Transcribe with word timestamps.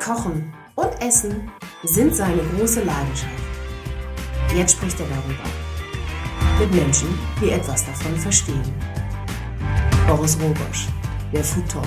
Kochen 0.00 0.54
und 0.76 0.90
Essen 1.02 1.50
sind 1.84 2.14
seine 2.14 2.42
große 2.42 2.82
Leidenschaft. 2.82 3.30
Jetzt 4.56 4.72
spricht 4.72 4.98
er 4.98 5.06
darüber. 5.06 5.44
Mit 6.58 6.74
Menschen, 6.74 7.08
die 7.40 7.50
etwas 7.50 7.84
davon 7.84 8.16
verstehen. 8.16 8.62
Boris 10.06 10.38
Rogosch, 10.40 10.88
der 11.34 11.44
Food 11.44 11.70
Talk. 11.70 11.84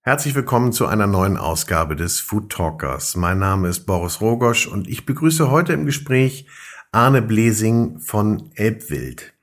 Herzlich 0.00 0.34
willkommen 0.34 0.72
zu 0.72 0.86
einer 0.86 1.06
neuen 1.06 1.36
Ausgabe 1.36 1.94
des 1.94 2.18
Food 2.18 2.50
Talkers. 2.50 3.14
Mein 3.14 3.38
Name 3.38 3.68
ist 3.68 3.84
Boris 3.84 4.22
Rogosch 4.22 4.66
und 4.66 4.88
ich 4.88 5.04
begrüße 5.04 5.50
heute 5.50 5.74
im 5.74 5.84
Gespräch 5.84 6.46
Arne 6.92 7.20
Blesing 7.20 8.00
von 8.00 8.50
Elbwild. 8.54 9.37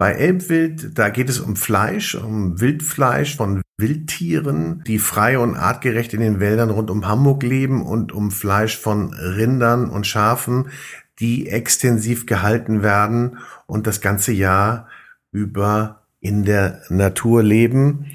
Bei 0.00 0.12
Elbwild, 0.12 0.98
da 0.98 1.10
geht 1.10 1.28
es 1.28 1.40
um 1.40 1.56
Fleisch, 1.56 2.14
um 2.14 2.58
Wildfleisch 2.58 3.36
von 3.36 3.60
Wildtieren, 3.76 4.82
die 4.86 4.98
frei 4.98 5.38
und 5.38 5.56
artgerecht 5.56 6.14
in 6.14 6.20
den 6.20 6.40
Wäldern 6.40 6.70
rund 6.70 6.88
um 6.88 7.06
Hamburg 7.06 7.42
leben 7.42 7.84
und 7.84 8.10
um 8.10 8.30
Fleisch 8.30 8.78
von 8.78 9.12
Rindern 9.12 9.90
und 9.90 10.06
Schafen, 10.06 10.70
die 11.18 11.50
extensiv 11.50 12.24
gehalten 12.24 12.82
werden 12.82 13.40
und 13.66 13.86
das 13.86 14.00
ganze 14.00 14.32
Jahr 14.32 14.88
über 15.32 16.06
in 16.18 16.46
der 16.46 16.80
Natur 16.88 17.42
leben 17.42 18.06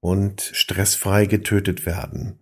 und 0.00 0.40
stressfrei 0.40 1.26
getötet 1.26 1.84
werden. 1.84 2.38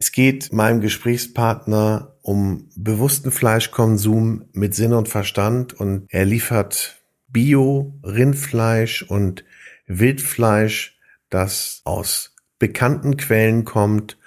Es 0.00 0.10
geht 0.10 0.52
meinem 0.52 0.80
Gesprächspartner 0.80 2.16
um 2.22 2.68
bewussten 2.74 3.30
Fleischkonsum 3.30 4.46
mit 4.52 4.74
Sinn 4.74 4.94
und 4.94 5.08
Verstand 5.08 5.74
und 5.74 6.06
er 6.08 6.24
liefert 6.24 7.01
Bio, 7.32 7.98
Rindfleisch 8.04 9.02
und 9.02 9.44
Wildfleisch, 9.86 10.98
das 11.30 11.80
aus 11.84 12.36
bekannten 12.58 13.16
Quellen 13.16 13.64
kommt 13.64 14.18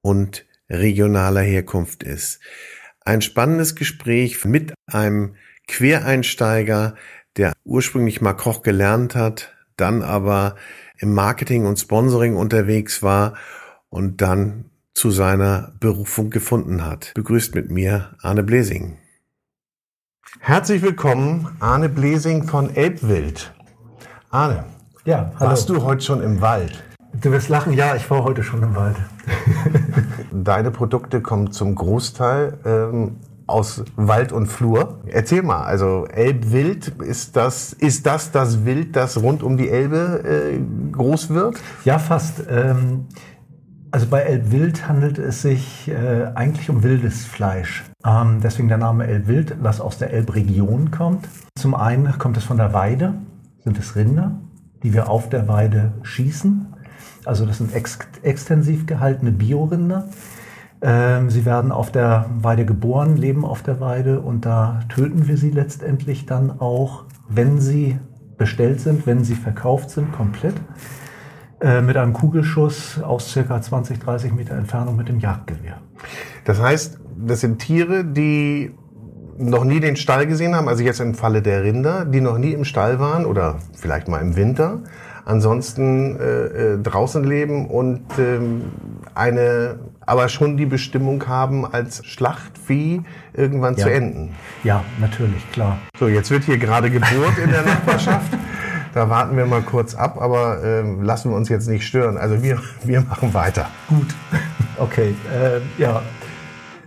und 0.00 0.46
regionaler 0.70 1.42
Herkunft 1.42 2.02
ist. 2.02 2.40
Ein 3.04 3.20
spannendes 3.20 3.74
Gespräch 3.74 4.44
mit 4.44 4.72
einem 4.86 5.34
Quereinsteiger, 5.66 6.94
der 7.36 7.52
ursprünglich 7.64 8.20
mal 8.20 8.34
Koch 8.34 8.62
gelernt 8.62 9.14
hat, 9.14 9.54
dann 9.76 10.02
aber 10.02 10.56
im 10.98 11.12
Marketing 11.12 11.66
und 11.66 11.78
Sponsoring 11.78 12.36
unterwegs 12.36 13.02
war 13.02 13.34
und 13.88 14.20
dann 14.20 14.70
zu 14.94 15.10
seiner 15.10 15.74
Berufung 15.80 16.30
gefunden 16.30 16.84
hat. 16.84 17.12
Begrüßt 17.14 17.54
mit 17.54 17.70
mir 17.70 18.16
Arne 18.20 18.42
Blesing. 18.42 18.98
Herzlich 20.40 20.82
willkommen, 20.82 21.48
Arne 21.60 21.88
Blesing 21.88 22.44
von 22.44 22.74
Elbwild. 22.74 23.52
Arne, 24.30 24.64
ja, 25.04 25.30
hallo. 25.38 25.50
warst 25.50 25.68
du 25.68 25.82
heute 25.82 26.02
schon 26.02 26.22
im 26.22 26.40
Wald? 26.40 26.82
Du 27.20 27.30
wirst 27.30 27.48
lachen, 27.48 27.74
ja, 27.74 27.94
ich 27.94 28.10
war 28.10 28.24
heute 28.24 28.42
schon 28.42 28.62
im 28.62 28.74
Wald. 28.74 28.96
Deine 30.32 30.70
Produkte 30.70 31.20
kommen 31.20 31.52
zum 31.52 31.74
Großteil 31.74 32.58
ähm, 32.64 33.16
aus 33.46 33.84
Wald 33.96 34.32
und 34.32 34.46
Flur. 34.46 35.00
Erzähl 35.06 35.42
mal, 35.42 35.64
also 35.64 36.06
Elbwild, 36.06 36.88
ist 37.02 37.36
das, 37.36 37.74
ist 37.74 38.06
das 38.06 38.32
das 38.32 38.64
Wild, 38.64 38.96
das 38.96 39.22
rund 39.22 39.42
um 39.42 39.56
die 39.58 39.68
Elbe 39.68 40.22
äh, 40.24 40.60
groß 40.92 41.30
wird? 41.30 41.56
Ja, 41.84 41.98
fast. 41.98 42.42
Ähm, 42.48 43.06
also 43.92 44.06
bei 44.06 44.22
Elbwild 44.22 44.88
handelt 44.88 45.18
es 45.18 45.42
sich 45.42 45.88
äh, 45.88 46.24
eigentlich 46.34 46.70
um 46.70 46.82
wildes 46.82 47.26
Fleisch. 47.26 47.84
Ähm, 48.04 48.40
deswegen 48.42 48.68
der 48.68 48.78
Name 48.78 49.06
Elbwild, 49.06 49.56
das 49.62 49.82
aus 49.82 49.98
der 49.98 50.12
Elbregion 50.12 50.90
kommt. 50.90 51.28
Zum 51.56 51.74
einen 51.74 52.18
kommt 52.18 52.38
es 52.38 52.44
von 52.44 52.56
der 52.56 52.72
Weide, 52.72 53.14
sind 53.62 53.78
es 53.78 53.94
Rinder, 53.94 54.32
die 54.82 54.94
wir 54.94 55.10
auf 55.10 55.28
der 55.28 55.46
Weide 55.46 55.92
schießen. 56.02 56.74
Also 57.26 57.44
das 57.44 57.58
sind 57.58 57.74
ex 57.74 57.98
extensiv 58.22 58.86
gehaltene 58.86 59.30
Biorinder. 59.30 60.08
Ähm, 60.80 61.28
sie 61.28 61.44
werden 61.44 61.70
auf 61.70 61.92
der 61.92 62.30
Weide 62.38 62.64
geboren, 62.64 63.18
leben 63.18 63.44
auf 63.44 63.62
der 63.62 63.78
Weide 63.78 64.20
und 64.20 64.46
da 64.46 64.80
töten 64.88 65.28
wir 65.28 65.36
sie 65.36 65.50
letztendlich 65.50 66.24
dann 66.24 66.60
auch, 66.60 67.04
wenn 67.28 67.60
sie 67.60 67.98
bestellt 68.38 68.80
sind, 68.80 69.06
wenn 69.06 69.22
sie 69.22 69.34
verkauft 69.34 69.90
sind, 69.90 70.12
komplett. 70.12 70.54
Äh, 71.62 71.80
mit 71.80 71.96
einem 71.96 72.12
Kugelschuss 72.12 73.00
aus 73.00 73.30
circa 73.30 73.62
20, 73.62 74.00
30 74.00 74.32
Meter 74.32 74.56
Entfernung 74.56 74.96
mit 74.96 75.08
dem 75.08 75.20
Jagdgewehr. 75.20 75.76
Das 76.44 76.60
heißt, 76.60 76.98
das 77.16 77.40
sind 77.40 77.60
Tiere, 77.60 78.04
die 78.04 78.74
noch 79.38 79.62
nie 79.62 79.78
den 79.78 79.94
Stall 79.94 80.26
gesehen 80.26 80.56
haben, 80.56 80.68
also 80.68 80.82
jetzt 80.82 81.00
im 81.00 81.14
Falle 81.14 81.40
der 81.40 81.62
Rinder, 81.62 82.04
die 82.04 82.20
noch 82.20 82.36
nie 82.36 82.50
im 82.50 82.64
Stall 82.64 82.98
waren 82.98 83.24
oder 83.24 83.60
vielleicht 83.76 84.08
mal 84.08 84.18
im 84.18 84.34
Winter, 84.34 84.80
ansonsten 85.24 86.18
äh, 86.18 86.24
äh, 86.24 86.78
draußen 86.82 87.22
leben 87.22 87.68
und 87.68 88.02
ähm, 88.18 88.64
eine, 89.14 89.78
aber 90.00 90.28
schon 90.28 90.56
die 90.56 90.66
Bestimmung 90.66 91.28
haben, 91.28 91.64
als 91.64 92.04
Schlachtvieh 92.04 93.02
irgendwann 93.34 93.76
ja. 93.76 93.84
zu 93.84 93.92
enden. 93.92 94.34
Ja, 94.64 94.82
natürlich, 94.98 95.48
klar. 95.52 95.78
So, 95.96 96.08
jetzt 96.08 96.32
wird 96.32 96.42
hier 96.42 96.58
gerade 96.58 96.90
Geburt 96.90 97.38
in 97.38 97.50
der 97.50 97.62
Nachbarschaft. 97.66 98.32
Da 98.94 99.08
warten 99.08 99.36
wir 99.36 99.46
mal 99.46 99.62
kurz 99.62 99.94
ab, 99.94 100.20
aber 100.20 100.62
äh, 100.62 100.82
lassen 101.02 101.30
wir 101.30 101.36
uns 101.36 101.48
jetzt 101.48 101.68
nicht 101.68 101.86
stören. 101.86 102.18
Also 102.18 102.42
wir, 102.42 102.58
wir 102.84 103.00
machen 103.00 103.32
weiter. 103.32 103.68
Gut. 103.88 104.14
Okay, 104.78 105.14
äh, 105.32 105.60
ja. 105.80 106.02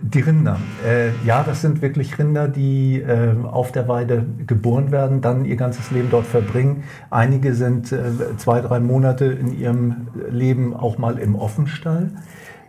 Die 0.02 0.20
Rinder. 0.20 0.58
Äh, 0.86 1.08
ja, 1.24 1.42
das 1.42 1.62
sind 1.62 1.80
wirklich 1.80 2.18
Rinder, 2.18 2.48
die 2.48 3.00
äh, 3.00 3.34
auf 3.42 3.72
der 3.72 3.88
Weide 3.88 4.26
geboren 4.46 4.92
werden, 4.92 5.22
dann 5.22 5.46
ihr 5.46 5.56
ganzes 5.56 5.90
Leben 5.90 6.08
dort 6.10 6.26
verbringen. 6.26 6.84
Einige 7.08 7.54
sind 7.54 7.90
äh, 7.92 8.36
zwei, 8.36 8.60
drei 8.60 8.78
Monate 8.78 9.24
in 9.24 9.58
ihrem 9.58 10.08
Leben 10.28 10.74
auch 10.74 10.98
mal 10.98 11.18
im 11.18 11.34
Offenstall. 11.34 12.10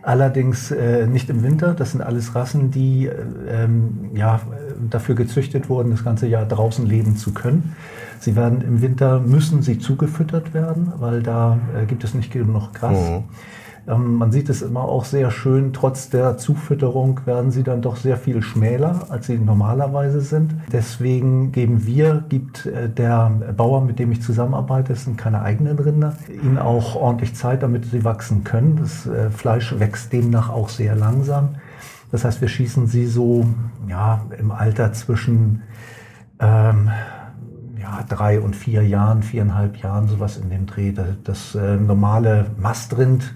Allerdings 0.00 0.70
äh, 0.70 1.06
nicht 1.06 1.28
im 1.28 1.42
Winter. 1.42 1.74
Das 1.74 1.92
sind 1.92 2.00
alles 2.00 2.34
Rassen, 2.34 2.70
die 2.70 3.06
äh, 3.06 3.12
ähm, 3.50 4.10
ja, 4.14 4.40
dafür 4.88 5.14
gezüchtet 5.14 5.68
wurden, 5.68 5.90
das 5.90 6.04
ganze 6.04 6.26
Jahr 6.26 6.46
draußen 6.46 6.86
leben 6.86 7.16
zu 7.16 7.34
können. 7.34 7.76
Sie 8.20 8.36
werden 8.36 8.60
im 8.62 8.82
Winter, 8.82 9.20
müssen 9.20 9.62
sie 9.62 9.78
zugefüttert 9.78 10.54
werden, 10.54 10.92
weil 10.98 11.22
da 11.22 11.58
äh, 11.76 11.86
gibt 11.86 12.04
es 12.04 12.14
nicht 12.14 12.32
genug 12.32 12.72
Gras. 12.74 13.10
Mhm. 13.10 13.24
Ähm, 13.88 14.14
man 14.16 14.32
sieht 14.32 14.48
es 14.50 14.60
immer 14.62 14.82
auch 14.82 15.04
sehr 15.04 15.30
schön, 15.30 15.72
trotz 15.72 16.10
der 16.10 16.36
Zufütterung 16.36 17.20
werden 17.24 17.50
sie 17.50 17.62
dann 17.62 17.80
doch 17.80 17.96
sehr 17.96 18.16
viel 18.16 18.42
schmäler, 18.42 19.06
als 19.08 19.26
sie 19.26 19.38
normalerweise 19.38 20.20
sind. 20.20 20.54
Deswegen 20.70 21.52
geben 21.52 21.86
wir, 21.86 22.24
gibt 22.28 22.66
äh, 22.66 22.88
der 22.88 23.30
Bauer, 23.56 23.82
mit 23.82 23.98
dem 23.98 24.12
ich 24.12 24.22
zusammenarbeite, 24.22 24.92
es 24.92 25.04
sind 25.04 25.16
keine 25.16 25.42
eigenen 25.42 25.78
Rinder, 25.78 26.14
ihnen 26.28 26.58
auch 26.58 26.96
ordentlich 26.96 27.34
Zeit, 27.34 27.62
damit 27.62 27.86
sie 27.86 28.04
wachsen 28.04 28.44
können. 28.44 28.76
Das 28.76 29.06
äh, 29.06 29.30
Fleisch 29.30 29.78
wächst 29.78 30.12
demnach 30.12 30.50
auch 30.50 30.68
sehr 30.68 30.94
langsam. 30.94 31.56
Das 32.10 32.24
heißt, 32.24 32.40
wir 32.40 32.48
schießen 32.48 32.86
sie 32.86 33.06
so 33.06 33.46
ja, 33.88 34.22
im 34.38 34.50
Alter 34.50 34.92
zwischen 34.92 35.62
ähm, 36.40 36.90
ja, 37.88 38.04
drei 38.08 38.40
und 38.40 38.54
vier 38.54 38.86
Jahren, 38.86 39.22
viereinhalb 39.22 39.76
Jahren, 39.78 40.08
sowas 40.08 40.36
in 40.36 40.50
dem 40.50 40.66
Dreh. 40.66 40.92
Das, 40.92 41.06
das 41.24 41.54
äh, 41.54 41.76
normale 41.76 42.46
Mastrind, 42.58 43.34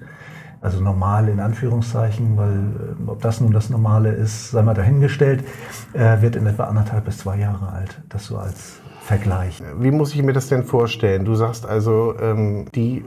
also 0.60 0.80
normal 0.80 1.28
in 1.28 1.40
Anführungszeichen, 1.40 2.36
weil 2.36 2.50
äh, 2.50 3.10
ob 3.10 3.22
das 3.22 3.40
nun 3.40 3.52
das 3.52 3.70
Normale 3.70 4.12
ist, 4.12 4.50
sei 4.50 4.62
mal 4.62 4.74
dahingestellt, 4.74 5.44
äh, 5.92 6.20
wird 6.20 6.36
in 6.36 6.46
etwa 6.46 6.64
anderthalb 6.64 7.04
bis 7.04 7.18
zwei 7.18 7.38
Jahre 7.38 7.72
alt. 7.72 8.00
Das 8.08 8.26
so 8.26 8.36
als 8.36 8.80
Vergleich. 9.00 9.60
Wie 9.78 9.90
muss 9.90 10.14
ich 10.14 10.22
mir 10.22 10.32
das 10.32 10.48
denn 10.48 10.64
vorstellen? 10.64 11.24
Du 11.24 11.34
sagst 11.34 11.66
also, 11.66 12.14
ähm, 12.20 12.66
die 12.74 13.04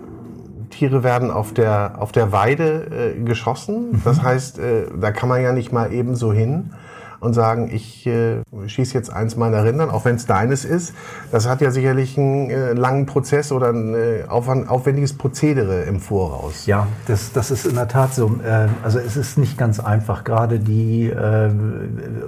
Tiere 0.69 1.03
werden 1.03 1.31
auf 1.31 1.53
der, 1.53 2.01
auf 2.01 2.11
der 2.11 2.31
Weide 2.31 3.13
äh, 3.15 3.23
geschossen. 3.23 3.91
Mhm. 3.91 4.01
Das 4.03 4.21
heißt, 4.21 4.59
äh, 4.59 4.87
da 4.99 5.11
kann 5.11 5.29
man 5.29 5.41
ja 5.41 5.53
nicht 5.53 5.71
mal 5.71 5.93
eben 5.93 6.15
so 6.15 6.33
hin 6.33 6.71
und 7.19 7.33
sagen, 7.33 7.69
ich 7.73 8.05
äh, 8.07 8.41
schieße 8.65 8.93
jetzt 8.93 9.11
eins 9.11 9.35
meiner 9.35 9.63
Rindern, 9.63 9.89
auch 9.89 10.05
wenn 10.05 10.15
es 10.15 10.25
deines 10.25 10.65
ist. 10.65 10.93
Das 11.31 11.47
hat 11.47 11.61
ja 11.61 11.71
sicherlich 11.71 12.17
einen 12.17 12.49
äh, 12.49 12.73
langen 12.73 13.05
Prozess 13.05 13.51
oder 13.51 13.69
ein 13.69 13.93
äh, 13.93 14.23
aufwendiges 14.27 15.13
Prozedere 15.13 15.83
im 15.83 15.99
Voraus. 15.99 16.65
Ja, 16.65 16.87
das, 17.07 17.31
das 17.33 17.51
ist 17.51 17.65
in 17.65 17.75
der 17.75 17.87
Tat 17.87 18.13
so. 18.13 18.27
Äh, 18.43 18.67
also 18.83 18.99
es 18.99 19.17
ist 19.17 19.37
nicht 19.37 19.57
ganz 19.57 19.79
einfach, 19.79 20.23
gerade 20.23 20.59
die, 20.59 21.07
äh, 21.09 21.49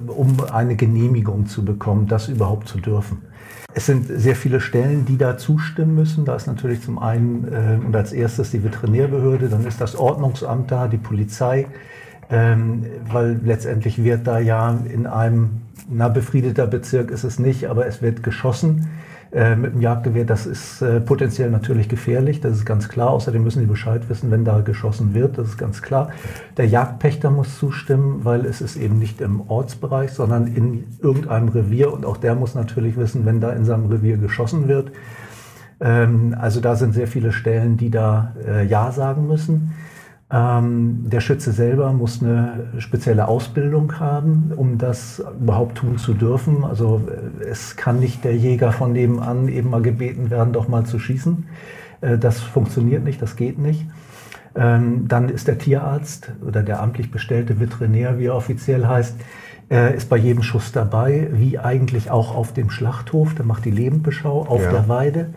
um 0.07 0.37
eine 0.51 0.75
Genehmigung 0.75 1.47
zu 1.47 1.63
bekommen, 1.63 2.07
das 2.07 2.27
überhaupt 2.27 2.67
zu 2.67 2.79
dürfen. 2.79 3.21
Es 3.73 3.85
sind 3.85 4.07
sehr 4.07 4.35
viele 4.35 4.59
Stellen, 4.59 5.05
die 5.05 5.17
da 5.17 5.37
zustimmen 5.37 5.93
müssen. 5.93 6.25
Da 6.25 6.35
ist 6.35 6.47
natürlich 6.47 6.81
zum 6.81 6.97
einen 6.97 7.47
äh, 7.51 7.85
und 7.85 7.95
als 7.95 8.11
erstes 8.11 8.49
die 8.49 8.63
Veterinärbehörde, 8.63 9.49
dann 9.49 9.67
ist 9.67 9.79
das 9.79 9.95
Ordnungsamt 9.95 10.71
da, 10.71 10.87
die 10.87 10.97
Polizei, 10.97 11.67
ähm, 12.29 12.85
weil 13.09 13.39
letztendlich 13.43 14.03
wird 14.03 14.27
da 14.27 14.39
ja 14.39 14.77
in 14.91 15.07
einem, 15.07 15.61
na 15.89 16.09
befriedeter 16.09 16.67
Bezirk 16.67 17.11
ist 17.11 17.23
es 17.23 17.39
nicht, 17.39 17.65
aber 17.65 17.85
es 17.85 18.01
wird 18.01 18.23
geschossen 18.23 18.87
äh, 19.31 19.55
mit 19.55 19.73
dem 19.73 19.81
Jagdgewehr. 19.81 20.25
Das 20.25 20.45
ist 20.45 20.81
äh, 20.81 20.99
potenziell 20.99 21.49
natürlich 21.49 21.89
gefährlich, 21.89 22.41
das 22.41 22.53
ist 22.53 22.65
ganz 22.65 22.89
klar. 22.89 23.11
Außerdem 23.11 23.43
müssen 23.43 23.61
die 23.61 23.65
Bescheid 23.65 24.09
wissen, 24.09 24.31
wenn 24.31 24.45
da 24.45 24.59
geschossen 24.61 25.13
wird, 25.13 25.37
das 25.37 25.49
ist 25.49 25.57
ganz 25.57 25.81
klar. 25.81 26.11
Der 26.57 26.67
Jagdpächter 26.67 27.29
muss 27.31 27.57
zustimmen, 27.57 28.25
weil 28.25 28.45
es 28.45 28.61
ist 28.61 28.75
eben 28.75 28.99
nicht 28.99 29.21
im 29.21 29.49
Ortsbereich, 29.49 30.11
sondern 30.11 30.47
in 30.47 30.83
irgendeinem 31.01 31.49
Revier 31.49 31.93
und 31.93 32.05
auch 32.05 32.17
der 32.17 32.35
muss 32.35 32.55
natürlich 32.55 32.97
wissen, 32.97 33.25
wenn 33.25 33.39
da 33.39 33.51
in 33.51 33.65
seinem 33.65 33.87
Revier 33.87 34.17
geschossen 34.17 34.67
wird 34.67 34.91
Ähm, 35.79 36.35
also 36.39 36.59
da 36.59 36.75
sind 36.75 36.93
sehr 36.93 37.07
viele 37.07 37.31
Stellen, 37.31 37.77
die 37.77 37.91
da 37.91 38.33
äh, 38.45 38.65
Ja 38.65 38.91
sagen 38.91 39.27
müssen. 39.27 39.73
Ähm, 40.29 41.09
der 41.09 41.21
Schütze 41.21 41.53
selber 41.53 41.93
muss 41.93 42.21
eine 42.21 42.73
spezielle 42.79 43.29
Ausbildung 43.29 43.97
haben, 43.97 44.51
um 44.53 44.77
das 44.77 45.23
überhaupt 45.39 45.77
tun 45.77 45.97
zu 45.97 46.13
dürfen. 46.13 46.65
Also 46.65 47.01
äh, 47.07 47.45
es 47.45 47.77
kann 47.77 47.99
nicht 47.99 48.25
der 48.25 48.35
Jäger 48.35 48.73
von 48.73 48.91
nebenan 48.91 49.47
eben 49.47 49.69
mal 49.69 49.81
gebeten 49.81 50.29
werden, 50.29 50.51
doch 50.51 50.67
mal 50.67 50.85
zu 50.85 50.99
schießen. 50.99 51.45
Äh, 52.01 52.17
das 52.17 52.41
funktioniert 52.41 53.05
nicht, 53.05 53.21
das 53.21 53.37
geht 53.37 53.57
nicht. 53.57 53.85
Ähm, 54.53 55.07
dann 55.07 55.29
ist 55.29 55.47
der 55.47 55.59
Tierarzt 55.59 56.31
oder 56.45 56.61
der 56.61 56.81
amtlich 56.81 57.09
bestellte 57.09 57.61
Veterinär, 57.61 58.19
wie 58.19 58.25
er 58.25 58.35
offiziell 58.35 58.85
heißt, 58.85 59.15
äh, 59.69 59.95
ist 59.95 60.09
bei 60.09 60.17
jedem 60.17 60.43
Schuss 60.43 60.73
dabei, 60.73 61.29
wie 61.31 61.57
eigentlich 61.57 62.11
auch 62.11 62.35
auf 62.35 62.53
dem 62.53 62.69
Schlachthof. 62.69 63.33
Der 63.35 63.45
macht 63.45 63.63
die 63.63 63.71
Lebendbeschau 63.71 64.41
auf 64.45 64.61
ja. 64.61 64.71
der 64.71 64.89
Weide, 64.89 65.29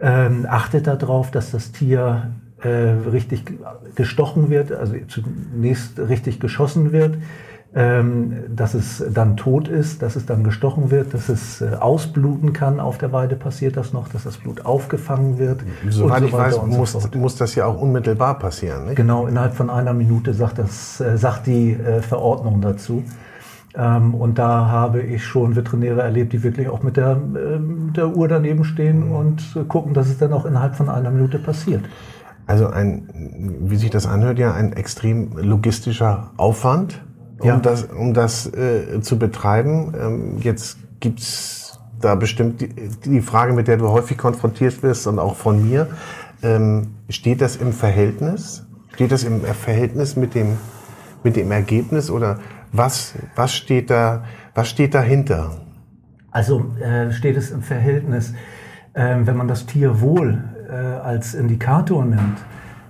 ähm, 0.00 0.46
achtet 0.48 0.86
darauf, 0.86 1.30
dass 1.30 1.50
das 1.50 1.72
Tier 1.72 2.30
äh, 2.64 3.08
richtig 3.10 3.44
gestochen 3.94 4.50
wird, 4.50 4.72
also 4.72 4.94
zunächst 5.08 5.98
richtig 5.98 6.40
geschossen 6.40 6.92
wird, 6.92 7.16
ähm, 7.76 8.44
dass 8.54 8.74
es 8.74 9.04
dann 9.12 9.36
tot 9.36 9.66
ist, 9.66 10.00
dass 10.02 10.14
es 10.14 10.26
dann 10.26 10.44
gestochen 10.44 10.92
wird, 10.92 11.12
dass 11.12 11.28
es 11.28 11.60
äh, 11.60 11.74
ausbluten 11.74 12.52
kann. 12.52 12.78
Auf 12.78 12.98
der 12.98 13.10
Weide 13.10 13.34
passiert 13.34 13.76
das 13.76 13.92
noch, 13.92 14.08
dass 14.08 14.22
das 14.22 14.36
Blut 14.36 14.64
aufgefangen 14.64 15.38
wird. 15.38 15.64
Soweit 15.88 16.20
so 16.20 16.26
ich 16.26 16.32
weiß, 16.32 16.62
muss, 16.66 16.92
so 16.92 17.18
muss 17.18 17.34
das 17.34 17.56
ja 17.56 17.66
auch 17.66 17.80
unmittelbar 17.80 18.38
passieren. 18.38 18.84
Nicht? 18.86 18.96
Genau, 18.96 19.26
innerhalb 19.26 19.54
von 19.54 19.70
einer 19.70 19.92
Minute 19.92 20.34
sagt, 20.34 20.58
das, 20.58 21.00
äh, 21.00 21.18
sagt 21.18 21.48
die 21.48 21.72
äh, 21.72 22.00
Verordnung 22.00 22.60
dazu. 22.60 23.02
Ähm, 23.76 24.14
und 24.14 24.38
da 24.38 24.66
habe 24.68 25.02
ich 25.02 25.24
schon 25.24 25.56
Veterinäre 25.56 26.02
erlebt, 26.02 26.32
die 26.32 26.44
wirklich 26.44 26.68
auch 26.68 26.84
mit 26.84 26.96
der, 26.96 27.12
äh, 27.12 27.58
der 27.96 28.16
Uhr 28.16 28.28
daneben 28.28 28.62
stehen 28.62 29.08
mhm. 29.08 29.12
und 29.12 29.68
gucken, 29.68 29.94
dass 29.94 30.08
es 30.08 30.18
dann 30.18 30.32
auch 30.32 30.44
innerhalb 30.44 30.76
von 30.76 30.88
einer 30.88 31.10
Minute 31.10 31.40
passiert. 31.40 31.82
Also 32.46 32.68
ein, 32.68 33.08
wie 33.62 33.76
sich 33.76 33.90
das 33.90 34.06
anhört, 34.06 34.38
ja 34.38 34.52
ein 34.52 34.74
extrem 34.74 35.36
logistischer 35.36 36.32
Aufwand, 36.36 37.02
um 37.38 37.48
ja. 37.48 37.56
das, 37.56 37.84
um 37.84 38.12
das 38.12 38.46
äh, 38.52 39.00
zu 39.00 39.18
betreiben. 39.18 39.94
Ähm, 39.98 40.38
jetzt 40.40 40.78
gibt's 41.00 41.80
da 42.00 42.14
bestimmt 42.14 42.60
die, 42.60 42.68
die, 43.04 43.22
Frage, 43.22 43.54
mit 43.54 43.66
der 43.66 43.78
du 43.78 43.88
häufig 43.88 44.18
konfrontiert 44.18 44.82
wirst 44.82 45.06
und 45.06 45.18
auch 45.18 45.36
von 45.36 45.66
mir. 45.66 45.88
Ähm, 46.42 46.88
steht 47.08 47.40
das 47.40 47.56
im 47.56 47.72
Verhältnis? 47.72 48.66
Steht 48.92 49.10
das 49.10 49.24
im 49.24 49.40
Verhältnis 49.40 50.14
mit 50.14 50.34
dem, 50.34 50.58
mit 51.22 51.36
dem 51.36 51.50
Ergebnis 51.50 52.10
oder 52.10 52.38
was, 52.72 53.14
was 53.36 53.54
steht 53.54 53.88
da, 53.88 54.24
was 54.54 54.68
steht 54.68 54.94
dahinter? 54.94 55.52
Also 56.30 56.66
äh, 56.80 57.10
steht 57.12 57.36
es 57.36 57.50
im 57.50 57.62
Verhältnis, 57.62 58.34
äh, 58.92 59.16
wenn 59.20 59.36
man 59.36 59.48
das 59.48 59.66
Tierwohl 59.66 60.44
äh, 60.68 60.72
als 60.74 61.34
Indikator 61.34 62.04
nimmt, 62.04 62.38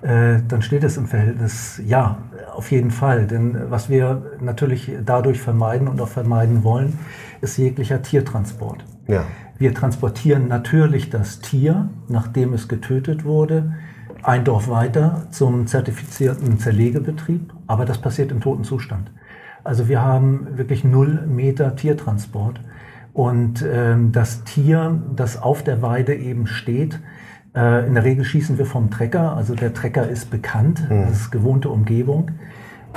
äh, 0.02 0.40
dann 0.46 0.62
steht 0.62 0.84
es 0.84 0.96
im 0.96 1.06
Verhältnis, 1.06 1.80
ja, 1.86 2.18
auf 2.54 2.70
jeden 2.70 2.90
Fall. 2.90 3.26
Denn 3.26 3.70
was 3.70 3.88
wir 3.88 4.22
natürlich 4.40 4.92
dadurch 5.04 5.40
vermeiden 5.40 5.88
und 5.88 6.00
auch 6.00 6.08
vermeiden 6.08 6.62
wollen, 6.62 6.98
ist 7.40 7.56
jeglicher 7.56 8.02
Tiertransport. 8.02 8.84
Ja. 9.06 9.24
Wir 9.58 9.72
transportieren 9.72 10.48
natürlich 10.48 11.10
das 11.10 11.40
Tier, 11.40 11.88
nachdem 12.08 12.52
es 12.54 12.68
getötet 12.68 13.24
wurde, 13.24 13.74
ein 14.22 14.44
Dorf 14.44 14.68
weiter 14.68 15.26
zum 15.30 15.66
zertifizierten 15.66 16.58
Zerlegebetrieb, 16.58 17.52
aber 17.66 17.84
das 17.84 17.98
passiert 17.98 18.32
im 18.32 18.40
toten 18.40 18.64
Zustand. 18.64 19.10
Also 19.62 19.88
wir 19.88 20.02
haben 20.02 20.58
wirklich 20.58 20.84
null 20.84 21.26
Meter 21.26 21.76
Tiertransport. 21.76 22.60
Und 23.12 23.64
ähm, 23.66 24.10
das 24.12 24.42
Tier, 24.44 25.00
das 25.14 25.40
auf 25.40 25.62
der 25.62 25.82
Weide 25.82 26.14
eben 26.14 26.46
steht, 26.46 26.98
äh, 27.54 27.86
in 27.86 27.94
der 27.94 28.04
Regel 28.04 28.24
schießen 28.24 28.58
wir 28.58 28.66
vom 28.66 28.90
Trecker, 28.90 29.36
also 29.36 29.54
der 29.54 29.72
Trecker 29.74 30.08
ist 30.08 30.30
bekannt, 30.30 30.88
mhm. 30.90 31.02
das 31.08 31.20
ist 31.20 31.30
gewohnte 31.30 31.70
Umgebung, 31.70 32.32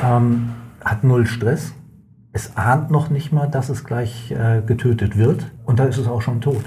ähm, 0.01 0.49
hat 0.83 1.03
null 1.03 1.25
Stress. 1.27 1.73
Es 2.33 2.55
ahnt 2.55 2.91
noch 2.91 3.09
nicht 3.09 3.31
mal, 3.31 3.47
dass 3.47 3.69
es 3.69 3.83
gleich 3.83 4.31
äh, 4.31 4.61
getötet 4.65 5.17
wird 5.17 5.51
und 5.65 5.79
da 5.79 5.85
ist 5.85 5.97
es 5.97 6.07
auch 6.07 6.21
schon 6.21 6.41
tot. 6.41 6.63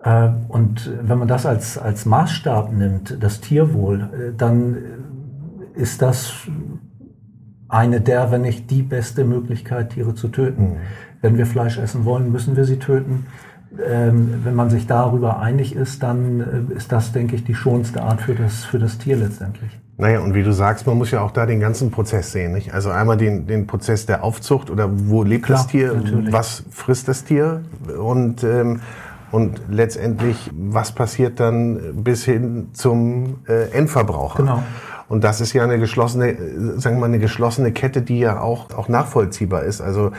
Äh, 0.00 0.28
und 0.48 0.90
wenn 1.02 1.18
man 1.18 1.28
das 1.28 1.46
als, 1.46 1.78
als 1.78 2.04
Maßstab 2.06 2.72
nimmt, 2.72 3.16
das 3.20 3.40
Tierwohl, 3.40 4.00
äh, 4.00 4.36
dann 4.36 4.76
ist 5.74 6.02
das 6.02 6.32
eine 7.68 8.00
der, 8.00 8.30
wenn 8.30 8.42
nicht 8.42 8.70
die 8.70 8.82
beste 8.82 9.24
Möglichkeit, 9.24 9.90
Tiere 9.90 10.14
zu 10.14 10.28
töten. 10.28 10.64
Mhm. 10.64 10.76
Wenn 11.22 11.38
wir 11.38 11.46
Fleisch 11.46 11.78
essen 11.78 12.04
wollen, 12.04 12.30
müssen 12.30 12.56
wir 12.56 12.64
sie 12.64 12.78
töten 12.78 13.26
wenn 13.74 14.54
man 14.54 14.70
sich 14.70 14.86
darüber 14.86 15.40
einig 15.40 15.74
ist, 15.74 16.02
dann 16.02 16.68
äh, 16.70 16.74
ist 16.74 16.92
das, 16.92 17.12
denke 17.12 17.36
ich, 17.36 17.44
die 17.44 17.54
schonste 17.54 18.02
Art 18.02 18.20
für 18.20 18.34
das, 18.34 18.64
für 18.64 18.78
das 18.78 18.98
Tier 18.98 19.16
letztendlich. 19.16 19.78
Naja, 19.96 20.20
und 20.20 20.34
wie 20.34 20.42
du 20.42 20.52
sagst, 20.52 20.86
man 20.86 20.98
muss 20.98 21.10
ja 21.10 21.20
auch 21.20 21.30
da 21.30 21.46
den 21.46 21.60
ganzen 21.60 21.90
Prozess 21.90 22.32
sehen. 22.32 22.52
Nicht? 22.52 22.74
Also 22.74 22.90
einmal 22.90 23.16
den, 23.16 23.46
den 23.46 23.66
Prozess 23.66 24.06
der 24.06 24.24
Aufzucht 24.24 24.70
oder 24.70 24.88
wo 24.90 25.22
lebt 25.22 25.46
Klar, 25.46 25.58
das 25.58 25.66
Tier, 25.68 25.92
natürlich. 25.92 26.32
was 26.32 26.64
frisst 26.70 27.08
das 27.08 27.24
Tier 27.24 27.62
und, 27.98 28.42
ähm, 28.42 28.80
und 29.30 29.60
letztendlich, 29.70 30.50
was 30.54 30.92
passiert 30.92 31.40
dann 31.40 32.02
bis 32.02 32.24
hin 32.24 32.68
zum 32.72 33.40
äh, 33.46 33.70
Endverbraucher. 33.70 34.42
Genau. 34.42 34.62
Und 35.08 35.24
das 35.24 35.40
ist 35.40 35.52
ja 35.52 35.62
eine 35.62 35.78
geschlossene, 35.78 36.36
sagen 36.78 36.96
wir 36.96 37.00
mal, 37.00 37.06
eine 37.06 37.18
geschlossene 37.18 37.72
Kette, 37.72 38.02
die 38.02 38.18
ja 38.18 38.40
auch, 38.40 38.72
auch 38.74 38.88
nachvollziehbar 38.88 39.62
ist. 39.64 39.82
Also 39.82 40.06
ähm, 40.06 40.12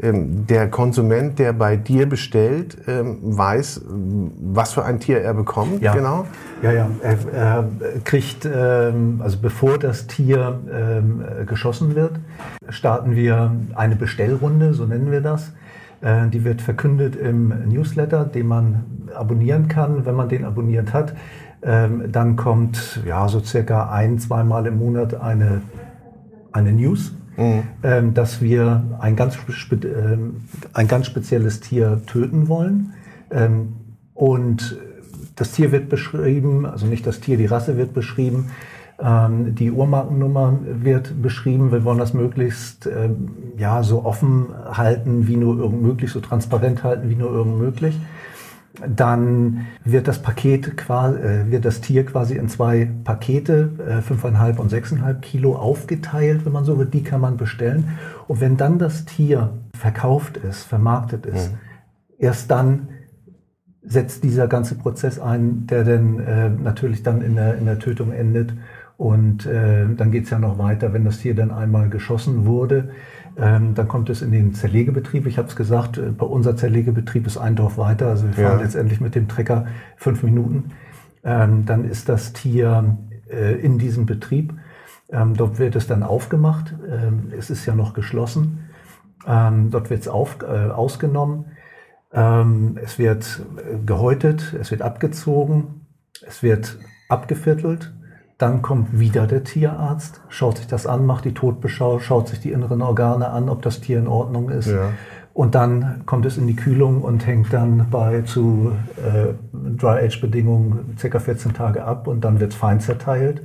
der 0.00 0.70
Konsument, 0.70 1.40
der 1.40 1.52
bei 1.52 1.76
dir 1.76 2.08
bestellt, 2.08 2.76
ähm, 2.86 3.18
weiß, 3.20 3.82
was 3.88 4.72
für 4.72 4.84
ein 4.84 5.00
Tier 5.00 5.20
er 5.20 5.34
bekommt. 5.34 5.82
Ja. 5.82 5.92
Genau. 5.92 6.24
Ja, 6.62 6.72
ja. 6.72 6.90
Er, 7.02 7.16
er 7.32 7.68
kriegt, 8.04 8.44
ähm, 8.44 9.20
also 9.22 9.38
bevor 9.40 9.76
das 9.76 10.06
Tier 10.06 10.60
ähm, 10.72 11.24
geschossen 11.46 11.96
wird, 11.96 12.12
starten 12.68 13.16
wir 13.16 13.52
eine 13.74 13.96
Bestellrunde, 13.96 14.72
so 14.72 14.86
nennen 14.86 15.10
wir 15.10 15.20
das. 15.20 15.52
Äh, 16.00 16.28
die 16.28 16.44
wird 16.44 16.62
verkündet 16.62 17.16
im 17.16 17.48
Newsletter, 17.68 18.24
den 18.24 18.46
man 18.46 18.84
abonnieren 19.14 19.66
kann, 19.66 20.06
wenn 20.06 20.14
man 20.14 20.28
den 20.28 20.44
abonniert 20.44 20.92
hat. 20.92 21.14
Ähm, 21.60 22.12
dann 22.12 22.36
kommt 22.36 23.00
ja 23.04 23.26
so 23.26 23.40
circa 23.40 23.90
ein, 23.90 24.20
zweimal 24.20 24.66
im 24.66 24.78
Monat 24.78 25.20
eine, 25.20 25.62
eine 26.52 26.72
News, 26.72 27.12
mhm. 27.38 27.62
ähm, 27.82 28.14
dass 28.14 28.42
wir 28.42 28.98
ein 29.00 29.16
ganz, 29.16 29.38
ähm, 29.72 30.42
ein 30.74 30.88
ganz 30.88 31.06
spezielles 31.06 31.60
Tier 31.60 32.02
töten 32.06 32.48
wollen. 32.48 32.92
Ähm, 33.30 33.74
und 34.14 34.76
das 35.36 35.52
Tier 35.52 35.72
wird 35.72 35.88
beschrieben, 35.88 36.66
also 36.66 36.86
nicht 36.86 37.06
das 37.06 37.20
Tier, 37.20 37.36
die 37.38 37.46
Rasse 37.46 37.76
wird 37.76 37.94
beschrieben. 37.94 38.50
Ähm, 39.00 39.54
die 39.54 39.70
Uhrmarkennummer 39.70 40.58
wird 40.64 41.22
beschrieben. 41.22 41.70
Wir 41.70 41.84
wollen 41.84 41.98
das 41.98 42.12
möglichst 42.12 42.86
ähm, 42.86 43.30
ja, 43.56 43.82
so 43.82 44.04
offen 44.04 44.48
halten, 44.72 45.28
wie 45.28 45.36
nur 45.36 45.56
irgend 45.58 45.82
möglich, 45.82 46.10
so 46.10 46.20
transparent 46.20 46.82
halten, 46.82 47.08
wie 47.08 47.14
nur 47.14 47.30
irgend 47.30 47.58
möglich 47.58 47.98
dann 48.86 49.66
wird 49.84 50.08
das 50.08 50.20
Paket 50.20 50.76
quasi, 50.76 51.18
äh, 51.18 51.50
wird 51.50 51.64
das 51.64 51.80
Tier 51.80 52.04
quasi 52.04 52.36
in 52.36 52.48
zwei 52.48 52.90
Pakete, 53.04 53.70
äh, 53.86 54.02
fünfeinhalb 54.02 54.58
und 54.58 54.68
sechseinhalb 54.68 55.22
Kilo 55.22 55.56
aufgeteilt, 55.56 56.44
wenn 56.44 56.52
man 56.52 56.64
so 56.64 56.78
will. 56.78 56.86
Die 56.86 57.02
kann 57.02 57.20
man 57.20 57.36
bestellen. 57.36 57.98
Und 58.26 58.40
wenn 58.40 58.56
dann 58.56 58.78
das 58.78 59.04
Tier 59.04 59.50
verkauft 59.74 60.36
ist, 60.36 60.64
vermarktet 60.64 61.26
ist, 61.26 61.52
mhm. 61.52 61.58
erst 62.18 62.50
dann 62.50 62.88
setzt 63.82 64.22
dieser 64.24 64.48
ganze 64.48 64.74
Prozess 64.74 65.18
ein, 65.18 65.66
der 65.66 65.84
dann 65.84 66.20
äh, 66.20 66.50
natürlich 66.50 67.02
dann 67.02 67.22
in 67.22 67.36
der, 67.36 67.56
in 67.56 67.64
der 67.64 67.78
Tötung 67.78 68.12
endet. 68.12 68.52
Und 68.96 69.46
äh, 69.46 69.86
dann 69.96 70.10
geht's 70.10 70.30
ja 70.30 70.38
noch 70.38 70.58
weiter, 70.58 70.92
wenn 70.92 71.04
das 71.04 71.18
Tier 71.18 71.34
dann 71.34 71.50
einmal 71.52 71.88
geschossen 71.88 72.44
wurde 72.44 72.90
ähm, 73.38 73.74
dann 73.74 73.86
kommt 73.86 74.10
es 74.10 74.20
in 74.20 74.32
den 74.32 74.52
Zerlegebetrieb. 74.54 75.26
Ich 75.26 75.38
habe 75.38 75.48
es 75.48 75.56
gesagt, 75.56 75.96
äh, 75.98 76.10
bei 76.10 76.26
unser 76.26 76.56
Zerlegebetrieb 76.56 77.26
ist 77.26 77.36
ein 77.36 77.54
Dorf 77.54 77.78
weiter. 77.78 78.08
Also 78.08 78.26
wir 78.26 78.34
fahren 78.34 78.58
ja. 78.58 78.64
letztendlich 78.64 79.00
mit 79.00 79.14
dem 79.14 79.28
Trecker 79.28 79.66
fünf 79.96 80.22
Minuten. 80.22 80.72
Ähm, 81.22 81.64
dann 81.64 81.84
ist 81.84 82.08
das 82.08 82.32
Tier 82.32 82.98
äh, 83.30 83.54
in 83.54 83.78
diesem 83.78 84.06
Betrieb. 84.06 84.54
Ähm, 85.10 85.34
dort 85.34 85.58
wird 85.58 85.76
es 85.76 85.86
dann 85.86 86.02
aufgemacht. 86.02 86.74
Ähm, 86.90 87.32
es 87.36 87.50
ist 87.50 87.64
ja 87.64 87.74
noch 87.74 87.94
geschlossen. 87.94 88.70
Ähm, 89.26 89.70
dort 89.70 89.90
wird 89.90 90.00
es 90.00 90.06
äh, 90.06 90.10
ausgenommen. 90.10 91.46
Ähm, 92.12 92.78
es 92.82 92.98
wird 92.98 93.42
äh, 93.56 93.78
gehäutet, 93.84 94.54
es 94.58 94.70
wird 94.70 94.82
abgezogen, 94.82 95.86
es 96.26 96.42
wird 96.42 96.78
abgeviertelt 97.08 97.92
dann 98.38 98.62
kommt 98.62 98.98
wieder 98.98 99.26
der 99.26 99.42
Tierarzt, 99.42 100.20
schaut 100.28 100.58
sich 100.58 100.68
das 100.68 100.86
an, 100.86 101.04
macht 101.04 101.24
die 101.24 101.34
Todbeschau, 101.34 101.98
schaut 101.98 102.28
sich 102.28 102.38
die 102.38 102.52
inneren 102.52 102.82
Organe 102.82 103.28
an, 103.30 103.48
ob 103.48 103.62
das 103.62 103.80
Tier 103.80 103.98
in 103.98 104.06
Ordnung 104.06 104.48
ist. 104.48 104.68
Ja. 104.68 104.92
Und 105.34 105.54
dann 105.54 106.02
kommt 106.06 106.24
es 106.24 106.38
in 106.38 106.46
die 106.46 106.56
Kühlung 106.56 107.02
und 107.02 107.26
hängt 107.26 107.52
dann 107.52 107.88
bei 107.90 108.22
zu 108.22 108.72
äh, 108.96 109.34
Dry-Age-Bedingungen 109.52 110.96
ca. 111.00 111.18
14 111.18 111.52
Tage 111.52 111.84
ab 111.84 112.06
und 112.06 112.24
dann 112.24 112.40
wird 112.40 112.52
es 112.52 112.58
fein 112.58 112.80
zerteilt 112.80 113.42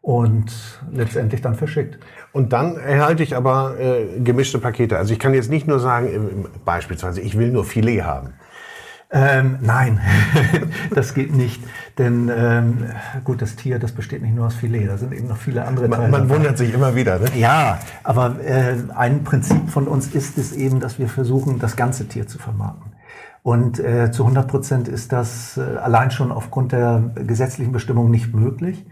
und 0.00 0.52
letztendlich 0.92 1.40
dann 1.40 1.54
verschickt. 1.54 1.98
Und 2.32 2.52
dann 2.52 2.76
erhalte 2.76 3.22
ich 3.22 3.36
aber 3.36 3.78
äh, 3.78 4.20
gemischte 4.20 4.58
Pakete. 4.58 4.98
Also 4.98 5.12
ich 5.12 5.18
kann 5.18 5.32
jetzt 5.32 5.50
nicht 5.50 5.66
nur 5.66 5.78
sagen, 5.78 6.06
äh, 6.06 6.48
beispielsweise, 6.64 7.20
ich 7.20 7.38
will 7.38 7.50
nur 7.50 7.64
Filet 7.64 8.02
haben. 8.02 8.34
Ähm, 9.14 9.58
nein, 9.60 10.00
das 10.94 11.12
geht 11.12 11.36
nicht. 11.36 11.62
Denn 11.98 12.30
ähm, 12.34 12.86
gut, 13.24 13.42
das 13.42 13.56
Tier, 13.56 13.78
das 13.78 13.92
besteht 13.92 14.22
nicht 14.22 14.34
nur 14.34 14.46
aus 14.46 14.54
Filet, 14.54 14.86
da 14.86 14.96
sind 14.96 15.12
eben 15.12 15.28
noch 15.28 15.36
viele 15.36 15.66
andere 15.66 15.90
Teile. 15.90 16.08
Man, 16.08 16.22
man 16.22 16.28
wundert 16.30 16.56
sich 16.56 16.72
immer 16.72 16.96
wieder, 16.96 17.18
ne? 17.18 17.26
Ja, 17.36 17.78
aber 18.04 18.36
äh, 18.42 18.76
ein 18.96 19.22
Prinzip 19.22 19.68
von 19.68 19.86
uns 19.86 20.06
ist 20.06 20.38
es 20.38 20.52
eben, 20.52 20.80
dass 20.80 20.98
wir 20.98 21.08
versuchen, 21.08 21.58
das 21.58 21.76
ganze 21.76 22.08
Tier 22.08 22.26
zu 22.26 22.38
vermarkten. 22.38 22.92
Und 23.42 23.80
äh, 23.80 24.10
zu 24.12 24.22
100 24.22 24.48
Prozent 24.48 24.88
ist 24.88 25.12
das 25.12 25.58
äh, 25.58 25.76
allein 25.76 26.10
schon 26.10 26.32
aufgrund 26.32 26.72
der 26.72 27.10
gesetzlichen 27.14 27.72
Bestimmung 27.72 28.10
nicht 28.10 28.32
möglich. 28.32 28.86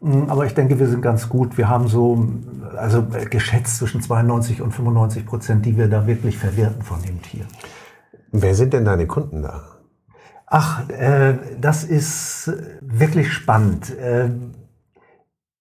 Mm, 0.00 0.24
aber 0.28 0.44
ich 0.44 0.52
denke, 0.52 0.78
wir 0.78 0.88
sind 0.88 1.00
ganz 1.00 1.30
gut. 1.30 1.56
Wir 1.56 1.70
haben 1.70 1.88
so, 1.88 2.28
also 2.76 3.06
geschätzt 3.30 3.78
zwischen 3.78 4.02
92 4.02 4.60
und 4.60 4.72
95 4.72 5.24
Prozent, 5.24 5.64
die 5.64 5.78
wir 5.78 5.88
da 5.88 6.06
wirklich 6.06 6.36
verwerten 6.36 6.82
von 6.82 7.00
dem 7.00 7.22
Tier. 7.22 7.46
Wer 8.32 8.54
sind 8.54 8.72
denn 8.72 8.86
deine 8.86 9.06
Kunden 9.06 9.42
da? 9.42 9.62
Ach, 10.46 10.88
äh, 10.88 11.34
das 11.60 11.84
ist 11.84 12.50
wirklich 12.80 13.32
spannend. 13.32 13.96
Äh, 13.96 14.30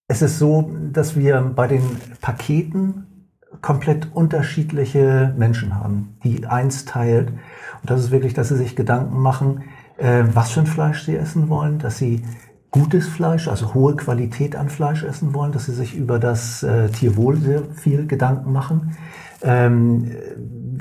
es 0.08 0.22
ist 0.22 0.40
so, 0.40 0.72
dass 0.92 1.18
wir 1.18 1.42
bei 1.42 1.68
den 1.68 1.84
Paketen 2.22 3.30
komplett 3.62 4.10
unterschiedliche 4.14 5.34
Menschen 5.38 5.76
haben, 5.76 6.18
die 6.24 6.46
eins 6.46 6.86
teilt. 6.86 7.30
Und 7.30 7.90
das 7.90 8.00
ist 8.00 8.12
wirklich, 8.12 8.34
dass 8.34 8.50
sie 8.50 8.58
sich 8.58 8.76
Gedanken 8.76 9.20
machen, 9.20 9.64
äh, 9.98 10.24
was 10.34 10.52
für 10.52 10.62
ein 10.62 10.66
Fleisch 10.66 11.04
sie 11.04 11.16
essen 11.16 11.50
wollen, 11.50 11.78
dass 11.80 11.98
sie 11.98 12.24
gutes 12.72 13.08
Fleisch, 13.08 13.50
also 13.50 13.74
hohe 13.74 13.98
Qualität 13.98 14.56
an 14.56 14.70
Fleisch 14.70 15.04
essen 15.04 15.34
wollen, 15.34 15.52
dass 15.52 15.66
sie 15.66 15.74
sich 15.74 15.96
über 15.96 16.20
das 16.20 16.64
äh, 16.64 16.90
Tierwohl 16.90 17.38
sehr 17.38 17.64
viel 17.76 18.08
Gedanken 18.08 18.54
machen. 18.54 18.96
Ähm, 19.42 20.12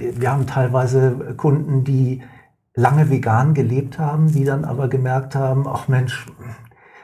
wir 0.00 0.30
haben 0.30 0.46
teilweise 0.46 1.34
Kunden, 1.36 1.84
die 1.84 2.22
lange 2.74 3.10
vegan 3.10 3.54
gelebt 3.54 3.98
haben, 3.98 4.32
die 4.32 4.44
dann 4.44 4.64
aber 4.64 4.88
gemerkt 4.88 5.34
haben, 5.34 5.66
ach 5.66 5.88
Mensch, 5.88 6.26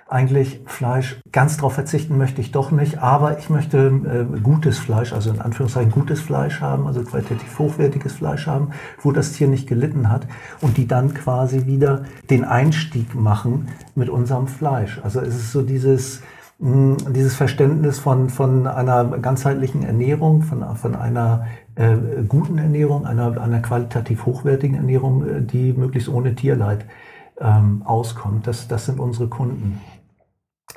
eigentlich 0.09 0.61
Fleisch, 0.67 1.21
ganz 1.33 1.57
darauf 1.57 1.75
verzichten 1.75 2.17
möchte 2.17 2.41
ich 2.41 2.53
doch 2.53 2.71
nicht, 2.71 2.99
aber 2.99 3.39
ich 3.39 3.51
möchte 3.51 3.89
äh, 3.89 4.41
gutes 4.41 4.79
Fleisch, 4.79 5.13
also 5.13 5.31
in 5.31 5.41
Anführungszeichen 5.41 5.91
gutes 5.91 6.21
Fleisch 6.21 6.61
haben, 6.61 6.87
also 6.87 7.03
qualitativ 7.03 7.59
hochwertiges 7.59 8.13
Fleisch 8.13 8.47
haben, 8.47 8.71
wo 9.03 9.11
das 9.11 9.33
Tier 9.33 9.49
nicht 9.49 9.67
gelitten 9.67 10.09
hat 10.09 10.29
und 10.61 10.77
die 10.77 10.87
dann 10.87 11.13
quasi 11.13 11.67
wieder 11.67 12.05
den 12.31 12.45
Einstieg 12.45 13.17
machen 13.17 13.69
mit 13.97 14.09
unserem 14.09 14.47
Fleisch. 14.47 15.01
Also 15.03 15.21
es 15.21 15.35
ist 15.35 15.51
so 15.51 15.63
dieses, 15.63 16.23
dieses 16.59 17.35
Verständnis 17.35 17.99
von, 17.99 18.31
von 18.31 18.67
einer 18.67 19.05
ganzheitlichen 19.19 19.83
Ernährung, 19.83 20.43
von, 20.43 20.77
von 20.77 20.95
einer 20.95 21.47
äh, 21.75 21.97
guten 22.27 22.57
Ernährung, 22.57 23.05
einer, 23.05 23.39
einer 23.41 23.61
qualitativ 23.61 24.25
hochwertigen 24.25 24.77
Ernährung, 24.77 25.27
äh, 25.27 25.43
die 25.43 25.75
möglichst 25.75 26.09
ohne 26.09 26.35
Tierleid 26.35 26.87
ähm, 27.39 27.83
auskommt. 27.85 28.47
Das, 28.47 28.69
das 28.69 28.87
sind 28.87 29.01
unsere 29.01 29.29
Kunden 29.29 29.81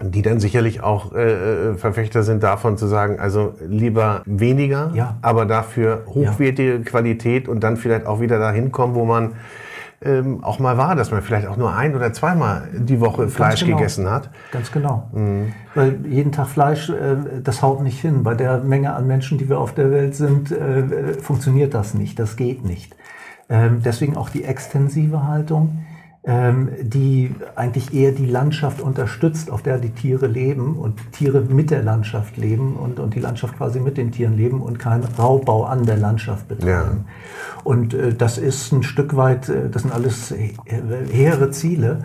die 0.01 0.21
dann 0.21 0.39
sicherlich 0.39 0.81
auch 0.81 1.13
äh, 1.13 1.71
äh, 1.71 1.73
Verfechter 1.75 2.23
sind 2.23 2.43
davon 2.43 2.77
zu 2.77 2.87
sagen, 2.87 3.19
also 3.19 3.55
lieber 3.67 4.21
weniger, 4.25 4.91
ja. 4.93 5.17
aber 5.21 5.45
dafür 5.45 6.05
hochwertige 6.07 6.73
ja. 6.73 6.79
Qualität 6.79 7.47
und 7.47 7.61
dann 7.61 7.75
vielleicht 7.75 8.05
auch 8.05 8.21
wieder 8.21 8.39
dahin 8.39 8.71
kommen, 8.71 8.95
wo 8.95 9.05
man 9.05 9.33
ähm, 10.01 10.43
auch 10.43 10.59
mal 10.59 10.77
war, 10.77 10.95
dass 10.95 11.11
man 11.11 11.21
vielleicht 11.21 11.47
auch 11.47 11.57
nur 11.57 11.75
ein 11.75 11.95
oder 11.95 12.13
zweimal 12.13 12.69
die 12.73 13.01
Woche 13.01 13.27
Fleisch 13.27 13.63
genau. 13.65 13.77
gegessen 13.77 14.09
hat. 14.09 14.29
Ganz 14.51 14.71
genau. 14.71 15.09
Mhm. 15.11 15.53
Weil 15.75 16.05
jeden 16.05 16.31
Tag 16.31 16.47
Fleisch, 16.47 16.89
äh, 16.89 17.41
das 17.43 17.61
haut 17.61 17.83
nicht 17.83 17.99
hin. 17.99 18.23
Bei 18.23 18.33
der 18.33 18.59
Menge 18.59 18.93
an 18.93 19.07
Menschen, 19.07 19.37
die 19.37 19.49
wir 19.49 19.59
auf 19.59 19.73
der 19.73 19.91
Welt 19.91 20.15
sind, 20.15 20.51
äh, 20.51 21.13
funktioniert 21.15 21.73
das 21.73 21.93
nicht. 21.93 22.17
Das 22.17 22.37
geht 22.37 22.63
nicht. 22.63 22.95
Ähm, 23.49 23.81
deswegen 23.83 24.15
auch 24.15 24.29
die 24.29 24.45
extensive 24.45 25.27
Haltung 25.27 25.79
die 26.25 27.33
eigentlich 27.55 27.93
eher 27.93 28.11
die 28.11 28.25
Landschaft 28.25 28.81
unterstützt, 28.81 29.49
auf 29.49 29.63
der 29.63 29.77
die 29.77 29.91
Tiere 29.91 30.27
leben 30.27 30.75
und 30.75 30.99
Tiere 31.13 31.39
mit 31.41 31.71
der 31.71 31.81
Landschaft 31.81 32.35
leben 32.35 32.75
und, 32.75 32.99
und 32.99 33.15
die 33.15 33.21
Landschaft 33.21 33.57
quasi 33.57 33.79
mit 33.79 33.97
den 33.97 34.11
Tieren 34.11 34.35
leben 34.35 34.61
und 34.61 34.79
keinen 34.79 35.05
Raubbau 35.05 35.63
an 35.63 35.85
der 35.85 35.95
Landschaft 35.95 36.49
betreiben. 36.49 37.05
Ja. 37.05 37.61
Und 37.63 37.93
äh, 37.93 38.13
das 38.13 38.37
ist 38.37 38.71
ein 38.73 38.83
Stück 38.83 39.15
weit, 39.15 39.47
äh, 39.47 39.69
das 39.69 39.83
sind 39.83 39.93
alles 39.93 40.33
hehre 41.09 41.51
Ziele. 41.51 42.03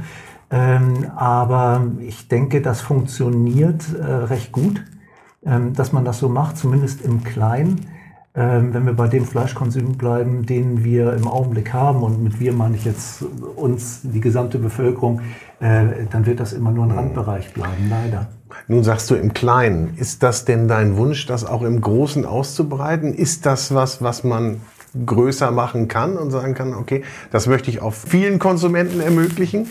Ähm, 0.50 1.10
aber 1.16 1.86
ich 2.00 2.28
denke, 2.28 2.62
das 2.62 2.80
funktioniert 2.80 3.84
äh, 3.98 4.04
recht 4.04 4.52
gut, 4.52 4.84
ähm, 5.44 5.74
dass 5.74 5.92
man 5.92 6.04
das 6.04 6.18
so 6.18 6.28
macht, 6.28 6.56
zumindest 6.56 7.02
im 7.02 7.24
Kleinen 7.24 7.86
ähm, 8.36 8.74
wenn 8.74 8.84
wir 8.84 8.94
bei 8.94 9.06
dem 9.06 9.24
Fleischkonsum 9.24 9.96
bleiben, 9.96 10.44
den 10.44 10.82
wir 10.82 11.12
im 11.12 11.28
Augenblick 11.28 11.72
haben, 11.72 12.02
und 12.02 12.22
mit 12.22 12.40
wir 12.40 12.52
meine 12.52 12.76
ich 12.76 12.84
jetzt 12.84 13.24
uns, 13.54 14.00
die 14.02 14.20
gesamte 14.20 14.58
Bevölkerung, 14.58 15.20
äh, 15.60 16.06
dann 16.10 16.26
wird 16.26 16.40
das 16.40 16.52
immer 16.52 16.72
nur 16.72 16.84
ein 16.84 16.90
mhm. 16.90 16.98
Randbereich 16.98 17.52
bleiben, 17.52 17.88
leider. 17.88 18.26
Nun 18.66 18.82
sagst 18.82 19.08
du 19.10 19.14
im 19.14 19.34
Kleinen. 19.34 19.94
Ist 19.96 20.22
das 20.22 20.44
denn 20.44 20.66
dein 20.66 20.96
Wunsch, 20.96 21.26
das 21.26 21.44
auch 21.44 21.62
im 21.62 21.80
Großen 21.80 22.24
auszubreiten? 22.24 23.14
Ist 23.14 23.46
das 23.46 23.74
was, 23.74 24.02
was 24.02 24.24
man 24.24 24.60
größer 25.06 25.50
machen 25.50 25.88
kann 25.88 26.16
und 26.16 26.30
sagen 26.30 26.54
kann, 26.54 26.74
okay, 26.74 27.02
das 27.30 27.46
möchte 27.46 27.70
ich 27.70 27.82
auch 27.82 27.92
vielen 27.92 28.38
Konsumenten 28.38 29.00
ermöglichen? 29.00 29.68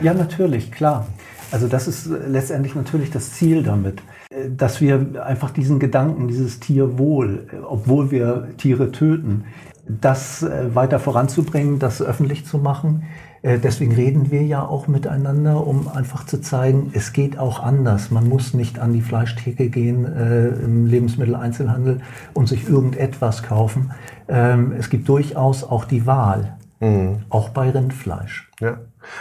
Ja, 0.00 0.14
natürlich, 0.14 0.72
klar. 0.72 1.06
Also 1.52 1.68
das 1.68 1.86
ist 1.86 2.06
letztendlich 2.06 2.74
natürlich 2.74 3.10
das 3.10 3.32
Ziel 3.32 3.62
damit 3.62 4.02
dass 4.48 4.80
wir 4.80 5.24
einfach 5.24 5.50
diesen 5.50 5.78
Gedanken, 5.78 6.28
dieses 6.28 6.60
Tierwohl, 6.60 7.46
obwohl 7.68 8.10
wir 8.10 8.48
Tiere 8.56 8.92
töten, 8.92 9.44
das 9.86 10.42
äh, 10.42 10.74
weiter 10.74 11.00
voranzubringen, 11.00 11.78
das 11.78 12.00
öffentlich 12.00 12.46
zu 12.46 12.58
machen. 12.58 13.04
Äh, 13.42 13.58
deswegen 13.58 13.92
reden 13.92 14.30
wir 14.30 14.42
ja 14.42 14.64
auch 14.64 14.86
miteinander, 14.86 15.66
um 15.66 15.88
einfach 15.88 16.24
zu 16.24 16.40
zeigen, 16.40 16.90
es 16.94 17.12
geht 17.12 17.36
auch 17.36 17.60
anders. 17.60 18.10
Man 18.10 18.28
muss 18.28 18.54
nicht 18.54 18.78
an 18.78 18.92
die 18.92 19.00
Fleischtheke 19.00 19.68
gehen 19.68 20.04
äh, 20.04 20.48
im 20.48 20.86
Lebensmitteleinzelhandel 20.86 22.00
und 22.32 22.48
sich 22.48 22.68
irgendetwas 22.68 23.42
kaufen. 23.42 23.90
Ähm, 24.28 24.72
es 24.78 24.88
gibt 24.88 25.08
durchaus 25.08 25.64
auch 25.64 25.84
die 25.84 26.06
Wahl, 26.06 26.56
mhm. 26.80 27.18
auch 27.28 27.48
bei 27.48 27.70
Rindfleisch. 27.70 28.50
Ja. 28.60 28.78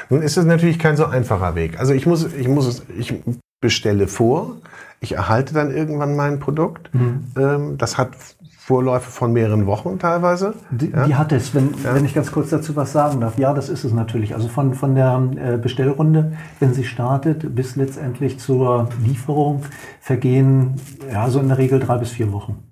Nun 0.09 0.21
ist 0.21 0.37
es 0.37 0.45
natürlich 0.45 0.79
kein 0.79 0.97
so 0.97 1.05
einfacher 1.05 1.55
Weg. 1.55 1.79
Also 1.79 1.93
ich 1.93 2.05
muss, 2.05 2.33
ich 2.33 2.47
muss, 2.47 2.83
ich 2.97 3.13
bestelle 3.59 4.07
vor, 4.07 4.57
ich 4.99 5.13
erhalte 5.13 5.53
dann 5.53 5.71
irgendwann 5.71 6.15
mein 6.15 6.39
Produkt. 6.39 6.93
Mhm. 6.93 7.25
Ähm, 7.37 7.77
das 7.77 7.97
hat 7.97 8.11
Vorläufe 8.57 9.09
von 9.09 9.33
mehreren 9.33 9.65
Wochen 9.65 9.97
teilweise. 9.97 10.53
Die, 10.69 10.91
ja. 10.91 11.05
die 11.05 11.15
hat 11.15 11.31
es, 11.31 11.55
wenn, 11.55 11.73
ja. 11.83 11.95
wenn 11.95 12.05
ich 12.05 12.13
ganz 12.13 12.31
kurz 12.31 12.51
dazu 12.51 12.75
was 12.75 12.91
sagen 12.91 13.19
darf. 13.19 13.37
Ja, 13.37 13.53
das 13.53 13.69
ist 13.69 13.83
es 13.83 13.91
natürlich. 13.91 14.35
Also 14.35 14.47
von, 14.47 14.75
von 14.75 14.95
der 14.95 15.29
äh, 15.35 15.57
Bestellrunde, 15.57 16.33
wenn 16.59 16.73
sie 16.73 16.83
startet, 16.83 17.55
bis 17.55 17.75
letztendlich 17.75 18.39
zur 18.39 18.89
Lieferung 19.03 19.63
vergehen 19.99 20.75
ja 21.11 21.29
so 21.29 21.39
in 21.39 21.47
der 21.47 21.57
Regel 21.57 21.79
drei 21.79 21.97
bis 21.97 22.11
vier 22.11 22.31
Wochen. 22.31 22.63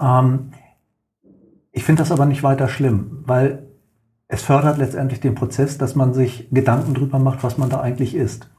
Ähm, 0.00 0.52
ich 1.72 1.84
finde 1.84 2.02
das 2.02 2.12
aber 2.12 2.24
nicht 2.24 2.42
weiter 2.42 2.68
schlimm, 2.68 3.24
weil 3.26 3.65
es 4.28 4.42
fördert 4.42 4.78
letztendlich 4.78 5.20
den 5.20 5.34
Prozess, 5.34 5.78
dass 5.78 5.94
man 5.94 6.14
sich 6.14 6.48
Gedanken 6.50 6.94
drüber 6.94 7.18
macht, 7.18 7.44
was 7.44 7.58
man 7.58 7.70
da 7.70 7.80
eigentlich 7.80 8.14
isst. 8.14 8.50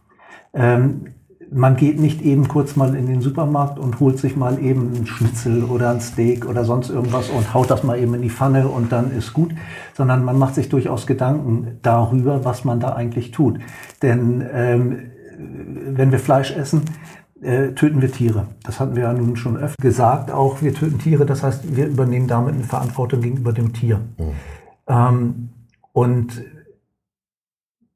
Ähm, 0.54 1.14
man 1.52 1.78
geht 1.78 2.00
nicht 2.00 2.22
eben 2.22 2.48
kurz 2.48 2.76
mal 2.76 2.94
in 2.96 3.08
den 3.08 3.22
Supermarkt 3.22 3.80
und 3.80 4.00
holt 4.00 4.20
sich 4.20 4.36
mal 4.36 4.62
eben 4.62 4.92
ein 4.94 5.08
Schnitzel 5.08 5.64
oder 5.64 5.92
ein 5.92 6.02
Steak 6.02 6.46
oder 6.46 6.66
sonst 6.66 6.90
irgendwas 6.90 7.30
und 7.30 7.54
haut 7.54 7.70
das 7.72 7.84
mal 7.84 7.98
eben 7.98 8.14
in 8.16 8.22
die 8.22 8.30
Pfanne 8.30 8.68
und 8.68 8.92
dann 8.92 9.12
ist 9.12 9.34
gut, 9.34 9.54
sondern 9.94 10.26
man 10.26 10.38
macht 10.38 10.56
sich 10.56 10.68
durchaus 10.68 11.08
Gedanken 11.08 11.80
darüber, 11.82 12.44
was 12.44 12.66
man 12.66 12.80
da 12.80 12.94
eigentlich 12.94 13.32
tut. 13.32 13.60
Denn 14.02 14.46
ähm, 14.54 15.00
wenn 15.38 16.12
wir 16.12 16.20
Fleisch 16.20 16.52
essen, 16.52 16.82
äh, 17.42 17.70
töten 17.74 18.02
wir 18.02 18.12
Tiere. 18.12 18.48
Das 18.64 18.80
hatten 18.80 18.96
wir 18.96 19.04
ja 19.04 19.14
nun 19.14 19.36
schon 19.36 19.58
öfter 19.58 19.82
gesagt, 19.82 20.32
auch 20.32 20.62
wir 20.62 20.74
töten 20.74 21.00
Tiere, 21.00 21.26
das 21.26 21.44
heißt, 21.44 21.76
wir 21.76 21.88
übernehmen 21.88 22.28
damit 22.28 22.56
eine 22.56 22.64
Verantwortung 22.64 23.22
gegenüber 23.22 23.54
dem 23.54 23.74
Tier. 23.74 24.00
Mhm. 24.18 24.32
Ähm, 24.88 25.50
und 25.98 26.46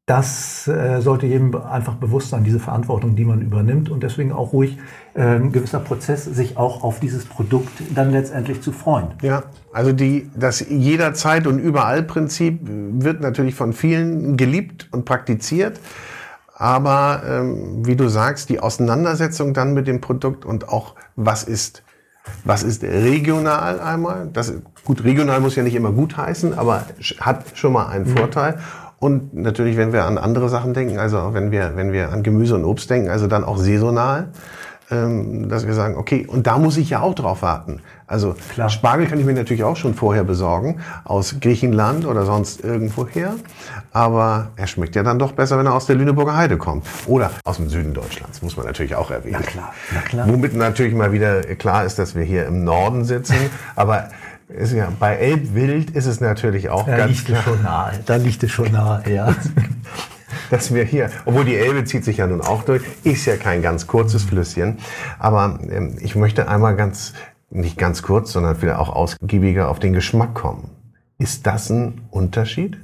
das 0.07 0.67
äh, 0.67 1.01
sollte 1.01 1.27
jedem 1.27 1.55
einfach 1.55 1.93
bewusst 1.93 2.31
sein, 2.31 2.43
diese 2.43 2.59
Verantwortung, 2.59 3.15
die 3.15 3.25
man 3.25 3.43
übernimmt 3.43 3.91
und 3.91 4.01
deswegen 4.01 4.31
auch 4.31 4.53
ruhig 4.53 4.79
äh, 5.13 5.21
ein 5.21 5.51
gewisser 5.51 5.79
Prozess, 5.79 6.25
sich 6.25 6.57
auch 6.57 6.83
auf 6.83 6.99
dieses 6.99 7.25
Produkt 7.25 7.69
dann 7.93 8.09
letztendlich 8.09 8.63
zu 8.63 8.71
freuen. 8.71 9.09
Ja, 9.21 9.43
also 9.71 9.91
die, 9.91 10.31
das 10.35 10.65
jederzeit 10.67 11.45
und 11.45 11.59
überall 11.59 12.01
Prinzip 12.01 12.61
wird 12.63 13.21
natürlich 13.21 13.53
von 13.53 13.71
vielen 13.71 14.35
geliebt 14.35 14.87
und 14.91 15.05
praktiziert. 15.05 15.79
Aber 16.55 17.21
ähm, 17.23 17.85
wie 17.85 17.95
du 17.95 18.07
sagst, 18.07 18.49
die 18.49 18.59
Auseinandersetzung 18.59 19.53
dann 19.53 19.75
mit 19.75 19.85
dem 19.85 20.01
Produkt 20.01 20.43
und 20.43 20.69
auch 20.69 20.95
was 21.15 21.43
ist, 21.43 21.83
was 22.43 22.63
ist 22.63 22.83
regional 22.83 23.79
einmal, 23.79 24.29
das, 24.31 24.53
gut, 24.83 25.03
regional 25.03 25.39
muss 25.39 25.55
ja 25.55 25.63
nicht 25.63 25.75
immer 25.75 25.91
gut 25.91 26.17
heißen, 26.17 26.57
aber 26.57 26.85
hat 27.19 27.45
schon 27.55 27.73
mal 27.73 27.87
einen 27.87 28.09
mhm. 28.09 28.17
Vorteil. 28.17 28.59
Und 28.99 29.33
natürlich, 29.33 29.77
wenn 29.77 29.93
wir 29.93 30.05
an 30.05 30.17
andere 30.17 30.47
Sachen 30.49 30.73
denken, 30.73 30.99
also 30.99 31.33
wenn 31.33 31.51
wir, 31.51 31.75
wenn 31.75 31.91
wir 31.91 32.11
an 32.11 32.21
Gemüse 32.21 32.55
und 32.55 32.65
Obst 32.65 32.89
denken, 32.89 33.09
also 33.09 33.27
dann 33.27 33.43
auch 33.43 33.57
saisonal. 33.57 34.29
ähm, 34.91 35.47
dass 35.49 35.65
wir 35.65 35.73
sagen, 35.73 35.95
okay, 35.95 36.27
und 36.27 36.45
da 36.45 36.57
muss 36.57 36.77
ich 36.77 36.89
ja 36.89 37.01
auch 37.01 37.15
drauf 37.15 37.41
warten. 37.41 37.81
Also 38.11 38.35
Klar. 38.53 38.69
Spargel 38.69 39.07
kann 39.07 39.19
ich 39.19 39.25
mir 39.25 39.33
natürlich 39.33 39.63
auch 39.63 39.75
schon 39.77 39.93
vorher 39.93 40.23
besorgen, 40.23 40.81
aus 41.03 41.35
Griechenland 41.39 42.05
oder 42.05 42.25
sonst 42.25 42.63
irgendwoher. 42.63 43.33
Aber 43.91 44.49
er 44.55 44.67
schmeckt 44.67 44.95
ja 44.95 45.03
dann 45.03 45.19
doch 45.19 45.31
besser, 45.31 45.57
wenn 45.57 45.65
er 45.65 45.73
aus 45.73 45.85
der 45.85 45.95
Lüneburger 45.95 46.35
Heide 46.35 46.57
kommt. 46.57 46.85
Oder 47.07 47.31
aus 47.43 47.57
dem 47.57 47.69
Süden 47.69 47.93
Deutschlands, 47.93 48.41
muss 48.41 48.57
man 48.57 48.65
natürlich 48.65 48.95
auch 48.95 49.11
erwähnen. 49.11 49.37
Na 49.39 49.45
klar, 49.45 49.73
na 49.93 50.01
klar. 50.01 50.27
Womit 50.27 50.53
natürlich 50.55 50.93
mal 50.93 51.11
wieder 51.11 51.41
klar 51.55 51.85
ist, 51.85 51.97
dass 51.97 52.15
wir 52.15 52.23
hier 52.23 52.45
im 52.45 52.63
Norden 52.63 53.05
sitzen. 53.05 53.35
aber 53.75 54.09
ist 54.49 54.73
ja, 54.73 54.91
bei 54.99 55.15
Elbwild 55.15 55.91
ist 55.91 56.07
es 56.07 56.19
natürlich 56.19 56.69
auch 56.69 56.85
da 56.85 56.97
ganz 56.97 57.11
liegt 57.11 57.25
klar. 57.25 57.39
Es 57.39 57.45
schon 57.45 57.63
nahe. 57.63 57.99
Da 58.05 58.15
liegt 58.17 58.43
es 58.43 58.51
schon 58.51 58.71
nahe, 58.71 59.03
ja. 59.09 59.33
dass 60.51 60.73
wir 60.73 60.83
hier, 60.83 61.09
obwohl 61.25 61.45
die 61.45 61.55
Elbe 61.55 61.85
zieht 61.85 62.03
sich 62.03 62.17
ja 62.17 62.27
nun 62.27 62.41
auch 62.41 62.63
durch, 62.63 62.83
ist 63.03 63.25
ja 63.25 63.37
kein 63.37 63.61
ganz 63.61 63.87
kurzes 63.87 64.23
Flüsschen. 64.23 64.77
Aber 65.17 65.59
ähm, 65.69 65.95
ich 66.01 66.15
möchte 66.15 66.47
einmal 66.47 66.75
ganz, 66.75 67.13
nicht 67.51 67.77
ganz 67.77 68.01
kurz, 68.01 68.31
sondern 68.31 68.55
vielleicht 68.55 68.79
auch 68.79 68.89
ausgiebiger 68.89 69.69
auf 69.69 69.79
den 69.79 69.93
Geschmack 69.93 70.33
kommen. 70.33 70.69
Ist 71.17 71.45
das 71.45 71.69
ein 71.69 72.01
Unterschied? 72.09 72.77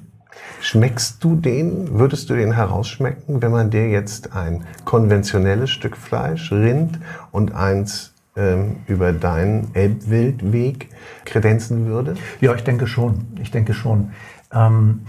Schmeckst 0.62 1.24
du 1.24 1.36
den, 1.36 1.98
würdest 1.98 2.30
du 2.30 2.36
den 2.36 2.54
herausschmecken, 2.54 3.42
wenn 3.42 3.52
man 3.52 3.70
dir 3.70 3.90
jetzt 3.90 4.36
ein 4.36 4.66
konventionelles 4.86 5.70
Stück 5.70 5.98
Fleisch, 5.98 6.52
Rind 6.52 7.00
und 7.32 7.54
eins 7.56 8.14
ähm, 8.36 8.78
über 8.88 9.14
deinen 9.14 9.74
Elbwildweg 9.74 10.90
kredenzen 11.26 11.86
würde? 11.88 12.16
Ja, 12.42 12.54
ich 12.54 12.64
denke 12.64 12.88
schon. 12.88 13.26
Ich 13.42 13.52
denke 13.52 13.74
schon. 13.74 14.12
Ähm, 14.54 15.02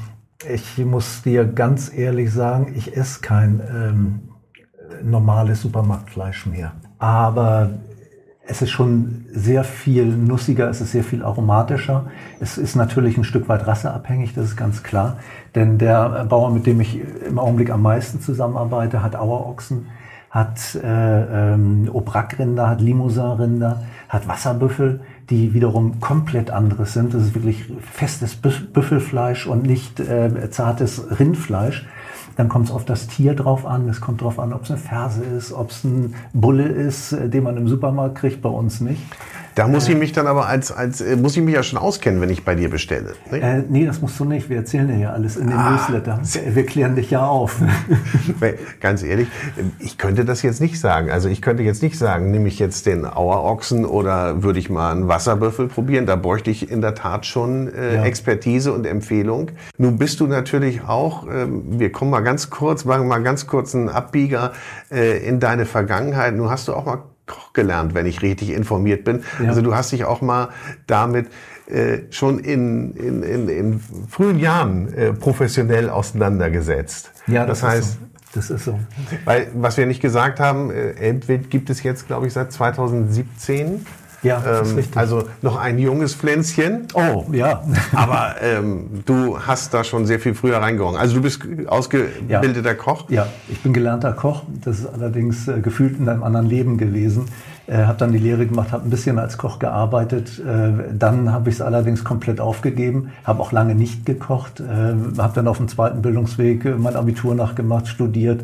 ich 0.49 0.79
muss 0.79 1.23
dir 1.23 1.45
ganz 1.45 1.93
ehrlich 1.93 2.33
sagen, 2.33 2.73
ich 2.77 2.97
esse 2.97 3.21
kein 3.21 3.61
ähm, 3.61 4.21
normales 5.03 5.63
Supermarktfleisch 5.63 6.47
mehr. 6.47 6.73
Aber 6.99 7.71
es 8.51 8.63
ist 8.63 8.71
schon 8.71 9.27
sehr 9.31 9.63
viel 9.63 10.07
nussiger, 10.07 10.71
es 10.71 10.81
ist 10.81 10.93
sehr 10.93 11.05
viel 11.05 11.23
aromatischer. 11.23 12.07
Es 12.41 12.57
ist 12.57 12.77
natürlich 12.77 13.19
ein 13.19 13.25
Stück 13.25 13.49
weit 13.49 13.67
rasseabhängig, 13.67 14.35
das 14.35 14.47
ist 14.47 14.57
ganz 14.57 14.83
klar. 14.83 15.19
Denn 15.55 15.77
der 15.77 16.25
Bauer, 16.25 16.51
mit 16.51 16.67
dem 16.67 16.81
ich 16.81 17.01
im 17.27 17.39
Augenblick 17.39 17.71
am 17.71 17.83
meisten 17.83 18.21
zusammenarbeite, 18.21 19.03
hat 19.03 19.17
Auerochsen, 19.17 19.87
hat 20.31 20.75
äh, 20.83 21.55
ähm, 21.55 21.91
Aubrac-Rinder, 21.93 22.69
hat 22.69 22.81
Limousin-Rinder, 22.81 23.83
hat 24.09 24.29
Wasserbüffel 24.29 25.01
die 25.31 25.53
wiederum 25.53 26.01
komplett 26.01 26.51
anderes 26.51 26.95
sind. 26.95 27.13
Das 27.13 27.23
ist 27.23 27.35
wirklich 27.35 27.65
festes 27.81 28.35
Büffelfleisch 28.37 29.47
und 29.47 29.65
nicht 29.65 30.01
äh, 30.01 30.51
zartes 30.51 31.03
Rindfleisch. 31.19 31.87
Dann 32.39 32.49
kommt 32.49 32.67
es 32.67 32.71
auf 32.71 32.85
das 32.85 33.09
Tier 33.09 33.35
drauf 33.35 33.67
an. 33.67 33.89
Es 33.89 34.01
kommt 34.01 34.21
drauf 34.21 34.39
an, 34.39 34.53
ob 34.53 34.63
es 34.63 34.71
eine 34.71 34.79
Ferse 34.79 35.25
ist, 35.25 35.53
ob 35.53 35.71
es 35.71 35.83
ein 35.83 36.15
Bulle 36.33 36.69
ist, 36.69 37.11
äh, 37.11 37.29
den 37.29 37.43
man 37.43 37.57
im 37.57 37.67
Supermarkt 37.67 38.15
kriegt, 38.15 38.43
bei 38.43 38.49
uns 38.49 38.81
nicht. 38.81 39.03
Da 39.59 39.67
muss 39.67 39.89
ich 39.89 39.97
mich 39.97 40.13
dann 40.13 40.29
aber 40.29 40.47
als, 40.47 40.71
als 40.71 41.01
äh, 41.01 41.17
muss 41.17 41.37
ich 41.37 41.43
mich 41.43 41.53
ja 41.53 41.65
schon 41.65 41.81
auskennen, 41.81 42.21
wenn 42.21 42.31
ich 42.31 42.45
bei 42.45 42.55
dir 42.55 42.71
bestelle. 42.71 43.15
Ne? 43.29 43.41
Äh, 43.41 43.65
nee, 43.69 43.87
das 43.87 44.01
musst 44.01 44.21
du 44.21 44.25
nicht. 44.25 44.49
Wir 44.49 44.59
erzählen 44.59 44.87
dir 44.87 44.97
ja 44.97 45.11
alles 45.11 45.37
in 45.37 45.49
den 45.49 45.57
ah, 45.57 45.73
Newsletter. 45.73 46.21
Wir 46.55 46.65
klären 46.65 46.95
dich 46.95 47.11
ja 47.11 47.27
auf. 47.27 47.61
Ganz 48.81 49.03
ehrlich, 49.03 49.27
ich 49.81 49.99
könnte 49.99 50.25
das 50.25 50.43
jetzt 50.43 50.61
nicht 50.61 50.79
sagen. 50.79 51.11
Also 51.11 51.29
ich 51.29 51.43
könnte 51.43 51.65
jetzt 51.65 51.83
nicht 51.83 51.99
sagen, 51.99 52.31
nehme 52.31 52.47
ich 52.47 52.61
jetzt 52.61 52.87
den 52.87 53.05
Auerochsen 53.05 53.85
oder 53.85 54.45
würde 54.45 54.61
ich 54.61 54.71
mal 54.71 54.93
einen 54.93 55.09
Wasserbüffel 55.09 55.67
probieren. 55.67 56.07
Da 56.07 56.15
bräuchte 56.15 56.53
ich 56.53 56.71
in 56.71 56.81
der 56.81 56.95
Tat 56.95 57.27
schon 57.27 57.67
äh, 57.75 57.97
ja. 57.97 58.05
Expertise 58.05 58.73
und 58.73 58.87
Empfehlung. 58.87 59.51
Nun 59.77 59.99
bist 59.99 60.21
du 60.21 60.29
natürlich 60.29 60.83
auch, 60.83 61.27
äh, 61.27 61.47
wir 61.49 61.91
kommen 61.91 62.13
mal 62.13 62.21
ganz 62.21 62.49
kurz, 62.51 62.85
machen 62.85 63.09
mal 63.09 63.25
ganz 63.25 63.49
kurz 63.49 63.75
einen 63.75 63.89
Abbieger 63.89 64.53
äh, 64.93 65.19
in 65.27 65.41
deine 65.41 65.67
Vergangenheit. 65.67 66.37
Nun 66.37 66.49
hast 66.49 66.69
du 66.69 66.75
auch 66.75 66.85
mal 66.85 67.03
Koch 67.29 67.53
gelernt, 67.53 67.95
wenn 67.95 68.07
ich 68.07 68.23
richtig 68.23 68.51
informiert 68.51 69.05
bin. 69.05 69.23
Ja. 69.41 69.51
Also 69.51 69.63
du 69.63 69.75
hast 69.75 69.93
dich 69.93 70.05
auch 70.05 70.21
mal 70.21 70.49
damit 70.89 71.29
äh, 71.69 71.99
schon 72.11 72.41
in, 72.41 72.95
in, 72.95 73.23
in, 73.23 73.49
in 73.49 73.81
frühen 74.09 74.41
Jahren 74.41 74.93
äh, 74.95 75.13
professionell 75.13 75.91
auseinandergesetzt. 75.91 77.13
Ja, 77.29 77.47
das, 77.47 77.61
das 77.61 77.71
heißt, 77.71 77.93
so. 77.93 77.99
Das 78.35 78.51
ist 78.51 78.65
so. 78.65 78.79
Weil, 79.25 79.49
was 79.55 79.77
wir 79.77 79.87
nicht 79.87 80.03
gesagt 80.03 80.39
haben, 80.41 80.71
äh, 80.71 80.93
Elbwild 80.93 81.51
gibt 81.51 81.71
es 81.71 81.83
jetzt, 81.83 82.07
glaube 82.07 82.27
ich, 82.27 82.33
seit 82.33 82.53
2017. 82.53 83.87
Ja, 84.23 84.41
das 84.41 84.61
ähm, 84.61 84.65
ist 84.67 84.77
richtig. 84.77 84.97
Also 84.97 85.25
noch 85.43 85.57
ein 85.57 85.79
junges 85.79 86.15
Pflänzchen. 86.15 86.89
Oh, 86.95 87.25
ja. 87.33 87.63
Aber 87.95 88.37
ähm, 88.43 89.03
du 89.05 89.39
hast 89.39 89.73
da 89.75 89.85
schon 89.85 90.07
sehr 90.07 90.21
viel 90.21 90.35
früher 90.35 90.59
reingehauen. 90.59 90.97
Also 90.97 91.17
du 91.17 91.23
bist 91.23 91.41
ausgebildeter 91.67 92.71
ja. 92.71 92.75
Koch? 92.75 93.09
Ja, 93.11 93.27
ich 93.49 93.63
bin 93.63 93.73
gelernter 93.73 94.13
Koch. 94.13 94.43
Das 94.65 94.81
ist 94.81 94.87
allerdings 94.87 95.47
äh, 95.49 95.61
gefühlt 95.61 95.99
in 95.99 96.09
einem 96.09 96.23
anderen 96.23 96.47
Leben 96.47 96.79
gewesen. 96.79 97.27
Äh, 97.69 97.85
habe 97.85 97.99
dann 97.99 98.13
die 98.13 98.19
Lehre 98.19 98.47
gemacht, 98.47 98.73
habe 98.73 98.85
ein 98.85 98.91
bisschen 98.91 99.19
als 99.19 99.37
Koch 99.37 99.59
gearbeitet. 99.59 100.39
Äh, 100.39 100.95
dann 100.99 101.33
habe 101.33 101.51
ich 101.51 101.57
es 101.57 101.61
allerdings 101.61 102.03
komplett 102.03 102.41
aufgegeben, 102.41 103.11
habe 103.25 103.43
auch 103.43 103.53
lange 103.53 103.75
nicht 103.75 104.07
gekocht, 104.07 104.61
äh, 104.61 104.65
habe 105.19 105.33
dann 105.35 105.47
auf 105.47 105.59
dem 105.59 105.69
zweiten 105.69 106.01
Bildungsweg 106.01 106.65
äh, 106.65 106.71
mein 106.71 106.97
Abitur 106.97 107.35
nachgemacht, 107.35 107.87
studiert, 107.87 108.43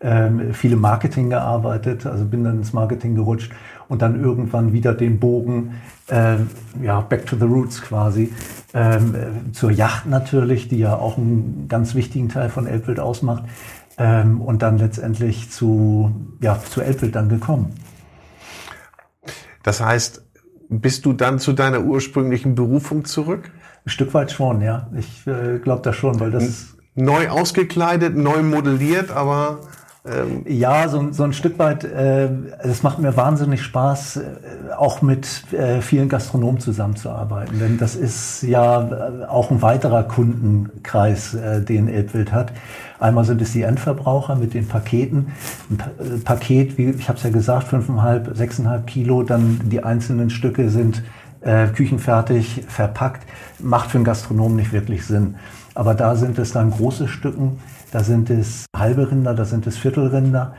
äh, 0.00 0.28
viele 0.52 0.76
Marketing 0.76 1.30
gearbeitet, 1.30 2.04
also 2.04 2.26
bin 2.26 2.44
dann 2.44 2.58
ins 2.58 2.74
Marketing 2.74 3.14
gerutscht 3.14 3.52
und 3.88 4.02
dann 4.02 4.22
irgendwann 4.22 4.72
wieder 4.72 4.94
den 4.94 5.18
Bogen, 5.18 5.74
äh, 6.08 6.36
ja, 6.82 7.00
back 7.00 7.26
to 7.26 7.36
the 7.36 7.44
roots 7.44 7.82
quasi, 7.82 8.32
ähm, 8.74 9.14
zur 9.52 9.70
Yacht 9.70 10.06
natürlich, 10.06 10.68
die 10.68 10.78
ja 10.78 10.96
auch 10.96 11.16
einen 11.16 11.66
ganz 11.68 11.94
wichtigen 11.94 12.28
Teil 12.28 12.50
von 12.50 12.66
Elbwild 12.66 13.00
ausmacht, 13.00 13.44
ähm, 13.98 14.40
und 14.40 14.62
dann 14.62 14.78
letztendlich 14.78 15.50
zu, 15.50 16.14
ja, 16.40 16.58
zu 16.58 16.80
Elbwild 16.80 17.14
dann 17.14 17.28
gekommen. 17.28 17.74
Das 19.62 19.80
heißt, 19.80 20.24
bist 20.68 21.04
du 21.04 21.12
dann 21.12 21.38
zu 21.38 21.52
deiner 21.52 21.80
ursprünglichen 21.82 22.54
Berufung 22.54 23.04
zurück? 23.04 23.50
Ein 23.84 23.90
Stück 23.90 24.14
weit 24.14 24.30
schon, 24.30 24.60
ja. 24.60 24.88
Ich 24.96 25.26
äh, 25.26 25.58
glaube 25.58 25.82
das 25.82 25.96
schon, 25.96 26.20
weil 26.20 26.30
das 26.30 26.76
neu 26.94 27.28
ausgekleidet, 27.28 28.16
neu 28.16 28.42
modelliert, 28.42 29.10
aber 29.10 29.60
ähm 30.06 30.44
ja, 30.46 30.88
so, 30.88 31.12
so 31.12 31.24
ein 31.24 31.32
Stück 31.32 31.58
weit, 31.58 31.84
äh, 31.84 32.28
es 32.60 32.82
macht 32.82 32.98
mir 32.98 33.16
wahnsinnig 33.16 33.62
Spaß, 33.62 34.16
äh, 34.16 34.22
auch 34.76 35.02
mit 35.02 35.52
äh, 35.52 35.80
vielen 35.80 36.08
Gastronomen 36.08 36.60
zusammenzuarbeiten. 36.60 37.58
Denn 37.58 37.78
das 37.78 37.96
ist 37.96 38.42
ja 38.42 38.82
äh, 38.82 39.24
auch 39.26 39.50
ein 39.50 39.62
weiterer 39.62 40.04
Kundenkreis, 40.04 41.34
äh, 41.34 41.62
den 41.62 41.88
Elbwild 41.88 42.32
hat. 42.32 42.52
Einmal 43.00 43.24
sind 43.24 43.40
es 43.40 43.52
die 43.52 43.62
Endverbraucher 43.62 44.36
mit 44.36 44.54
den 44.54 44.66
Paketen. 44.66 45.32
Ein 45.70 45.80
äh, 45.98 46.18
Paket, 46.18 46.78
wie 46.78 46.90
ich 46.90 47.08
habe 47.08 47.18
es 47.18 47.24
ja 47.24 47.30
gesagt, 47.30 47.72
5,5, 47.72 48.34
6,5 48.34 48.82
Kilo, 48.84 49.22
dann 49.22 49.60
die 49.64 49.84
einzelnen 49.84 50.30
Stücke 50.30 50.70
sind 50.70 51.02
äh, 51.40 51.68
küchenfertig 51.68 52.64
verpackt. 52.68 53.26
Macht 53.60 53.90
für 53.90 53.98
einen 53.98 54.04
Gastronomen 54.04 54.56
nicht 54.56 54.72
wirklich 54.72 55.06
Sinn. 55.06 55.36
Aber 55.74 55.94
da 55.94 56.16
sind 56.16 56.38
es 56.38 56.52
dann 56.52 56.72
große 56.72 57.06
Stücken, 57.06 57.60
da 57.90 58.04
sind 58.04 58.30
es 58.30 58.66
halbe 58.76 59.10
Rinder, 59.10 59.34
da 59.34 59.44
sind 59.44 59.66
es 59.66 59.76
Viertelrinder, 59.76 60.54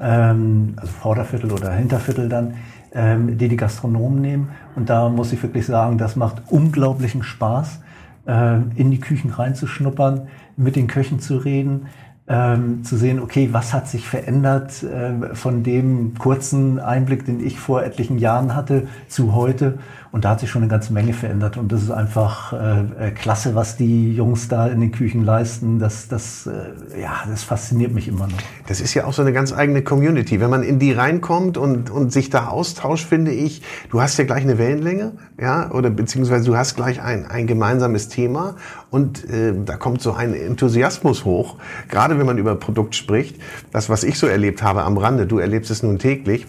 ähm, 0.00 0.74
also 0.76 0.92
Vorderviertel 0.92 1.52
oder 1.52 1.72
Hinterviertel 1.72 2.28
dann, 2.28 2.54
ähm, 2.92 3.38
die 3.38 3.48
die 3.48 3.56
Gastronomen 3.56 4.20
nehmen. 4.20 4.48
Und 4.74 4.90
da 4.90 5.08
muss 5.08 5.32
ich 5.32 5.42
wirklich 5.42 5.66
sagen, 5.66 5.98
das 5.98 6.16
macht 6.16 6.42
unglaublichen 6.48 7.22
Spaß, 7.22 7.80
äh, 8.26 8.56
in 8.74 8.90
die 8.90 9.00
Küchen 9.00 9.30
reinzuschnuppern, 9.30 10.28
mit 10.56 10.76
den 10.76 10.86
Köchen 10.86 11.20
zu 11.20 11.38
reden, 11.38 11.86
ähm, 12.28 12.82
zu 12.82 12.96
sehen, 12.96 13.20
okay, 13.20 13.50
was 13.52 13.72
hat 13.72 13.88
sich 13.88 14.08
verändert 14.08 14.82
äh, 14.82 15.34
von 15.34 15.62
dem 15.62 16.14
kurzen 16.18 16.80
Einblick, 16.80 17.24
den 17.24 17.44
ich 17.44 17.58
vor 17.60 17.84
etlichen 17.84 18.18
Jahren 18.18 18.56
hatte, 18.56 18.88
zu 19.08 19.34
heute. 19.34 19.78
Und 20.12 20.24
da 20.24 20.30
hat 20.30 20.40
sich 20.40 20.50
schon 20.50 20.62
eine 20.62 20.70
ganze 20.70 20.92
Menge 20.92 21.12
verändert. 21.12 21.56
Und 21.56 21.72
das 21.72 21.82
ist 21.82 21.90
einfach 21.90 22.52
äh, 22.52 23.08
äh, 23.08 23.10
klasse, 23.10 23.54
was 23.54 23.76
die 23.76 24.14
Jungs 24.14 24.48
da 24.48 24.66
in 24.68 24.80
den 24.80 24.92
Küchen 24.92 25.24
leisten. 25.24 25.78
Das, 25.78 26.08
das, 26.08 26.46
äh, 26.46 27.00
ja, 27.00 27.22
das 27.28 27.42
fasziniert 27.42 27.92
mich 27.92 28.08
immer 28.08 28.26
noch. 28.26 28.38
Das 28.66 28.80
ist 28.80 28.94
ja 28.94 29.04
auch 29.04 29.12
so 29.12 29.22
eine 29.22 29.32
ganz 29.32 29.52
eigene 29.52 29.82
Community. 29.82 30.40
Wenn 30.40 30.50
man 30.50 30.62
in 30.62 30.78
die 30.78 30.92
reinkommt 30.92 31.58
und, 31.58 31.90
und 31.90 32.12
sich 32.12 32.30
da 32.30 32.48
austauscht, 32.48 33.06
finde 33.06 33.32
ich, 33.32 33.62
du 33.90 34.00
hast 34.00 34.18
ja 34.18 34.24
gleich 34.24 34.42
eine 34.42 34.58
Wellenlänge, 34.58 35.12
ja, 35.40 35.70
oder 35.70 35.90
beziehungsweise 35.90 36.44
du 36.46 36.56
hast 36.56 36.76
gleich 36.76 37.02
ein, 37.02 37.26
ein 37.26 37.46
gemeinsames 37.46 38.08
Thema 38.08 38.56
und 38.90 39.28
äh, 39.28 39.52
da 39.64 39.76
kommt 39.76 40.00
so 40.00 40.12
ein 40.12 40.34
Enthusiasmus 40.34 41.24
hoch. 41.24 41.56
Gerade 41.88 42.18
wenn 42.18 42.26
man 42.26 42.38
über 42.38 42.54
Produkt 42.56 42.94
spricht, 42.94 43.36
das, 43.72 43.88
was 43.90 44.04
ich 44.04 44.18
so 44.18 44.26
erlebt 44.26 44.62
habe 44.62 44.84
am 44.84 44.96
Rande, 44.96 45.26
du 45.26 45.38
erlebst 45.38 45.70
es 45.70 45.82
nun 45.82 45.98
täglich. 45.98 46.46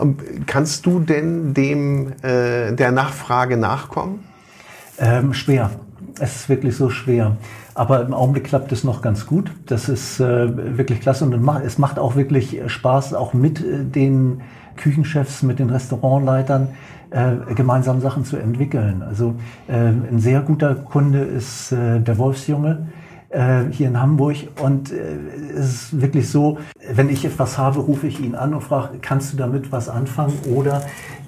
Ähm, 0.00 0.16
kannst 0.46 0.86
du 0.86 1.00
denn 1.00 1.54
dem 1.54 2.12
äh, 2.22 2.72
der 2.72 2.90
Nachfrage 2.94 3.56
nachkommen? 3.56 4.24
Ähm, 4.98 5.34
schwer. 5.34 5.70
Es 6.20 6.36
ist 6.36 6.48
wirklich 6.48 6.76
so 6.76 6.90
schwer. 6.90 7.36
Aber 7.74 8.02
im 8.02 8.14
Augenblick 8.14 8.44
klappt 8.44 8.70
es 8.72 8.84
noch 8.84 9.02
ganz 9.02 9.26
gut. 9.26 9.50
Das 9.66 9.88
ist 9.88 10.20
äh, 10.20 10.78
wirklich 10.78 11.00
klasse 11.00 11.24
und 11.24 11.48
es 11.64 11.78
macht 11.78 11.98
auch 11.98 12.14
wirklich 12.14 12.60
Spaß, 12.66 13.14
auch 13.14 13.34
mit 13.34 13.60
äh, 13.60 13.84
den 13.84 14.42
Küchenchefs, 14.76 15.42
mit 15.42 15.58
den 15.58 15.70
Restaurantleitern 15.70 16.68
äh, 17.10 17.54
gemeinsam 17.54 18.00
Sachen 18.00 18.24
zu 18.24 18.36
entwickeln. 18.36 19.02
Also 19.02 19.34
äh, 19.68 19.74
ein 19.74 20.18
sehr 20.18 20.40
guter 20.40 20.74
Kunde 20.74 21.20
ist 21.20 21.72
äh, 21.72 22.00
der 22.00 22.18
Wolfsjunge 22.18 22.86
äh, 23.34 23.64
hier 23.70 23.88
in 23.88 24.00
Hamburg. 24.00 24.36
Und 24.62 24.92
äh, 24.92 25.16
es 25.56 25.92
ist 25.92 26.00
wirklich 26.00 26.28
so, 26.28 26.58
wenn 26.92 27.08
ich 27.08 27.24
etwas 27.24 27.58
habe, 27.58 27.80
rufe 27.80 28.06
ich 28.06 28.20
ihn 28.20 28.34
an 28.34 28.54
und 28.54 28.60
frage, 28.60 28.98
kannst 29.02 29.32
du 29.32 29.36
damit 29.36 29.72
was 29.72 29.88
anfangen? 29.88 30.34
Oder 30.54 30.82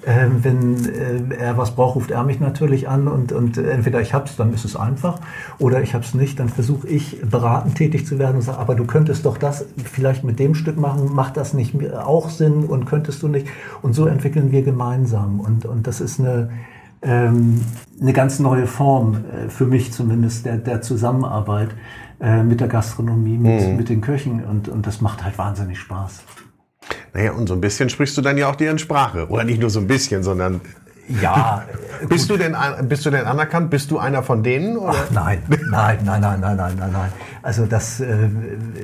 äh, 0.05 0.27
wenn 0.41 1.31
er 1.37 1.57
was 1.57 1.71
braucht, 1.71 1.95
ruft 1.97 2.11
er 2.11 2.23
mich 2.23 2.39
natürlich 2.39 2.87
an 2.87 3.07
und, 3.07 3.33
und 3.33 3.57
entweder 3.57 3.99
ich 3.99 4.13
hab's, 4.13 4.37
dann 4.37 4.53
ist 4.53 4.63
es 4.63 4.75
einfach, 4.75 5.19
oder 5.59 5.81
ich 5.81 5.93
hab's 5.93 6.13
nicht, 6.13 6.39
dann 6.39 6.47
versuche 6.47 6.87
ich 6.87 7.21
beratend 7.21 7.75
tätig 7.75 8.07
zu 8.07 8.17
werden 8.17 8.37
und 8.37 8.41
sage, 8.41 8.57
aber 8.57 8.75
du 8.75 8.85
könntest 8.85 9.25
doch 9.25 9.37
das 9.37 9.65
vielleicht 9.83 10.23
mit 10.23 10.39
dem 10.39 10.55
Stück 10.55 10.77
machen, 10.77 11.13
macht 11.13 11.35
das 11.35 11.53
nicht 11.53 11.75
auch 11.93 12.29
Sinn 12.29 12.63
und 12.63 12.85
könntest 12.85 13.21
du 13.21 13.27
nicht? 13.27 13.47
Und 13.81 13.93
so 13.93 14.05
entwickeln 14.05 14.51
wir 14.51 14.61
gemeinsam. 14.61 15.39
Und, 15.41 15.65
und 15.65 15.87
das 15.87 15.99
ist 15.99 16.19
eine 16.19 16.49
ähm, 17.01 17.61
eine 18.01 18.13
ganz 18.13 18.39
neue 18.39 18.67
Form, 18.67 19.25
äh, 19.25 19.49
für 19.49 19.65
mich 19.65 19.91
zumindest, 19.91 20.45
der, 20.45 20.57
der 20.57 20.81
Zusammenarbeit 20.81 21.69
äh, 22.19 22.43
mit 22.43 22.59
der 22.59 22.67
Gastronomie, 22.67 23.37
mit, 23.37 23.67
mhm. 23.67 23.77
mit 23.77 23.89
den 23.89 24.01
Köchen 24.01 24.43
und, 24.43 24.69
und 24.69 24.87
das 24.87 25.01
macht 25.01 25.23
halt 25.23 25.37
wahnsinnig 25.37 25.79
Spaß. 25.79 26.23
Naja, 27.13 27.33
und 27.33 27.47
so 27.47 27.53
ein 27.53 27.61
bisschen 27.61 27.89
sprichst 27.89 28.17
du 28.17 28.21
dann 28.21 28.37
ja 28.37 28.49
auch 28.49 28.55
deren 28.55 28.79
Sprache. 28.79 29.27
Oder 29.29 29.43
nicht 29.43 29.59
nur 29.59 29.69
so 29.69 29.79
ein 29.79 29.87
bisschen, 29.87 30.23
sondern 30.23 30.61
ja. 31.21 31.63
bist 32.09 32.29
du 32.29 32.37
denn 32.37 32.55
bist 32.83 33.05
du 33.05 33.09
denn 33.09 33.25
anerkannt? 33.25 33.69
Bist 33.69 33.91
du 33.91 33.97
einer 33.97 34.23
von 34.23 34.43
denen? 34.43 34.77
Oder? 34.77 34.93
Ach, 34.95 35.11
nein, 35.11 35.41
nein, 35.47 35.97
nein, 36.03 36.21
nein, 36.21 36.39
nein, 36.39 36.57
nein, 36.57 36.75
nein, 36.77 36.91
nein. 36.91 37.11
Also 37.41 37.65
das, 37.65 37.99
äh, 37.99 38.29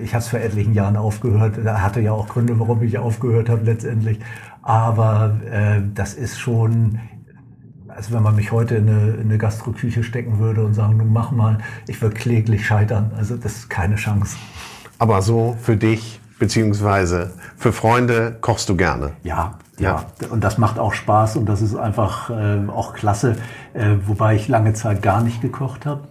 ich 0.04 0.14
habe 0.14 0.22
es 0.24 0.30
vor 0.30 0.40
etlichen 0.40 0.74
Jahren 0.74 0.96
aufgehört. 0.96 1.56
Da 1.64 1.82
hatte 1.82 2.00
ja 2.00 2.12
auch 2.12 2.28
Gründe, 2.28 2.60
warum 2.60 2.82
ich 2.84 2.98
aufgehört 2.98 3.50
habe 3.50 3.66
letztendlich. 3.66 4.20
Aber 4.62 5.36
äh, 5.52 5.82
das 5.94 6.14
ist 6.14 6.40
schon 6.40 7.00
also 7.96 8.14
wenn 8.14 8.24
man 8.24 8.36
mich 8.36 8.52
heute 8.52 8.76
in 8.76 8.90
eine, 8.90 9.12
in 9.16 9.22
eine 9.22 9.38
Gastroküche 9.38 10.04
stecken 10.04 10.40
würde 10.40 10.64
und 10.64 10.74
sagen, 10.74 10.98
nun 10.98 11.12
mach 11.12 11.32
mal, 11.32 11.60
ich 11.88 12.02
würde 12.02 12.16
kläglich 12.16 12.66
scheitern. 12.66 13.12
Also 13.18 13.36
das 13.36 13.54
ist 13.54 13.70
keine 13.70 13.96
Chance. 13.96 14.38
Aber 15.00 15.22
so 15.22 15.58
für 15.62 15.76
dich 15.76 16.20
beziehungsweise 16.40 17.32
für 17.58 17.72
Freunde 17.72 18.38
kochst 18.42 18.68
du 18.70 18.76
gerne. 18.76 19.12
Ja, 19.24 19.58
ja, 19.80 20.06
ja. 20.22 20.28
Und 20.30 20.44
das 20.44 20.58
macht 20.58 20.80
auch 20.80 20.94
Spaß 20.94 21.38
und 21.38 21.48
das 21.48 21.62
ist 21.62 21.76
einfach 21.76 22.30
äh, 22.30 22.60
auch 22.68 22.94
klasse, 22.94 23.38
äh, 23.74 23.96
wobei 24.06 24.36
ich 24.36 24.48
lange 24.48 24.74
Zeit 24.74 25.02
gar 25.02 25.22
nicht 25.22 25.42
gekocht 25.42 25.86
habe 25.86 26.02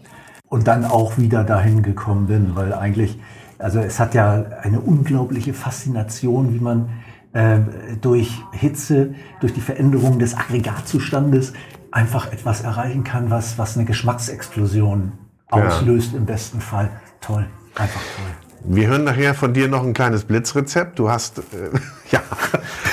und 0.49 0.69
dann 0.69 0.85
auch 0.85 1.19
wieder 1.19 1.45
dahin 1.45 1.83
gekommen 1.83 2.27
bin, 2.27 2.55
weil 2.55 2.73
eigentlich, 2.75 3.19
also 3.59 3.79
es 3.81 3.99
hat 4.01 4.15
ja 4.15 4.45
eine 4.63 4.81
unglaubliche 4.81 5.55
Faszination, 5.55 6.55
wie 6.55 6.61
man 6.61 6.91
äh, 7.33 7.61
durch 8.01 8.41
Hitze, 8.53 9.15
durch 9.41 9.53
die 9.53 9.61
Veränderung 9.61 10.19
des 10.19 10.37
Aggregatzustandes 10.37 11.53
einfach 11.91 12.33
etwas 12.33 12.63
erreichen 12.63 13.05
kann, 13.05 13.31
was, 13.31 13.59
was 13.59 13.77
eine 13.77 13.85
Geschmacksexplosion 13.85 15.13
auslöst 15.51 16.13
ja. 16.13 16.19
im 16.19 16.27
besten 16.27 16.61
Fall. 16.61 16.91
Toll, 17.21 17.47
einfach 17.75 18.01
toll. 18.17 18.53
Wir 18.65 18.87
hören 18.87 19.05
nachher 19.05 19.35
von 19.35 19.53
dir 19.53 19.69
noch 19.69 19.83
ein 19.83 19.93
kleines 19.93 20.25
Blitzrezept. 20.25 20.99
Du 20.99 21.11
hast, 21.11 21.39
äh, 21.39 21.43
ja, 22.11 22.23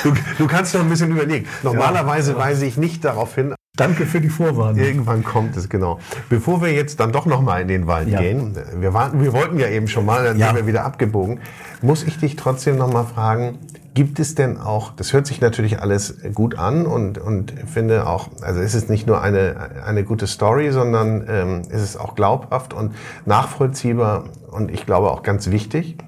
du, 0.02 0.12
du, 0.38 0.46
kannst 0.46 0.74
noch 0.74 0.80
ein 0.80 0.88
bisschen 0.88 1.12
überlegen. 1.12 1.46
Normalerweise 1.62 2.32
ja, 2.32 2.38
weise 2.38 2.66
ich 2.66 2.76
nicht 2.76 3.04
darauf 3.04 3.34
hin. 3.34 3.54
Danke 3.80 4.06
für 4.06 4.20
die 4.20 4.28
Vorwarnung. 4.28 4.78
Irgendwann 4.78 5.24
kommt 5.24 5.56
es, 5.56 5.68
genau. 5.68 5.98
Bevor 6.28 6.62
wir 6.62 6.72
jetzt 6.72 7.00
dann 7.00 7.12
doch 7.12 7.26
noch 7.26 7.42
mal 7.42 7.60
in 7.60 7.68
den 7.68 7.86
Wald 7.86 8.08
ja. 8.08 8.20
gehen, 8.20 8.56
wir, 8.76 8.94
warten, 8.94 9.22
wir 9.22 9.32
wollten 9.32 9.58
ja 9.58 9.68
eben 9.68 9.88
schon 9.88 10.04
mal, 10.06 10.24
dann 10.24 10.38
sind 10.38 10.54
wir 10.54 10.66
wieder 10.66 10.84
abgebogen, 10.84 11.40
muss 11.82 12.02
ich 12.02 12.18
dich 12.18 12.36
trotzdem 12.36 12.76
noch 12.76 12.92
mal 12.92 13.04
fragen, 13.04 13.58
Gibt 13.92 14.20
es 14.20 14.36
denn 14.36 14.56
auch, 14.56 14.92
das 14.92 15.12
hört 15.12 15.26
sich 15.26 15.40
natürlich 15.40 15.80
alles 15.80 16.18
gut 16.32 16.56
an 16.56 16.86
und, 16.86 17.18
und 17.18 17.52
finde 17.66 18.06
auch, 18.06 18.28
also 18.40 18.60
es 18.60 18.74
ist 18.74 18.88
nicht 18.88 19.08
nur 19.08 19.20
eine, 19.20 19.82
eine 19.84 20.04
gute 20.04 20.28
Story, 20.28 20.70
sondern 20.70 21.26
ähm, 21.28 21.62
es 21.70 21.82
ist 21.82 21.96
auch 21.96 22.14
glaubhaft 22.14 22.72
und 22.72 22.94
nachvollziehbar 23.26 24.24
und 24.52 24.70
ich 24.70 24.86
glaube 24.86 25.10
auch 25.10 25.24
ganz 25.24 25.50
wichtig. 25.50 25.98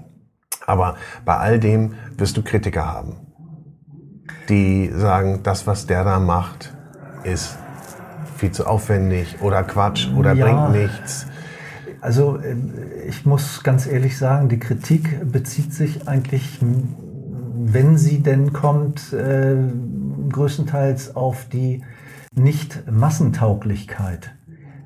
Aber 0.64 0.94
bei 1.24 1.36
all 1.36 1.58
dem 1.58 1.94
wirst 2.16 2.36
du 2.36 2.42
Kritiker 2.42 2.86
haben, 2.86 3.16
die 4.48 4.88
sagen, 4.94 5.40
das, 5.42 5.66
was 5.66 5.88
der 5.88 6.04
da 6.04 6.20
macht, 6.20 6.72
ist 7.24 7.58
viel 8.42 8.50
zu 8.50 8.66
aufwendig 8.66 9.36
oder 9.40 9.62
Quatsch 9.62 10.08
oder 10.16 10.32
ja. 10.32 10.44
bringt 10.44 10.82
nichts. 10.82 11.28
Also 12.00 12.38
äh, 12.38 12.56
ich 13.08 13.24
muss 13.24 13.62
ganz 13.62 13.86
ehrlich 13.86 14.18
sagen, 14.18 14.48
die 14.48 14.58
Kritik 14.58 15.30
bezieht 15.30 15.72
sich 15.72 16.08
eigentlich 16.08 16.58
wenn 17.64 17.96
sie 17.96 18.18
denn 18.18 18.52
kommt, 18.52 19.12
äh, 19.12 19.56
größtenteils 20.30 21.16
auf 21.16 21.46
die 21.48 21.82
Nicht-Massentauglichkeit. 22.34 24.32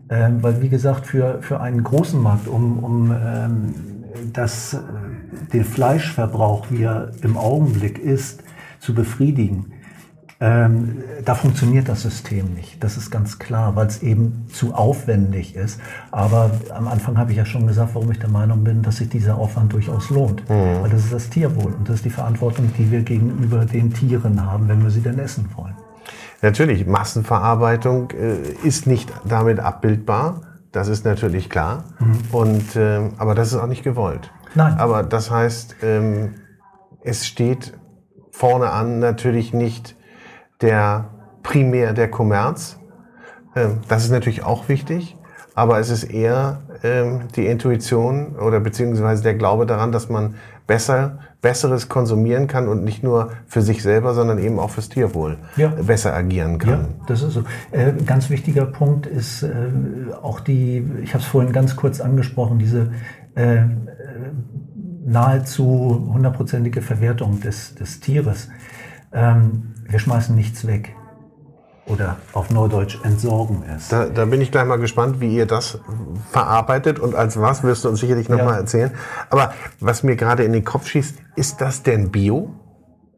Ähm, 0.09 0.43
weil, 0.43 0.63
wie 0.63 0.69
gesagt, 0.69 1.07
für, 1.07 1.43
für 1.43 1.61
einen 1.61 1.83
großen 1.83 2.23
Markt, 2.23 2.47
um, 2.47 2.85
um 2.85 3.13
ähm, 3.13 3.75
das, 4.33 4.75
äh, 4.75 4.79
den 5.53 5.65
Fleischverbrauch, 5.65 6.67
wie 6.71 6.83
er 6.83 7.11
im 7.23 7.37
Augenblick 7.37 7.99
ist, 7.99 8.45
zu 8.79 8.95
befriedigen, 8.95 9.73
ähm, 10.39 11.03
da 11.25 11.35
funktioniert 11.35 11.89
das 11.89 12.03
System 12.03 12.53
nicht. 12.53 12.83
Das 12.85 12.99
ist 12.99 13.11
ganz 13.11 13.39
klar, 13.39 13.75
weil 13.75 13.87
es 13.87 14.03
eben 14.03 14.47
zu 14.53 14.75
aufwendig 14.75 15.57
ist. 15.57 15.81
Aber 16.11 16.51
am 16.75 16.89
Anfang 16.89 17.17
habe 17.17 17.31
ich 17.31 17.39
ja 17.39 17.47
schon 17.47 17.67
gesagt, 17.67 17.95
warum 17.95 18.11
ich 18.13 18.19
der 18.19 18.29
Meinung 18.29 18.63
bin, 18.63 18.83
dass 18.83 18.97
sich 18.97 19.09
dieser 19.09 19.39
Aufwand 19.39 19.73
durchaus 19.73 20.11
lohnt. 20.11 20.49
Mhm. 20.51 20.83
Weil 20.83 20.91
das 20.91 21.05
ist 21.05 21.13
das 21.13 21.31
Tierwohl 21.31 21.73
und 21.73 21.89
das 21.89 21.97
ist 21.97 22.05
die 22.05 22.11
Verantwortung, 22.11 22.71
die 22.77 22.91
wir 22.91 23.01
gegenüber 23.01 23.65
den 23.65 23.95
Tieren 23.95 24.45
haben, 24.45 24.69
wenn 24.69 24.83
wir 24.83 24.91
sie 24.91 25.01
denn 25.01 25.19
essen 25.19 25.49
wollen. 25.57 25.75
Natürlich, 26.43 26.87
Massenverarbeitung 26.87 28.11
äh, 28.11 28.67
ist 28.67 28.87
nicht 28.87 29.11
damit 29.25 29.59
abbildbar. 29.59 30.43
Das 30.71 30.89
ist 30.89 31.07
natürlich 31.07 31.49
klar. 31.49 31.85
Mhm. 31.99 32.19
Und, 32.33 32.77
äh, 32.77 33.09
aber 33.17 33.35
das 33.35 33.53
ist 33.53 33.59
auch 33.59 33.67
nicht 33.67 33.85
gewollt. 33.85 34.31
Nein. 34.55 34.75
Aber 34.75 35.03
das 35.03 35.31
heißt, 35.31 35.77
ähm, 35.83 36.35
es 37.03 37.27
steht 37.27 37.73
vorne 38.31 38.71
an 38.71 38.99
natürlich 38.99 39.55
nicht 39.55 39.97
der 40.61 41.11
primär 41.43 41.93
der 41.93 42.11
Kommerz. 42.11 42.79
Ähm, 43.55 43.79
das 43.89 44.05
ist 44.05 44.11
natürlich 44.11 44.43
auch 44.45 44.69
wichtig, 44.69 45.17
aber 45.55 45.79
es 45.79 45.91
ist 45.91 46.05
eher 46.05 46.63
ähm, 46.83 47.23
die 47.35 47.47
Intuition 47.47 48.37
oder 48.37 48.61
beziehungsweise 48.61 49.23
der 49.23 49.35
Glaube 49.35 49.67
daran, 49.67 49.93
dass 49.93 50.09
man 50.09 50.35
besser, 50.67 51.21
besseres 51.41 51.89
konsumieren 51.89 52.49
kann 52.49 52.69
und 52.69 52.85
nicht 52.85 53.03
nur 53.03 53.31
für 53.47 53.63
sich 53.63 53.83
selber, 53.83 54.15
sondern 54.15 54.39
eben 54.39 54.59
auch 54.59 54.71
fürs 54.71 54.89
Tierwohl 54.89 55.39
ja. 55.57 55.69
besser 55.69 56.15
agieren 56.15 56.59
kann. 56.59 56.71
Ja, 56.71 56.89
das 57.07 57.23
ist 57.23 57.35
so. 57.35 57.45
Äh, 57.71 57.93
ganz 58.05 58.31
wichtiger 58.31 58.67
Punkt 58.67 59.07
ist 59.07 59.43
äh, 59.43 59.49
auch 60.21 60.41
die, 60.41 60.85
ich 61.03 61.15
habe 61.15 61.23
es 61.23 61.29
vorhin 61.29 61.53
ganz 61.53 61.77
kurz 61.77 62.01
angesprochen, 62.01 62.59
diese 62.59 62.91
äh, 63.37 63.63
nahezu 65.05 66.11
hundertprozentige 66.13 66.83
Verwertung 66.83 67.41
des, 67.41 67.77
des 67.77 68.01
Tieres. 68.01 68.49
Ähm, 69.13 69.76
wir 69.89 69.99
schmeißen 69.99 70.35
nichts 70.35 70.67
weg. 70.67 70.95
Oder 71.87 72.17
auf 72.33 72.51
Neudeutsch 72.51 72.99
entsorgen 73.05 73.63
es. 73.77 73.89
Da, 73.89 74.07
da 74.07 74.25
bin 74.25 74.41
ich 74.41 74.51
gleich 74.51 74.67
mal 74.67 74.79
gespannt, 74.79 75.21
wie 75.21 75.37
ihr 75.37 75.47
das 75.47 75.79
verarbeitet 76.33 76.99
und 76.99 77.15
als 77.15 77.41
was 77.41 77.63
wirst 77.63 77.85
du 77.85 77.89
uns 77.89 78.01
sicherlich 78.01 78.29
nochmal 78.29 78.55
ja. 78.55 78.57
erzählen. 78.57 78.91
Aber 79.31 79.55
was 79.79 80.03
mir 80.03 80.17
gerade 80.17 80.43
in 80.43 80.53
den 80.53 80.65
Kopf 80.65 80.89
schießt, 80.89 81.17
ist 81.37 81.61
das 81.61 81.85
denn 81.85 82.11
Bio? 82.11 82.53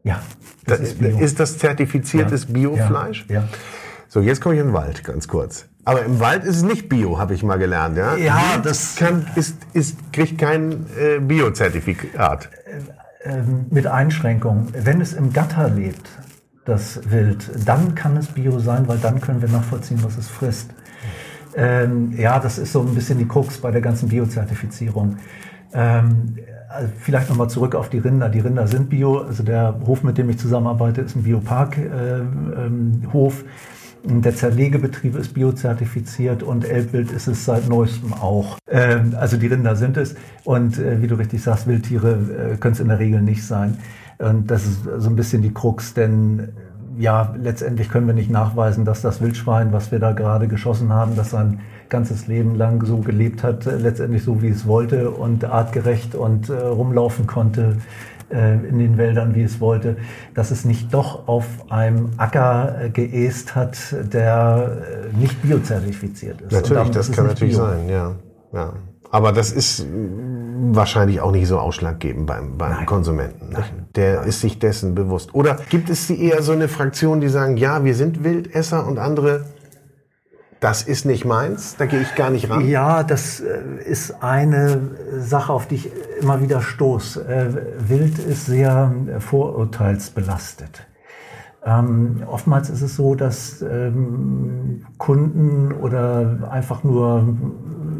Ja. 0.03 0.21
Das 0.65 0.79
ist, 0.81 0.99
Bio. 0.99 1.17
ist, 1.17 1.39
das 1.39 1.57
zertifiziertes 1.57 2.43
ja. 2.43 2.53
Biofleisch? 2.53 3.25
Ja. 3.27 3.41
ja. 3.41 3.47
So, 4.07 4.21
jetzt 4.21 4.39
komme 4.39 4.55
ich 4.55 4.61
in 4.61 4.67
den 4.67 4.73
Wald, 4.73 5.03
ganz 5.03 5.27
kurz. 5.27 5.65
Aber 5.83 6.03
im 6.03 6.19
Wald 6.19 6.43
ist 6.43 6.57
es 6.57 6.63
nicht 6.63 6.89
Bio, 6.89 7.17
habe 7.17 7.33
ich 7.33 7.41
mal 7.41 7.57
gelernt. 7.57 7.97
Ja, 7.97 8.15
ja 8.15 8.59
das 8.63 8.95
kann, 8.95 9.27
ist, 9.35 9.57
ist, 9.73 10.13
kriegt 10.13 10.37
kein 10.37 10.85
äh, 10.95 11.19
Bio-Zertifikat. 11.19 12.49
Äh, 13.23 13.29
äh, 13.29 13.41
mit 13.69 13.87
Einschränkungen. 13.87 14.67
Wenn 14.73 15.01
es 15.01 15.13
im 15.13 15.33
Gatter 15.33 15.69
lebt, 15.69 16.07
das 16.69 17.01
Wild, 17.09 17.49
dann 17.65 17.95
kann 17.95 18.15
es 18.17 18.27
Bio 18.27 18.59
sein, 18.59 18.87
weil 18.87 18.97
dann 18.97 19.19
können 19.19 19.41
wir 19.41 19.49
nachvollziehen, 19.49 20.01
was 20.03 20.17
es 20.17 20.29
frisst. 20.29 20.71
Ähm, 21.55 22.13
ja, 22.17 22.39
das 22.39 22.57
ist 22.57 22.71
so 22.71 22.81
ein 22.81 22.95
bisschen 22.95 23.17
die 23.17 23.27
Krux 23.27 23.57
bei 23.57 23.71
der 23.71 23.81
ganzen 23.81 24.07
Biozertifizierung. 24.07 25.17
Ähm, 25.73 26.37
also 26.69 26.89
vielleicht 26.99 27.29
nochmal 27.29 27.49
zurück 27.49 27.75
auf 27.75 27.89
die 27.89 27.97
Rinder. 27.97 28.29
Die 28.29 28.39
Rinder 28.39 28.67
sind 28.67 28.89
Bio. 28.89 29.19
Also 29.19 29.43
der 29.43 29.79
Hof, 29.85 30.03
mit 30.03 30.17
dem 30.17 30.29
ich 30.29 30.37
zusammenarbeite, 30.37 31.01
ist 31.01 31.15
ein 31.15 31.23
Biopark-Hof. 31.23 33.41
Äh, 33.41 33.45
ähm, 34.07 34.21
der 34.21 34.35
Zerlegebetrieb 34.35 35.17
ist 35.17 35.33
biozertifiziert 35.33 36.41
und 36.41 36.63
Elbwild 36.63 37.11
ist 37.11 37.27
es 37.27 37.43
seit 37.43 37.67
neuestem 37.67 38.13
auch. 38.13 38.57
Ähm, 38.69 39.13
also 39.19 39.35
die 39.35 39.47
Rinder 39.47 39.75
sind 39.75 39.97
es. 39.97 40.15
Und 40.45 40.77
äh, 40.77 41.01
wie 41.01 41.07
du 41.07 41.15
richtig 41.15 41.41
sagst, 41.41 41.67
Wildtiere 41.67 42.53
äh, 42.53 42.57
können 42.57 42.73
es 42.73 42.79
in 42.79 42.87
der 42.87 42.99
Regel 42.99 43.21
nicht 43.21 43.45
sein. 43.45 43.77
Und 44.19 44.51
das 44.51 44.65
ist 44.65 44.79
so 44.97 45.09
ein 45.09 45.15
bisschen 45.15 45.41
die 45.41 45.53
Krux, 45.53 45.93
denn 45.93 46.49
ja, 46.97 47.33
letztendlich 47.41 47.89
können 47.89 48.07
wir 48.07 48.13
nicht 48.13 48.29
nachweisen, 48.29 48.83
dass 48.83 49.01
das 49.01 49.21
Wildschwein, 49.21 49.71
was 49.71 49.91
wir 49.91 49.99
da 49.99 50.11
gerade 50.11 50.49
geschossen 50.49 50.91
haben, 50.91 51.15
das 51.15 51.29
sein 51.29 51.61
ganzes 51.87 52.27
Leben 52.27 52.55
lang 52.55 52.85
so 52.85 52.97
gelebt 52.97 53.41
hat, 53.43 53.65
letztendlich 53.65 54.23
so 54.23 54.41
wie 54.41 54.49
es 54.49 54.67
wollte 54.67 55.09
und 55.09 55.45
artgerecht 55.45 56.13
und 56.15 56.49
äh, 56.49 56.53
rumlaufen 56.53 57.25
konnte 57.25 57.77
äh, 58.29 58.55
in 58.67 58.77
den 58.77 58.97
Wäldern, 58.97 59.33
wie 59.33 59.43
es 59.43 59.59
wollte, 59.61 59.95
dass 60.35 60.51
es 60.51 60.65
nicht 60.65 60.93
doch 60.93 61.27
auf 61.27 61.45
einem 61.69 62.09
Acker 62.17 62.75
äh, 62.81 62.89
geäst 62.89 63.55
hat, 63.55 63.77
der 64.13 64.81
äh, 65.13 65.17
nicht 65.17 65.41
biozertifiziert 65.41 66.41
ist. 66.41 66.51
Natürlich, 66.51 66.89
das 66.91 67.11
kann 67.11 67.27
natürlich 67.27 67.55
Bio. 67.55 67.65
sein, 67.65 67.89
ja. 67.89 68.15
ja. 68.53 68.73
Aber 69.11 69.31
das 69.31 69.51
ist 69.51 69.87
wahrscheinlich 70.59 71.21
auch 71.21 71.31
nicht 71.31 71.47
so 71.47 71.59
ausschlaggebend 71.59 72.25
beim, 72.25 72.57
beim 72.57 72.71
Nein. 72.71 72.85
Konsumenten. 72.85 73.49
Nein. 73.51 73.87
Der 73.95 74.19
Nein. 74.19 74.27
ist 74.27 74.41
sich 74.41 74.59
dessen 74.59 74.95
bewusst. 74.95 75.33
Oder 75.33 75.57
gibt 75.69 75.89
es 75.89 76.09
eher 76.09 76.41
so 76.41 76.51
eine 76.51 76.67
Fraktion, 76.67 77.21
die 77.21 77.29
sagen, 77.29 77.57
ja, 77.57 77.83
wir 77.83 77.95
sind 77.95 78.23
Wildesser 78.23 78.85
und 78.87 78.99
andere, 78.99 79.45
das 80.59 80.81
ist 80.81 81.05
nicht 81.05 81.25
meins, 81.25 81.75
da 81.77 81.85
gehe 81.85 82.01
ich 82.01 82.15
gar 82.15 82.29
nicht 82.29 82.49
ran? 82.49 82.67
Ja, 82.67 83.03
das 83.03 83.39
äh, 83.39 83.59
ist 83.85 84.21
eine 84.21 84.81
Sache, 85.19 85.53
auf 85.53 85.67
die 85.67 85.75
ich 85.75 85.91
immer 86.19 86.41
wieder 86.41 86.61
stoße. 86.61 87.25
Äh, 87.25 87.89
Wild 87.89 88.19
ist 88.19 88.45
sehr 88.45 88.93
vorurteilsbelastet. 89.19 90.88
Ähm, 91.65 92.23
oftmals 92.25 92.69
ist 92.69 92.81
es 92.81 92.95
so, 92.95 93.15
dass 93.15 93.61
ähm, 93.61 94.85
Kunden 94.97 95.73
oder 95.73 96.49
einfach 96.49 96.83
nur 96.83 97.35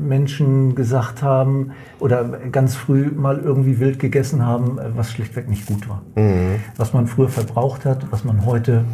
Menschen 0.02 0.76
gesagt 0.76 1.22
haben 1.22 1.72
oder 2.00 2.24
ganz 2.52 2.76
früh 2.76 3.12
mal 3.12 3.38
irgendwie 3.38 3.80
wild 3.80 4.00
gegessen 4.00 4.46
haben, 4.46 4.80
was 4.96 5.12
schlichtweg 5.12 5.50
nicht 5.50 5.66
gut 5.66 5.90
war. 5.90 6.04
Mhm. 6.16 6.62
Was 6.78 6.94
man 6.94 7.08
früher 7.08 7.30
verbraucht 7.30 7.86
hat, 7.86 8.12
was 8.12 8.24
man 8.24 8.46
heute 8.46 8.86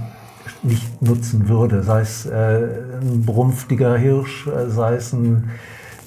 nicht 0.63 1.01
nutzen 1.01 1.47
würde. 1.47 1.83
Sei 1.83 2.01
es 2.01 2.25
äh, 2.25 2.67
ein 3.01 3.23
brumpftiger 3.25 3.97
Hirsch, 3.97 4.47
äh, 4.47 4.69
sei 4.69 4.95
es 4.95 5.13
ein, 5.13 5.49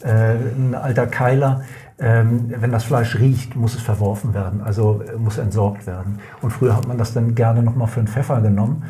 äh, 0.03 0.35
ein 0.35 0.75
alter 0.75 1.07
Keiler. 1.07 1.63
Ähm, 2.01 2.55
wenn 2.57 2.71
das 2.71 2.85
Fleisch 2.85 3.19
riecht, 3.19 3.57
muss 3.57 3.75
es 3.75 3.83
verworfen 3.83 4.33
werden, 4.33 4.61
also 4.61 5.03
äh, 5.03 5.17
muss 5.17 5.37
entsorgt 5.37 5.87
werden. 5.89 6.21
Und 6.43 6.53
früher 6.53 6.77
hat 6.77 6.87
man 6.87 6.97
das 6.97 7.13
dann 7.13 7.35
gerne 7.35 7.61
nochmal 7.61 7.89
für 7.89 7.99
einen 7.99 8.07
Pfeffer 8.07 8.41
genommen. 8.41 8.85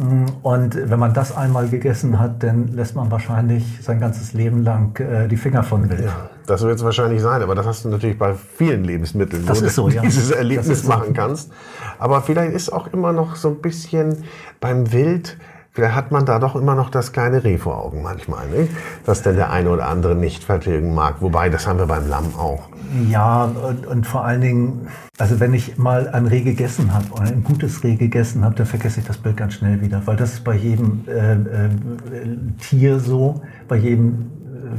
Mm, 0.00 0.26
und 0.42 0.90
wenn 0.90 0.98
man 0.98 1.12
das 1.12 1.36
einmal 1.36 1.68
gegessen 1.68 2.20
hat, 2.20 2.42
dann 2.44 2.68
lässt 2.68 2.94
man 2.94 3.10
wahrscheinlich 3.10 3.80
sein 3.82 3.98
ganzes 3.98 4.32
Leben 4.32 4.62
lang 4.62 4.96
äh, 5.00 5.26
die 5.26 5.36
Finger 5.36 5.64
von 5.64 5.90
Wild. 5.90 6.04
Ja, 6.04 6.30
das 6.46 6.62
wird 6.62 6.76
es 6.76 6.84
wahrscheinlich 6.84 7.20
sein, 7.20 7.42
aber 7.42 7.56
das 7.56 7.66
hast 7.66 7.84
du 7.84 7.88
natürlich 7.88 8.16
bei 8.16 8.34
vielen 8.34 8.84
Lebensmitteln, 8.84 9.44
das 9.44 9.60
wo 9.60 9.66
ist 9.66 9.74
so, 9.74 9.88
du 9.88 9.96
ja. 9.96 10.02
dieses 10.04 10.30
Erlebnis 10.30 10.84
machen 10.84 11.14
kannst. 11.14 11.50
Aber 11.98 12.22
vielleicht 12.22 12.54
ist 12.54 12.72
auch 12.72 12.92
immer 12.92 13.12
noch 13.12 13.34
so 13.34 13.48
ein 13.48 13.60
bisschen 13.60 14.24
beim 14.60 14.92
Wild 14.92 15.36
hat 15.76 16.12
man 16.12 16.26
da 16.26 16.38
doch 16.38 16.54
immer 16.54 16.74
noch 16.74 16.90
das 16.90 17.12
kleine 17.12 17.44
Reh 17.44 17.56
vor 17.56 17.82
Augen 17.82 18.02
manchmal, 18.02 18.46
ne? 18.48 18.68
dass 19.06 19.22
denn 19.22 19.36
der 19.36 19.50
eine 19.50 19.70
oder 19.70 19.88
andere 19.88 20.14
nicht 20.14 20.44
vertilgen 20.44 20.94
mag. 20.94 21.16
Wobei, 21.20 21.48
das 21.48 21.66
haben 21.66 21.78
wir 21.78 21.86
beim 21.86 22.08
Lamm 22.08 22.34
auch. 22.36 22.68
Ja, 23.08 23.44
und, 23.44 23.86
und 23.86 24.06
vor 24.06 24.24
allen 24.24 24.42
Dingen, 24.42 24.88
also 25.18 25.40
wenn 25.40 25.54
ich 25.54 25.78
mal 25.78 26.08
ein 26.08 26.26
Reh 26.26 26.42
gegessen 26.42 26.92
habe 26.92 27.06
oder 27.12 27.22
ein 27.22 27.42
gutes 27.42 27.82
Reh 27.82 27.96
gegessen 27.96 28.44
habe, 28.44 28.54
dann 28.54 28.66
vergesse 28.66 29.00
ich 29.00 29.06
das 29.06 29.16
Bild 29.16 29.38
ganz 29.38 29.54
schnell 29.54 29.80
wieder, 29.80 30.02
weil 30.06 30.16
das 30.16 30.34
ist 30.34 30.44
bei 30.44 30.54
jedem 30.54 31.04
äh, 31.06 31.32
äh, 31.32 31.70
Tier 32.60 33.00
so, 33.00 33.40
bei 33.66 33.76
jedem 33.76 34.30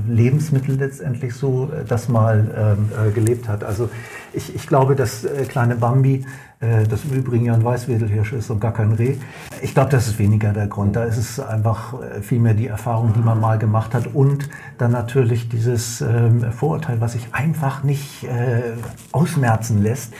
Lebensmittel 0.08 0.75
letztendlich 0.75 1.34
so, 1.36 1.71
äh, 1.71 1.86
das 1.86 2.10
mal 2.10 2.77
ähm, 2.77 2.89
äh, 3.10 3.12
gelebt 3.12 3.47
hat. 3.47 3.63
Also 3.63 3.89
ich, 4.34 4.56
ich 4.56 4.67
glaube, 4.67 4.95
das 4.95 5.23
äh, 5.23 5.45
kleine 5.45 5.75
Bambi 5.75 6.25
äh, 6.63 6.88
das 6.88 7.03
im 7.03 7.12
Übrigen 7.12 7.45
ja 7.45 7.53
ein 7.53 7.63
Weißwedelhirsch 7.63 8.34
ist 8.34 8.49
und 8.49 8.60
gar 8.62 8.73
kein 8.73 8.93
Reh. 8.93 9.15
Ich 9.62 9.73
glaube, 9.73 9.89
das 9.89 10.08
ist 10.08 10.19
weniger 10.19 10.53
der 10.53 10.67
Grund. 10.67 10.95
Da 10.95 11.03
ist 11.03 11.17
es 11.17 11.39
einfach 11.39 11.93
äh, 12.01 12.21
vielmehr 12.21 12.53
die 12.53 12.67
Erfahrung, 12.67 13.13
die 13.13 13.19
man 13.19 13.39
mal 13.39 13.58
gemacht 13.58 13.93
hat 13.93 14.08
und 14.13 14.49
dann 14.77 14.91
natürlich 14.91 15.49
dieses 15.49 16.01
ähm, 16.01 16.51
Vorurteil, 16.51 17.01
was 17.01 17.13
sich 17.13 17.27
einfach 17.34 17.84
nicht 17.84 18.23
äh, 18.23 18.73
ausmerzen 19.12 19.82
lässt, 19.82 20.13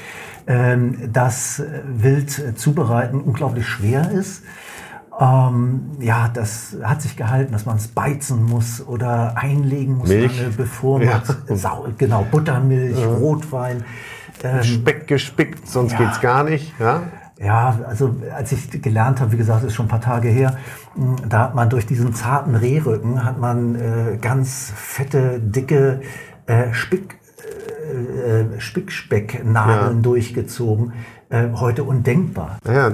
ähm, 0.46 1.14
dass 1.14 1.64
Wild 1.88 2.60
zubereiten 2.60 3.22
unglaublich 3.22 3.68
schwer 3.68 4.12
ist. 4.12 4.44
Ähm, 5.20 5.92
ja, 6.00 6.28
das 6.34 6.76
hat 6.84 7.02
sich 7.02 7.16
gehalten, 7.16 7.52
dass 7.52 7.66
man 7.66 7.78
es 7.78 7.88
beizen 7.88 8.44
muss 8.44 8.86
oder 8.86 9.38
einlegen 9.38 9.98
muss, 9.98 10.10
Milch. 10.10 10.38
Lange, 10.38 10.54
bevor 10.56 11.00
man 11.00 11.08
ja. 11.08 11.22
genau 11.98 12.26
Buttermilch, 12.30 13.00
ja. 13.00 13.08
Rotwein. 13.08 13.84
Ähm, 14.44 14.64
Speck 14.64 15.08
gespickt, 15.08 15.68
sonst 15.68 15.94
ja. 15.94 16.00
geht's 16.00 16.20
gar 16.20 16.44
nicht. 16.44 16.74
Ja? 16.80 17.04
Ja, 17.40 17.80
also 17.88 18.16
als 18.36 18.52
ich 18.52 18.82
gelernt 18.82 19.20
habe, 19.20 19.32
wie 19.32 19.38
gesagt, 19.38 19.64
ist 19.64 19.74
schon 19.74 19.86
ein 19.86 19.90
paar 19.90 20.02
Tage 20.02 20.30
her, 20.30 20.58
hm, 20.96 21.16
da 21.30 21.40
hat 21.40 21.56
man 21.56 21.70
durch 21.70 21.86
diesen 21.86 22.14
zarten 22.14 22.56
Rehrücken 22.56 23.24
hat 23.24 23.40
man 23.40 23.76
äh, 23.76 24.18
ganz 24.20 24.72
fette, 24.76 25.40
dicke 25.40 26.02
äh, 26.46 26.74
Spick, 26.74 27.20
äh, 27.92 28.42
äh 28.42 28.60
Spickspecknadeln 28.60 29.98
ja. 29.98 30.02
durchgezogen. 30.02 30.94
Äh, 31.30 31.50
heute 31.56 31.84
undenkbar. 31.84 32.60
Ja, 32.66 32.92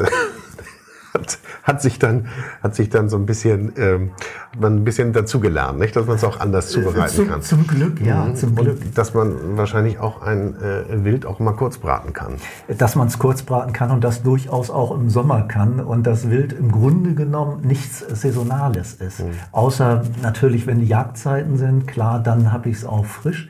hat, 1.69 1.81
sich 1.81 1.99
dann 1.99 2.27
hat 2.61 2.75
sich 2.75 2.89
dann 2.89 3.09
so 3.09 3.17
ein 3.17 3.25
bisschen 3.25 3.73
ähm, 3.77 4.11
man 4.57 4.77
ein 4.77 4.83
bisschen 4.83 5.13
dazugelernt, 5.13 5.79
nicht, 5.79 5.95
dass 5.95 6.07
man 6.07 6.15
es 6.15 6.23
auch 6.23 6.39
anders 6.39 6.69
äh, 6.69 6.81
zubereiten 6.81 7.15
zum, 7.15 7.27
kann. 7.27 7.41
Zum 7.41 7.67
Glück, 7.67 8.01
ja, 8.01 8.25
mhm. 8.25 8.35
zum 8.35 8.55
Glück. 8.55 8.81
Und 8.81 8.97
dass 8.97 9.13
man 9.13 9.57
wahrscheinlich 9.57 9.99
auch 9.99 10.21
ein 10.21 10.55
äh, 10.61 11.03
Wild 11.03 11.25
auch 11.25 11.39
mal 11.39 11.53
kurz 11.53 11.77
braten 11.77 12.13
kann. 12.13 12.35
Dass 12.67 12.95
man 12.95 13.07
es 13.07 13.19
kurz 13.19 13.43
braten 13.43 13.73
kann 13.73 13.91
und 13.91 14.03
das 14.03 14.23
durchaus 14.23 14.69
auch 14.69 14.91
im 14.91 15.09
Sommer 15.09 15.43
kann 15.43 15.79
und 15.79 16.03
das 16.07 16.29
Wild 16.29 16.53
im 16.53 16.71
Grunde 16.71 17.13
genommen 17.13 17.61
nichts 17.61 17.99
Saisonales 17.99 18.93
ist. 18.93 19.19
Mhm. 19.19 19.31
Außer 19.51 20.03
natürlich, 20.21 20.65
wenn 20.67 20.79
die 20.79 20.87
Jagdzeiten 20.87 21.57
sind, 21.57 21.87
klar, 21.87 22.19
dann 22.19 22.51
habe 22.51 22.69
ich 22.69 22.77
es 22.77 22.85
auch 22.85 23.05
frisch. 23.05 23.49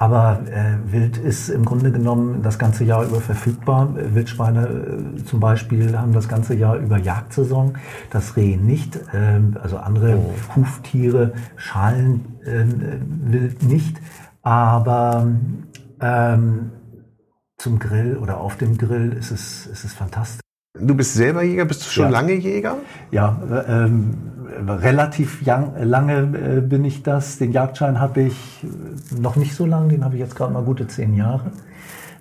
Aber 0.00 0.40
äh, 0.50 0.90
Wild 0.90 1.18
ist 1.18 1.50
im 1.50 1.66
Grunde 1.66 1.92
genommen 1.92 2.42
das 2.42 2.58
ganze 2.58 2.84
Jahr 2.84 3.04
über 3.04 3.20
verfügbar. 3.20 3.94
Wildschweine 3.94 4.66
äh, 4.66 5.24
zum 5.24 5.40
Beispiel 5.40 5.96
haben 5.96 6.14
das 6.14 6.26
ganze 6.26 6.54
Jahr 6.54 6.78
über 6.78 6.96
Jagdsaison, 6.96 7.76
das 8.08 8.34
Reh 8.34 8.56
nicht. 8.56 8.96
Äh, 8.96 9.40
also 9.60 9.76
andere 9.76 10.16
oh. 10.16 10.56
Huftiere, 10.56 11.34
Schalen, 11.56 12.38
äh, 12.46 12.64
Wild 13.30 13.62
nicht. 13.62 14.00
Aber 14.40 15.26
ähm, 16.00 16.70
zum 17.58 17.78
Grill 17.78 18.16
oder 18.16 18.40
auf 18.40 18.56
dem 18.56 18.78
Grill 18.78 19.12
ist 19.12 19.30
es, 19.30 19.66
ist 19.66 19.84
es 19.84 19.92
fantastisch. 19.92 20.40
Du 20.78 20.94
bist 20.94 21.12
selber 21.12 21.42
Jäger, 21.42 21.66
bist 21.66 21.84
du 21.84 21.90
schon 21.90 22.04
ja. 22.04 22.08
lange 22.08 22.32
Jäger? 22.32 22.76
Ja, 23.10 23.38
ähm, 23.68 24.39
relativ 24.66 25.42
young, 25.46 25.72
lange 25.82 26.20
äh, 26.20 26.60
bin 26.60 26.84
ich 26.84 27.02
das. 27.02 27.38
Den 27.38 27.52
Jagdschein 27.52 28.00
habe 28.00 28.22
ich 28.22 28.64
noch 29.18 29.36
nicht 29.36 29.54
so 29.54 29.66
lange, 29.66 29.88
den 29.88 30.04
habe 30.04 30.14
ich 30.14 30.20
jetzt 30.20 30.36
gerade 30.36 30.52
mal 30.52 30.62
gute 30.62 30.86
zehn 30.86 31.14
Jahre. 31.14 31.50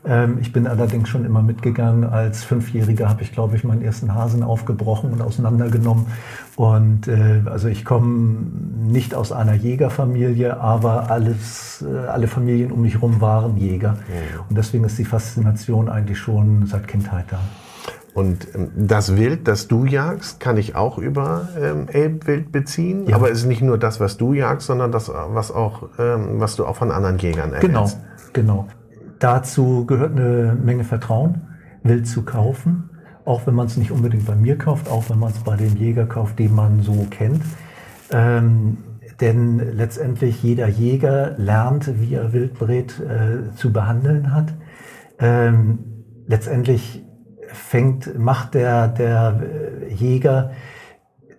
Ähm, 0.05 0.37
ich 0.41 0.53
bin 0.53 0.67
allerdings 0.67 1.09
schon 1.09 1.25
immer 1.25 1.41
mitgegangen. 1.41 2.05
Als 2.05 2.43
Fünfjähriger 2.43 3.09
habe 3.09 3.21
ich, 3.23 3.31
glaube 3.31 3.55
ich, 3.55 3.63
meinen 3.63 3.81
ersten 3.81 4.13
Hasen 4.13 4.43
aufgebrochen 4.43 5.11
und 5.11 5.21
auseinandergenommen. 5.21 6.07
Und 6.55 7.07
äh, 7.07 7.41
also 7.45 7.67
ich 7.67 7.85
komme 7.85 8.37
nicht 8.87 9.13
aus 9.13 9.31
einer 9.31 9.53
Jägerfamilie, 9.53 10.59
aber 10.59 11.09
alles, 11.09 11.85
äh, 11.87 12.07
alle 12.07 12.27
Familien 12.27 12.71
um 12.71 12.81
mich 12.81 12.95
herum 12.95 13.21
waren 13.21 13.57
Jäger. 13.57 13.97
Und 14.49 14.57
deswegen 14.57 14.83
ist 14.85 14.97
die 14.97 15.05
Faszination 15.05 15.89
eigentlich 15.89 16.19
schon 16.19 16.65
seit 16.65 16.87
Kindheit 16.87 17.25
da. 17.29 17.39
Und 18.13 18.47
ähm, 18.55 18.71
das 18.75 19.15
Wild, 19.15 19.47
das 19.47 19.67
du 19.67 19.85
jagst, 19.85 20.39
kann 20.39 20.57
ich 20.57 20.75
auch 20.75 20.97
über 20.97 21.49
ähm, 21.59 21.87
Elbwild 21.87 22.51
beziehen. 22.51 23.07
Ja. 23.07 23.15
Aber 23.15 23.31
es 23.31 23.39
ist 23.39 23.45
nicht 23.45 23.61
nur 23.61 23.77
das, 23.77 23.99
was 23.99 24.17
du 24.17 24.33
jagst, 24.33 24.67
sondern 24.67 24.91
das, 24.91 25.09
was 25.09 25.51
auch, 25.51 25.89
ähm, 25.97 26.39
was 26.39 26.55
du 26.55 26.65
auch 26.65 26.75
von 26.75 26.91
anderen 26.91 27.17
Jägern 27.17 27.53
erhältst. 27.53 27.67
Genau, 27.67 27.89
genau. 28.33 28.67
Dazu 29.19 29.85
gehört 29.85 30.17
eine 30.17 30.57
Menge 30.61 30.83
Vertrauen, 30.83 31.41
Wild 31.83 32.07
zu 32.07 32.23
kaufen. 32.23 32.89
Auch 33.25 33.45
wenn 33.45 33.53
man 33.53 33.67
es 33.67 33.77
nicht 33.77 33.91
unbedingt 33.91 34.25
bei 34.25 34.35
mir 34.35 34.57
kauft, 34.57 34.89
auch 34.89 35.09
wenn 35.09 35.19
man 35.19 35.31
es 35.31 35.39
bei 35.39 35.55
dem 35.55 35.75
Jäger 35.75 36.05
kauft, 36.05 36.39
den 36.39 36.55
man 36.55 36.81
so 36.81 37.05
kennt. 37.11 37.43
Ähm, 38.11 38.77
denn 39.21 39.59
letztendlich 39.75 40.41
jeder 40.41 40.67
Jäger 40.67 41.35
lernt, 41.37 41.99
wie 41.99 42.13
er 42.13 42.31
Wildbret 42.33 42.99
äh, 42.99 43.53
zu 43.55 43.73
behandeln 43.73 44.33
hat. 44.33 44.53
Ähm, 45.19 45.79
letztendlich 46.25 47.03
fängt, 47.53 48.17
macht 48.17 48.53
der, 48.53 48.87
der 48.87 49.41
Jäger 49.89 50.51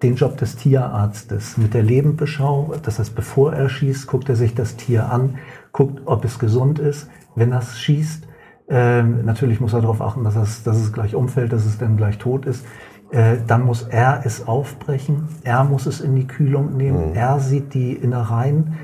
den 0.03 0.14
Job 0.14 0.38
des 0.38 0.57
Tierarztes 0.57 1.59
mit 1.59 1.75
der 1.75 1.83
Lebendbeschau. 1.83 2.75
Das 2.83 2.99
heißt, 2.99 3.14
bevor 3.14 3.53
er 3.53 3.68
schießt, 3.68 4.07
guckt 4.07 4.29
er 4.29 4.37
sich 4.37 4.55
das 4.55 4.77
Tier 4.77 5.11
an, 5.11 5.38
guckt, 5.73 6.03
ob 6.07 6.25
es 6.25 6.38
gesund 6.38 6.79
ist. 6.79 7.11
Wenn 7.35 7.53
er 7.53 7.59
es 7.59 7.79
schießt, 7.79 8.27
ähm, 8.70 9.25
natürlich 9.25 9.61
muss 9.61 9.73
er 9.73 9.81
darauf 9.81 10.01
achten, 10.01 10.25
dass 10.25 10.37
es, 10.37 10.62
dass 10.62 10.77
es 10.77 10.92
gleich 10.92 11.14
umfällt, 11.14 11.53
dass 11.53 11.66
es 11.66 11.79
dann 11.79 11.96
gleich 11.96 12.18
tot 12.18 12.46
ist. 12.46 12.64
Äh, 13.11 13.38
dann 13.46 13.64
muss 13.64 13.83
er 13.83 14.23
es 14.25 14.46
aufbrechen, 14.46 15.29
er 15.42 15.64
muss 15.64 15.87
es 15.87 16.01
in 16.01 16.14
die 16.14 16.29
Kühlung 16.29 16.77
nehmen, 16.77 17.11
mhm. 17.11 17.16
er 17.16 17.40
sieht 17.40 17.75
die 17.75 17.92
Innereien. 17.92 18.75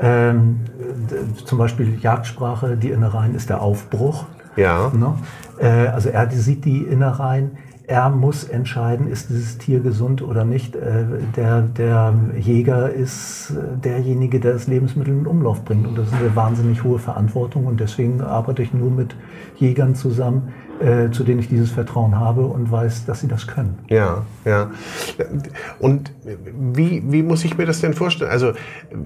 Ähm, 0.00 0.60
zum 1.44 1.58
Beispiel 1.58 1.98
Jagdsprache, 2.00 2.76
die 2.76 2.90
Innereien 2.90 3.34
ist 3.34 3.48
der 3.48 3.60
Aufbruch. 3.60 4.26
Ja. 4.54 4.90
Ne? 4.94 5.14
Äh, 5.58 5.88
also 5.88 6.08
er 6.08 6.30
sieht 6.30 6.64
die 6.64 6.82
Innereien. 6.82 7.52
Er 7.88 8.10
muss 8.10 8.42
entscheiden, 8.42 9.06
ist 9.06 9.28
dieses 9.30 9.58
Tier 9.58 9.78
gesund 9.78 10.20
oder 10.20 10.44
nicht. 10.44 10.74
Äh, 10.74 11.04
der, 11.36 11.62
der 11.62 12.14
Jäger 12.36 12.90
ist 12.90 13.50
äh, 13.50 13.78
derjenige, 13.78 14.40
der 14.40 14.54
das 14.54 14.66
Lebensmittel 14.66 15.16
in 15.16 15.26
Umlauf 15.26 15.64
bringt. 15.64 15.86
Und 15.86 15.96
das 15.96 16.08
ist 16.08 16.14
eine 16.14 16.34
wahnsinnig 16.34 16.82
hohe 16.82 16.98
Verantwortung. 16.98 17.66
Und 17.66 17.78
deswegen 17.78 18.20
arbeite 18.20 18.62
ich 18.62 18.74
nur 18.74 18.90
mit 18.90 19.14
Jägern 19.56 19.94
zusammen, 19.94 20.52
äh, 20.80 21.10
zu 21.10 21.24
denen 21.24 21.40
ich 21.40 21.48
dieses 21.48 21.70
Vertrauen 21.70 22.18
habe 22.18 22.42
und 22.42 22.70
weiß, 22.70 23.06
dass 23.06 23.20
sie 23.20 23.28
das 23.28 23.46
können. 23.46 23.78
Ja, 23.88 24.24
ja. 24.44 24.70
Und 25.78 26.12
wie, 26.22 27.02
wie 27.06 27.22
muss 27.22 27.44
ich 27.44 27.56
mir 27.56 27.66
das 27.66 27.80
denn 27.80 27.94
vorstellen? 27.94 28.30
Also 28.30 28.52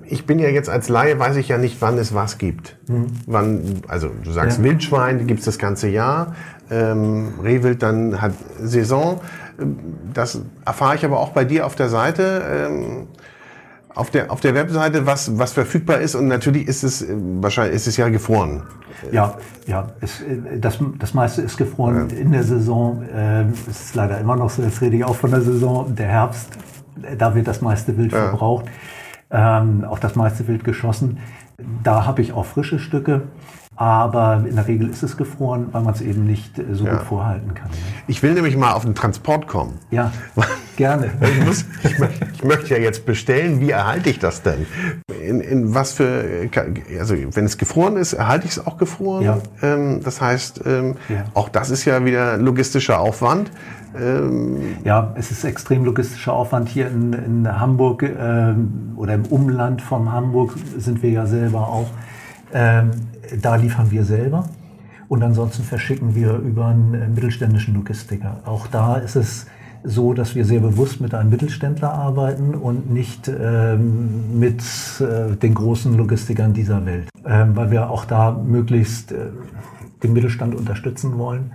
ich 0.04 0.26
bin 0.26 0.38
ja 0.38 0.48
jetzt 0.48 0.68
als 0.68 0.88
Laie, 0.88 1.18
weiß 1.18 1.36
ich 1.36 1.48
ja 1.48 1.58
nicht, 1.58 1.80
wann 1.80 1.98
es 1.98 2.14
was 2.14 2.38
gibt. 2.38 2.76
Mhm. 2.88 3.06
Wann, 3.26 3.82
also 3.88 4.10
du 4.22 4.30
sagst 4.32 4.58
ja. 4.58 4.64
Wildschwein, 4.64 5.26
gibt 5.26 5.40
es 5.40 5.46
das 5.46 5.58
ganze 5.58 5.88
Jahr. 5.88 6.34
Ähm, 6.70 7.34
Rehwild 7.42 7.82
dann 7.82 8.20
hat 8.20 8.32
Saison. 8.60 9.20
Das 10.14 10.40
erfahre 10.64 10.94
ich 10.94 11.04
aber 11.04 11.20
auch 11.20 11.30
bei 11.30 11.44
dir 11.44 11.66
auf 11.66 11.74
der 11.74 11.88
Seite. 11.88 12.42
Ähm, 12.48 13.06
auf 14.00 14.10
der, 14.10 14.30
auf 14.30 14.40
der 14.40 14.54
Webseite, 14.54 15.06
was, 15.06 15.38
was 15.38 15.52
verfügbar 15.52 16.00
ist 16.00 16.14
und 16.14 16.26
natürlich 16.26 16.66
ist 16.66 16.82
es, 16.82 17.02
äh, 17.02 17.14
wahrscheinlich 17.40 17.76
ist 17.76 17.86
es 17.86 17.96
ja 17.96 18.08
gefroren. 18.08 18.62
Ja, 19.12 19.34
ja, 19.66 19.88
es, 20.00 20.22
äh, 20.22 20.58
das, 20.58 20.78
das 20.98 21.14
meiste 21.14 21.42
ist 21.42 21.56
gefroren 21.56 22.08
ja. 22.10 22.16
in 22.16 22.32
der 22.32 22.42
Saison. 22.42 23.04
Ähm, 23.14 23.52
es 23.68 23.80
ist 23.82 23.94
leider 23.94 24.18
immer 24.18 24.36
noch 24.36 24.50
so, 24.50 24.62
jetzt 24.62 24.80
rede 24.80 24.96
ich 24.96 25.04
auch 25.04 25.16
von 25.16 25.30
der 25.30 25.42
Saison, 25.42 25.94
der 25.94 26.08
Herbst, 26.08 26.48
da 27.18 27.34
wird 27.34 27.46
das 27.46 27.60
meiste 27.60 27.96
Wild 27.96 28.12
ja. 28.12 28.28
verbraucht, 28.28 28.66
ähm, 29.30 29.84
auch 29.84 29.98
das 29.98 30.16
meiste 30.16 30.48
Wild 30.48 30.64
geschossen. 30.64 31.18
Da 31.82 32.06
habe 32.06 32.22
ich 32.22 32.32
auch 32.32 32.46
frische 32.46 32.78
Stücke. 32.78 33.22
Aber 33.80 34.44
in 34.46 34.56
der 34.56 34.68
Regel 34.68 34.90
ist 34.90 35.02
es 35.02 35.16
gefroren, 35.16 35.68
weil 35.72 35.80
man 35.80 35.94
es 35.94 36.02
eben 36.02 36.26
nicht 36.26 36.58
äh, 36.58 36.64
so 36.74 36.84
ja. 36.84 36.96
gut 36.96 37.02
vorhalten 37.04 37.54
kann. 37.54 37.70
Ne? 37.70 37.76
Ich 38.08 38.22
will 38.22 38.34
nämlich 38.34 38.54
mal 38.54 38.72
auf 38.72 38.84
den 38.84 38.94
Transport 38.94 39.46
kommen. 39.46 39.78
Ja, 39.90 40.12
gerne. 40.76 41.10
ich, 41.22 41.46
muss, 41.46 41.64
ich, 41.82 41.98
möchte, 41.98 42.26
ich, 42.34 42.44
möchte 42.44 42.74
ja 42.74 42.78
jetzt 42.78 43.06
bestellen, 43.06 43.58
wie 43.62 43.70
erhalte 43.70 44.10
ich 44.10 44.18
das 44.18 44.42
denn? 44.42 44.66
In, 45.26 45.40
in 45.40 45.74
was 45.74 45.94
für, 45.94 46.50
also 46.98 47.14
wenn 47.32 47.46
es 47.46 47.56
gefroren 47.56 47.96
ist, 47.96 48.12
erhalte 48.12 48.44
ich 48.44 48.50
es 48.50 48.66
auch 48.66 48.76
gefroren. 48.76 49.24
Ja. 49.24 49.38
Ähm, 49.62 50.02
das 50.04 50.20
heißt, 50.20 50.60
ähm, 50.66 50.96
ja. 51.08 51.24
auch 51.32 51.48
das 51.48 51.70
ist 51.70 51.86
ja 51.86 52.04
wieder 52.04 52.36
logistischer 52.36 53.00
Aufwand. 53.00 53.50
Ähm, 53.98 54.58
ja, 54.84 55.14
es 55.16 55.30
ist 55.30 55.42
extrem 55.42 55.86
logistischer 55.86 56.34
Aufwand 56.34 56.68
hier 56.68 56.88
in, 56.88 57.14
in 57.14 57.58
Hamburg 57.58 58.02
ähm, 58.02 58.92
oder 58.96 59.14
im 59.14 59.24
Umland 59.24 59.80
von 59.80 60.12
Hamburg 60.12 60.52
sind 60.76 61.02
wir 61.02 61.10
ja 61.12 61.24
selber 61.24 61.60
auch. 61.60 61.88
Ähm, 62.52 62.90
da 63.40 63.56
liefern 63.56 63.90
wir 63.90 64.04
selber 64.04 64.44
und 65.08 65.22
ansonsten 65.22 65.64
verschicken 65.64 66.14
wir 66.14 66.36
über 66.36 66.66
einen 66.66 66.94
äh, 66.94 67.08
mittelständischen 67.08 67.74
Logistiker. 67.74 68.40
Auch 68.44 68.66
da 68.66 68.96
ist 68.96 69.16
es 69.16 69.46
so, 69.82 70.12
dass 70.12 70.34
wir 70.34 70.44
sehr 70.44 70.60
bewusst 70.60 71.00
mit 71.00 71.14
einem 71.14 71.30
Mittelständler 71.30 71.92
arbeiten 71.92 72.54
und 72.54 72.90
nicht 72.92 73.28
ähm, 73.28 74.38
mit 74.38 74.62
äh, 75.00 75.36
den 75.36 75.54
großen 75.54 75.96
Logistikern 75.96 76.52
dieser 76.52 76.84
Welt, 76.84 77.08
ähm, 77.26 77.56
weil 77.56 77.70
wir 77.70 77.90
auch 77.90 78.04
da 78.04 78.30
möglichst 78.32 79.12
äh, 79.12 79.16
den 80.02 80.12
Mittelstand 80.12 80.54
unterstützen 80.54 81.18
wollen. 81.18 81.52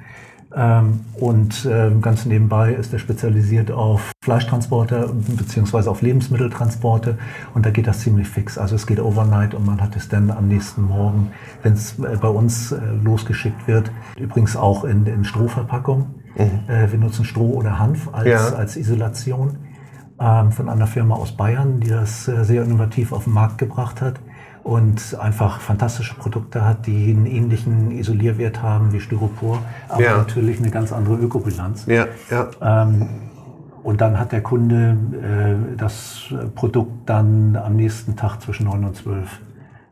Ähm, 0.58 1.02
und 1.20 1.68
ähm, 1.70 2.02
ganz 2.02 2.26
nebenbei 2.26 2.74
ist 2.74 2.94
er 2.94 3.00
spezialisiert 3.00 3.72
auf 3.72 4.14
Fleischtransporte 4.24 5.14
beziehungsweise 5.36 5.92
auf 5.92 6.02
Lebensmitteltransporte 6.02 7.18
und 7.54 7.66
da 7.66 7.72
geht 7.72 7.88
das 7.88 8.00
ziemlich 8.00 8.30
fix. 8.30 8.58
Also 8.58 8.76
es 8.76 8.88
geht 8.88 9.02
overnight 9.02 9.54
und 9.54 9.66
man 9.66 9.82
hat 9.82 9.98
es 9.98 10.08
dann 10.08 10.32
am 10.32 10.48
nächsten 10.48 10.84
Morgen, 10.84 11.32
wenn 11.62 11.74
es 11.74 12.00
äh, 12.00 12.18
bei 12.22 12.30
uns 12.30 12.72
äh, 12.72 12.80
losgeschickt 13.04 13.68
wird, 13.68 13.92
übrigens 14.18 14.56
auch 14.56 14.86
in, 14.86 15.06
in 15.06 15.26
Strohverpackung. 15.26 16.16
Mhm. 16.38 16.70
Äh, 16.70 16.90
wir 16.90 17.00
nutzen 17.00 17.26
Stroh 17.26 17.52
oder 17.52 17.78
Hanf 17.78 18.08
als, 18.14 18.28
ja. 18.28 18.56
als 18.56 18.78
Isolation 18.78 19.58
ähm, 20.22 20.54
von 20.54 20.70
einer 20.70 20.88
Firma 20.88 21.16
aus 21.16 21.34
Bayern, 21.36 21.82
die 21.82 21.90
das 21.90 22.26
sehr 22.26 22.64
innovativ 22.64 23.12
auf 23.12 23.26
den 23.26 23.34
Markt 23.34 23.58
gebracht 23.58 24.00
hat 24.02 24.22
und 24.66 25.16
einfach 25.20 25.62
fantastische 25.62 26.16
Produkte 26.16 26.66
hat, 26.66 26.88
die 26.88 27.12
einen 27.12 27.28
ähnlichen 27.28 27.92
Isolierwert 27.92 28.64
haben 28.64 28.94
wie 28.94 29.00
Styropor, 29.00 29.62
aber 29.88 30.02
ja. 30.02 30.18
natürlich 30.18 30.58
eine 30.58 30.72
ganz 30.72 30.92
andere 30.92 31.18
Ökobilanz. 31.18 31.86
Ja, 31.86 32.08
ja. 32.32 32.50
Ähm, 32.60 33.08
und 33.84 34.02
dann 34.02 34.18
hat 34.18 34.32
der 34.32 34.42
Kunde 34.42 34.98
äh, 35.22 35.78
das 35.78 36.34
Produkt 36.56 37.08
dann 37.08 37.56
am 37.56 37.76
nächsten 37.76 38.16
Tag 38.16 38.42
zwischen 38.42 38.66
9 38.66 38.86
und 38.86 38.96
12 38.96 39.40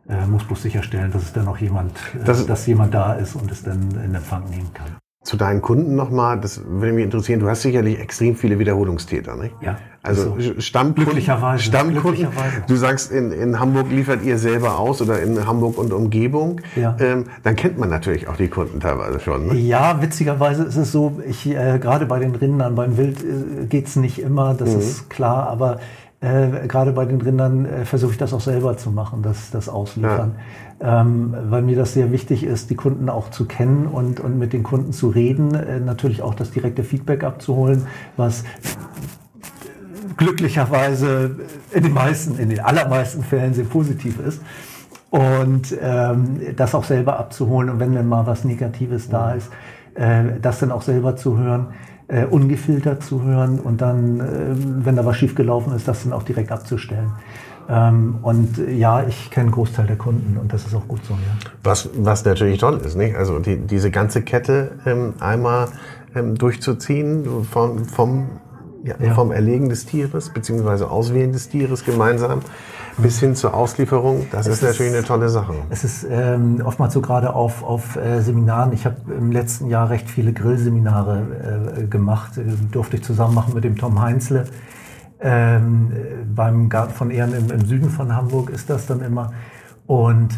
äh, 0.10 0.26
muss 0.26 0.44
bloß 0.44 0.64
sicherstellen, 0.64 1.12
dass 1.12 1.22
es 1.22 1.34
dann 1.34 1.46
noch 1.46 1.60
jemand, 1.60 1.92
äh, 2.16 2.24
das 2.26 2.44
dass 2.48 2.66
jemand 2.66 2.96
da 2.96 3.14
ist 3.14 3.36
und 3.36 3.52
es 3.52 3.62
dann 3.62 3.92
in 4.04 4.16
Empfang 4.16 4.50
nehmen 4.50 4.74
kann. 4.74 5.03
Zu 5.24 5.38
deinen 5.38 5.62
Kunden 5.62 5.96
nochmal, 5.96 6.40
das 6.40 6.62
würde 6.66 6.92
mich 6.92 7.06
interessieren. 7.06 7.40
Du 7.40 7.50
hast 7.50 7.62
sicherlich 7.62 7.98
extrem 8.00 8.36
viele 8.36 8.60
Wiederholungstäter, 8.60 9.38
nicht? 9.38 9.56
Ja. 9.62 9.78
Also 10.02 10.36
so. 10.38 10.60
Stammkunden. 10.60 11.06
Glücklicherweise. 11.06 11.64
Stammkunden. 11.64 12.02
Glücklicherweise. 12.02 12.64
Du 12.68 12.76
sagst, 12.76 13.10
in, 13.10 13.32
in 13.32 13.58
Hamburg 13.58 13.90
liefert 13.90 14.22
ihr 14.22 14.38
selber 14.38 14.78
aus 14.78 15.02
oder 15.02 15.22
in 15.22 15.48
Hamburg 15.48 15.78
und 15.78 15.94
Umgebung. 15.94 16.60
Ja. 16.76 16.98
Ähm, 17.00 17.28
dann 17.44 17.56
kennt 17.56 17.78
man 17.78 17.90
natürlich 17.90 18.28
auch 18.28 18.36
die 18.36 18.50
Kunden 18.50 18.82
teilweise 18.82 19.22
schon. 19.22 19.48
Ne? 19.48 19.54
Ja, 19.56 20.02
witzigerweise 20.02 20.64
ist 20.64 20.76
es 20.76 20.92
so, 20.92 21.22
ich, 21.26 21.48
äh, 21.48 21.80
gerade 21.80 22.06
bei 22.06 22.20
den 22.20 22.36
Rindern, 22.36 22.76
beim 22.76 22.98
Wild 22.98 23.24
äh, 23.24 23.66
geht's 23.66 23.96
nicht 23.96 24.20
immer, 24.20 24.54
das 24.54 24.74
mhm. 24.74 24.80
ist 24.80 25.10
klar, 25.10 25.48
aber 25.48 25.80
äh, 26.24 26.68
gerade 26.68 26.94
bei 26.94 27.04
den 27.04 27.20
Rindern 27.22 27.66
äh, 27.66 27.86
versuche 27.86 28.14
ich 28.14 28.18
das 28.18 28.34
auch 28.34 28.40
selber 28.40 28.78
zu 28.78 28.92
machen, 28.92 29.22
das, 29.24 29.52
das 29.52 29.68
Ausliefern. 29.68 30.36
Ja. 30.82 31.02
Ähm, 31.02 31.36
weil 31.50 31.62
mir 31.64 31.76
das 31.76 31.94
sehr 31.94 32.14
wichtig 32.14 32.46
ist, 32.46 32.70
die 32.70 32.76
Kunden 32.76 33.10
auch 33.10 33.30
zu 33.30 33.46
kennen 33.46 33.88
und, 33.88 34.22
und 34.22 34.40
mit 34.40 34.54
den 34.54 34.64
Kunden 34.64 34.94
zu 34.94 35.10
reden, 35.10 35.54
äh, 35.54 35.82
natürlich 35.82 36.22
auch 36.22 36.34
das 36.34 36.52
direkte 36.52 36.84
Feedback 36.84 37.26
abzuholen, 37.26 37.88
was 38.16 38.46
glücklicherweise 40.16 41.36
in 41.72 41.84
den 41.84 41.94
meisten, 41.94 42.38
in 42.40 42.50
den 42.50 42.62
allermeisten 42.62 43.24
Fällen 43.24 43.54
sehr 43.54 43.66
positiv 43.66 44.20
ist. 44.20 44.42
Und 45.10 45.78
ähm, 45.82 46.40
das 46.56 46.74
auch 46.74 46.86
selber 46.86 47.20
abzuholen 47.20 47.70
und 47.70 47.80
wenn 47.80 47.94
dann 47.94 48.08
mal 48.08 48.26
was 48.26 48.46
Negatives 48.46 49.10
da 49.10 49.34
ist, 49.34 49.52
äh, 49.96 50.40
das 50.42 50.60
dann 50.60 50.72
auch 50.72 50.82
selber 50.84 51.18
zu 51.18 51.38
hören 51.38 51.68
äh, 52.08 52.26
ungefiltert 52.26 53.04
zu 53.04 53.24
hören 53.24 53.60
und 53.60 53.82
dann, 53.82 54.20
äh, 54.20 54.24
wenn 54.86 54.96
da 54.96 55.06
was 55.06 55.18
schiefgelaufen 55.18 55.74
ist, 55.76 55.88
das 55.88 56.04
dann 56.04 56.14
auch 56.14 56.24
direkt 56.24 56.52
abzustellen. 56.52 57.12
Ähm, 57.70 58.20
und 58.22 58.58
ja, 58.58 59.04
ich 59.08 59.32
kenne 59.32 59.46
einen 59.46 59.52
Großteil 59.52 59.88
der 59.88 59.96
Kunden 59.96 60.38
und 60.38 60.52
das 60.52 60.66
ist 60.66 60.76
auch 60.76 60.88
gut 60.88 61.04
so. 61.06 61.14
Ja. 61.14 61.52
Was, 61.64 61.90
was 61.96 62.26
natürlich 62.26 62.60
toll 62.60 62.82
ist, 62.84 62.96
nicht? 62.96 63.16
Also 63.16 63.40
die, 63.40 63.58
diese 63.58 63.90
ganze 63.90 64.22
Kette 64.22 64.72
ähm, 64.86 65.14
einmal 65.20 65.70
ähm, 66.14 66.36
durchzuziehen 66.38 67.46
vom, 67.50 67.86
vom, 67.86 68.28
ja, 68.84 68.96
ja. 69.00 69.14
vom 69.14 69.32
Erlegen 69.32 69.70
des 69.70 69.86
Tieres 69.86 70.30
beziehungsweise 70.30 70.90
Auswählen 70.90 71.32
des 71.32 71.50
Tieres 71.50 71.86
gemeinsam 71.86 72.42
bis 72.98 73.20
hin 73.20 73.36
zur 73.36 73.54
Auslieferung, 73.54 74.28
das 74.32 74.48
ist, 74.48 74.62
ist 74.62 74.64
natürlich 74.64 74.94
eine 74.94 75.04
tolle 75.04 75.30
Sache. 75.30 75.56
Es 75.70 75.84
ist 75.84 76.06
ähm, 76.10 76.62
oftmals 76.64 76.94
so 76.94 77.02
gerade 77.02 77.34
auf, 77.34 77.64
auf 77.64 77.96
äh, 77.96 78.22
Seminaren. 78.22 78.72
Ich 78.74 78.86
habe 78.86 78.98
im 79.18 79.32
letzten 79.32 79.68
Jahr 79.68 79.90
recht 79.90 80.10
viele 80.10 80.34
Grillseminare 80.34 81.76
äh, 81.80 81.88
gemacht, 81.88 82.38
äh, 82.38 82.44
durfte 82.72 82.98
ich 82.98 83.04
zusammen 83.04 83.34
machen 83.34 83.54
mit 83.56 83.64
dem 83.64 83.78
Tom 83.78 84.02
Heinzle. 84.02 84.46
Ähm, 85.20 85.92
beim 86.36 86.70
Garten 86.70 86.94
von 86.94 87.10
Ehren 87.10 87.34
im, 87.34 87.50
im 87.50 87.66
Süden 87.66 87.90
von 87.90 88.16
Hamburg 88.16 88.50
ist 88.50 88.70
das 88.70 88.86
dann 88.86 89.02
immer. 89.02 89.34
Und 89.88 90.38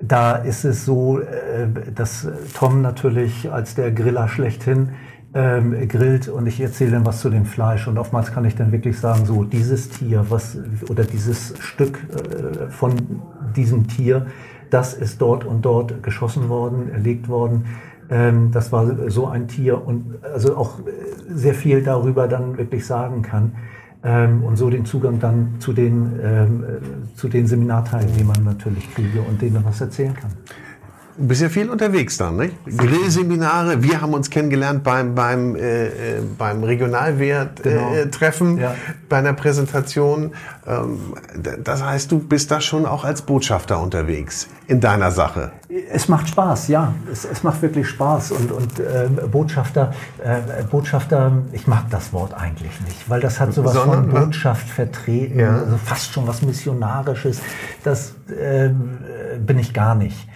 da 0.00 0.36
ist 0.36 0.64
es 0.64 0.84
so, 0.84 1.18
äh, 1.20 1.66
dass 1.94 2.26
Tom 2.54 2.82
natürlich 2.82 3.52
als 3.52 3.74
der 3.74 3.92
Griller 3.92 4.28
schlechthin 4.28 4.90
ähm, 5.34 5.88
grillt 5.88 6.28
und 6.28 6.46
ich 6.46 6.60
erzähle 6.60 6.92
dann 6.92 7.06
was 7.06 7.20
zu 7.20 7.30
dem 7.30 7.46
Fleisch 7.46 7.88
und 7.88 7.98
oftmals 7.98 8.32
kann 8.32 8.44
ich 8.44 8.54
dann 8.54 8.70
wirklich 8.70 8.98
sagen, 8.98 9.24
so 9.24 9.44
dieses 9.44 9.88
Tier, 9.88 10.26
was 10.28 10.58
oder 10.88 11.04
dieses 11.04 11.54
Stück 11.60 11.98
äh, 11.98 12.70
von 12.70 12.94
diesem 13.56 13.88
Tier, 13.88 14.26
das 14.70 14.94
ist 14.94 15.20
dort 15.20 15.44
und 15.44 15.62
dort 15.62 16.02
geschossen 16.02 16.48
worden, 16.48 16.90
erlegt 16.90 17.28
worden. 17.28 17.66
Ähm, 18.10 18.50
das 18.52 18.72
war 18.72 19.10
so 19.10 19.26
ein 19.26 19.48
Tier 19.48 19.86
und 19.86 20.18
also 20.22 20.56
auch 20.56 20.80
sehr 21.28 21.54
viel 21.54 21.82
darüber 21.82 22.28
dann 22.28 22.58
wirklich 22.58 22.86
sagen 22.86 23.22
kann 23.22 23.52
ähm, 24.04 24.42
und 24.44 24.56
so 24.56 24.68
den 24.68 24.84
Zugang 24.84 25.18
dann 25.18 25.54
zu 25.60 25.72
den 25.72 26.20
ähm, 26.22 26.64
zu 27.14 27.28
den 27.28 27.46
Seminarteilnehmern 27.46 28.44
natürlich 28.44 28.94
kriege 28.94 29.22
und 29.22 29.40
denen 29.40 29.64
was 29.64 29.80
erzählen 29.80 30.14
kann. 30.14 30.32
Du 31.16 31.26
bist 31.26 31.42
ja 31.42 31.50
viel 31.50 31.68
unterwegs 31.68 32.16
dann, 32.16 32.36
nicht? 32.36 32.54
Grillseminare, 32.64 33.82
wir 33.82 34.00
haben 34.00 34.14
uns 34.14 34.30
kennengelernt 34.30 34.82
beim, 34.82 35.14
beim, 35.14 35.54
äh, 35.56 35.86
äh 35.86 35.90
beim 36.38 36.64
Regionalwert-Treffen, 36.64 38.56
genau. 38.56 38.68
äh, 38.68 38.72
ja. 38.72 38.74
bei 39.10 39.18
einer 39.18 39.34
Präsentation. 39.34 40.32
Ähm, 40.66 40.98
das 41.62 41.84
heißt, 41.84 42.10
du 42.10 42.18
bist 42.18 42.50
da 42.50 42.62
schon 42.62 42.86
auch 42.86 43.04
als 43.04 43.22
Botschafter 43.22 43.78
unterwegs 43.80 44.48
in 44.68 44.80
deiner 44.80 45.10
Sache. 45.10 45.52
Es 45.90 46.08
macht 46.08 46.28
Spaß, 46.30 46.68
ja. 46.68 46.94
Es, 47.10 47.26
es 47.26 47.42
macht 47.42 47.60
wirklich 47.60 47.88
Spaß. 47.88 48.32
Und, 48.32 48.50
und 48.50 48.80
äh, 48.80 49.08
Botschafter, 49.30 49.92
äh, 50.24 50.62
Botschafter, 50.64 51.32
ich 51.52 51.66
mag 51.66 51.90
das 51.90 52.14
Wort 52.14 52.32
eigentlich 52.32 52.80
nicht, 52.86 53.10
weil 53.10 53.20
das 53.20 53.38
hat 53.38 53.52
sowas 53.52 53.74
Sondern, 53.74 54.10
von 54.10 54.24
Botschaft 54.24 54.66
vertreten, 54.66 55.40
ja. 55.40 55.58
also 55.58 55.76
fast 55.76 56.12
schon 56.12 56.26
was 56.26 56.40
Missionarisches. 56.40 57.40
Das 57.84 58.14
äh, 58.28 58.70
bin 59.38 59.58
ich 59.58 59.74
gar 59.74 59.94
nicht. 59.94 60.26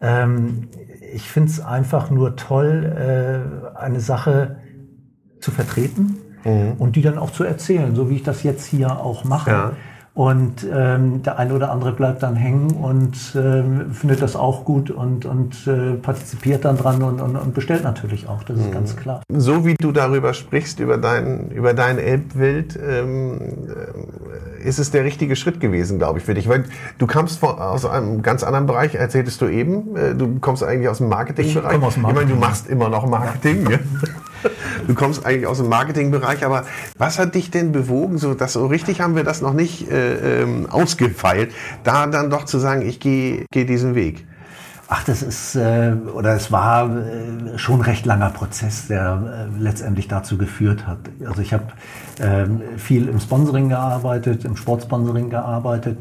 Ähm, 0.00 0.68
ich 1.12 1.28
finde 1.28 1.50
es 1.50 1.60
einfach 1.60 2.10
nur 2.10 2.36
toll, 2.36 2.84
äh, 3.74 3.78
eine 3.78 4.00
Sache 4.00 4.56
zu 5.40 5.50
vertreten 5.50 6.16
mhm. 6.44 6.72
und 6.78 6.96
die 6.96 7.02
dann 7.02 7.18
auch 7.18 7.30
zu 7.30 7.44
erzählen, 7.44 7.94
so 7.94 8.10
wie 8.10 8.16
ich 8.16 8.22
das 8.22 8.42
jetzt 8.42 8.64
hier 8.64 8.98
auch 9.00 9.24
mache. 9.24 9.50
Ja. 9.50 9.72
Und 10.14 10.64
ähm, 10.72 11.24
der 11.24 11.40
eine 11.40 11.54
oder 11.54 11.72
andere 11.72 11.90
bleibt 11.90 12.22
dann 12.22 12.36
hängen 12.36 12.70
und 12.70 13.16
ähm, 13.34 13.90
findet 13.90 14.22
das 14.22 14.36
auch 14.36 14.64
gut 14.64 14.92
und, 14.92 15.24
und 15.24 15.66
äh, 15.66 15.94
partizipiert 15.94 16.64
dann 16.64 16.76
dran 16.76 17.02
und, 17.02 17.20
und, 17.20 17.34
und 17.34 17.52
bestellt 17.52 17.82
natürlich 17.82 18.28
auch, 18.28 18.44
das 18.44 18.60
ist 18.60 18.68
mhm. 18.68 18.72
ganz 18.72 18.96
klar. 18.96 19.22
So 19.28 19.66
wie 19.66 19.74
du 19.74 19.90
darüber 19.90 20.32
sprichst, 20.32 20.78
über 20.78 20.98
dein, 20.98 21.50
über 21.50 21.74
dein 21.74 21.98
Elbwild, 21.98 22.78
ähm, 22.80 23.40
äh, 23.40 24.53
ist 24.64 24.78
es 24.78 24.90
der 24.90 25.04
richtige 25.04 25.36
Schritt 25.36 25.60
gewesen, 25.60 25.98
glaube 25.98 26.18
ich, 26.18 26.24
für 26.24 26.34
dich. 26.34 26.48
Weil 26.48 26.64
du 26.98 27.06
kamst 27.06 27.38
von, 27.38 27.58
aus 27.58 27.84
einem 27.84 28.22
ganz 28.22 28.42
anderen 28.42 28.66
Bereich, 28.66 28.94
erzähltest 28.94 29.40
du 29.40 29.46
eben. 29.46 29.96
Äh, 29.96 30.14
du 30.14 30.38
kommst 30.40 30.62
eigentlich 30.62 30.88
aus 30.88 30.98
dem 30.98 31.08
Marketingbereich. 31.08 31.76
Ich, 31.76 31.82
aus 31.82 31.94
dem 31.94 32.02
Marketing. 32.02 32.24
ich 32.24 32.28
meine, 32.28 32.40
du 32.40 32.46
machst 32.46 32.68
immer 32.68 32.88
noch 32.88 33.06
Marketing. 33.06 33.70
Ja. 33.70 33.78
Du 34.86 34.94
kommst 34.94 35.24
eigentlich 35.24 35.46
aus 35.46 35.58
dem 35.58 35.68
Marketingbereich, 35.68 36.44
aber 36.44 36.64
was 36.98 37.18
hat 37.18 37.34
dich 37.34 37.50
denn 37.50 37.72
bewogen, 37.72 38.18
so 38.18 38.34
dass 38.34 38.52
so 38.52 38.66
richtig 38.66 39.00
haben 39.00 39.16
wir 39.16 39.24
das 39.24 39.40
noch 39.40 39.54
nicht 39.54 39.90
äh, 39.90 40.42
ähm, 40.42 40.66
ausgefeilt, 40.68 41.52
da 41.82 42.06
dann 42.06 42.28
doch 42.28 42.44
zu 42.44 42.58
sagen, 42.58 42.82
ich 42.82 43.00
gehe 43.00 43.46
geh 43.50 43.64
diesen 43.64 43.94
Weg? 43.94 44.26
Ach, 44.88 45.02
das 45.04 45.22
ist 45.22 45.56
äh, 45.56 45.92
oder 46.14 46.34
es 46.34 46.52
war 46.52 46.90
äh, 46.94 47.58
schon 47.58 47.80
recht 47.80 48.04
langer 48.04 48.30
Prozess, 48.30 48.86
der 48.88 49.48
äh, 49.50 49.62
letztendlich 49.62 50.08
dazu 50.08 50.36
geführt 50.36 50.86
hat. 50.86 50.98
Also 51.26 51.40
ich 51.40 51.54
habe 51.54 51.64
äh, 52.18 52.78
viel 52.78 53.08
im 53.08 53.18
Sponsoring 53.18 53.70
gearbeitet, 53.70 54.44
im 54.44 54.56
Sportsponsoring 54.56 55.30
gearbeitet, 55.30 55.98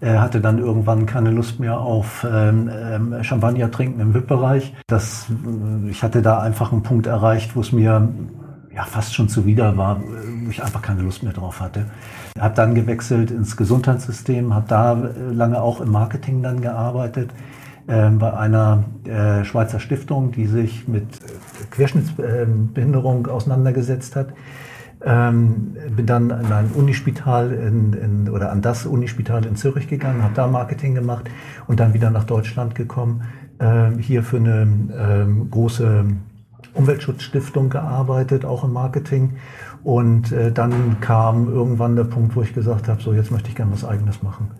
äh, 0.00 0.18
hatte 0.18 0.40
dann 0.40 0.58
irgendwann 0.58 1.06
keine 1.06 1.30
Lust 1.30 1.60
mehr 1.60 1.78
auf 1.78 2.26
ähm, 2.28 2.68
ähm, 2.72 3.22
Champagner 3.22 3.70
trinken 3.70 4.00
im 4.00 4.14
VIP-Bereich. 4.14 4.74
Das, 4.88 5.26
äh, 5.30 5.90
ich 5.90 6.02
hatte 6.02 6.20
da 6.20 6.40
einfach 6.40 6.72
einen 6.72 6.82
Punkt 6.82 7.06
erreicht, 7.06 7.54
wo 7.54 7.60
es 7.60 7.70
mir 7.70 8.08
ja 8.74 8.82
fast 8.82 9.14
schon 9.14 9.28
zuwider 9.28 9.76
war, 9.76 10.00
wo 10.00 10.50
ich 10.50 10.60
einfach 10.60 10.82
keine 10.82 11.02
Lust 11.02 11.22
mehr 11.22 11.32
drauf 11.32 11.60
hatte. 11.60 11.86
Habe 12.36 12.56
dann 12.56 12.74
gewechselt 12.74 13.30
ins 13.30 13.56
Gesundheitssystem, 13.56 14.52
habe 14.52 14.66
da 14.66 14.94
äh, 14.94 15.32
lange 15.32 15.62
auch 15.62 15.80
im 15.80 15.92
Marketing 15.92 16.42
dann 16.42 16.60
gearbeitet 16.60 17.30
äh, 17.30 17.63
bei 17.86 18.32
einer 18.32 18.84
äh, 19.04 19.44
Schweizer 19.44 19.78
Stiftung, 19.78 20.32
die 20.32 20.46
sich 20.46 20.88
mit 20.88 21.04
äh, 21.04 21.64
Querschnittsbehinderung 21.70 23.26
auseinandergesetzt 23.26 24.16
hat. 24.16 24.28
Ähm, 25.02 25.76
bin 25.94 26.06
dann 26.06 26.30
an 26.30 26.50
ein 26.50 26.70
Unispital 26.74 27.52
in, 27.52 27.92
in, 27.92 28.30
oder 28.30 28.50
an 28.50 28.62
das 28.62 28.86
Unispital 28.86 29.44
in 29.44 29.54
Zürich 29.56 29.86
gegangen, 29.86 30.22
habe 30.22 30.32
da 30.34 30.46
Marketing 30.46 30.94
gemacht 30.94 31.28
und 31.66 31.78
dann 31.78 31.92
wieder 31.92 32.10
nach 32.10 32.24
Deutschland 32.24 32.74
gekommen, 32.74 33.24
äh, 33.58 33.90
hier 33.98 34.22
für 34.22 34.38
eine 34.38 34.62
äh, 34.62 35.50
große 35.50 36.06
Umweltschutzstiftung 36.72 37.68
gearbeitet, 37.68 38.46
auch 38.46 38.64
im 38.64 38.72
Marketing. 38.72 39.34
Und 39.82 40.32
äh, 40.32 40.50
dann 40.50 41.00
kam 41.00 41.48
irgendwann 41.48 41.96
der 41.96 42.04
Punkt, 42.04 42.34
wo 42.34 42.42
ich 42.42 42.54
gesagt 42.54 42.88
habe, 42.88 43.02
so 43.02 43.12
jetzt 43.12 43.30
möchte 43.30 43.50
ich 43.50 43.56
gerne 43.56 43.72
was 43.72 43.84
eigenes 43.84 44.22
machen. 44.22 44.50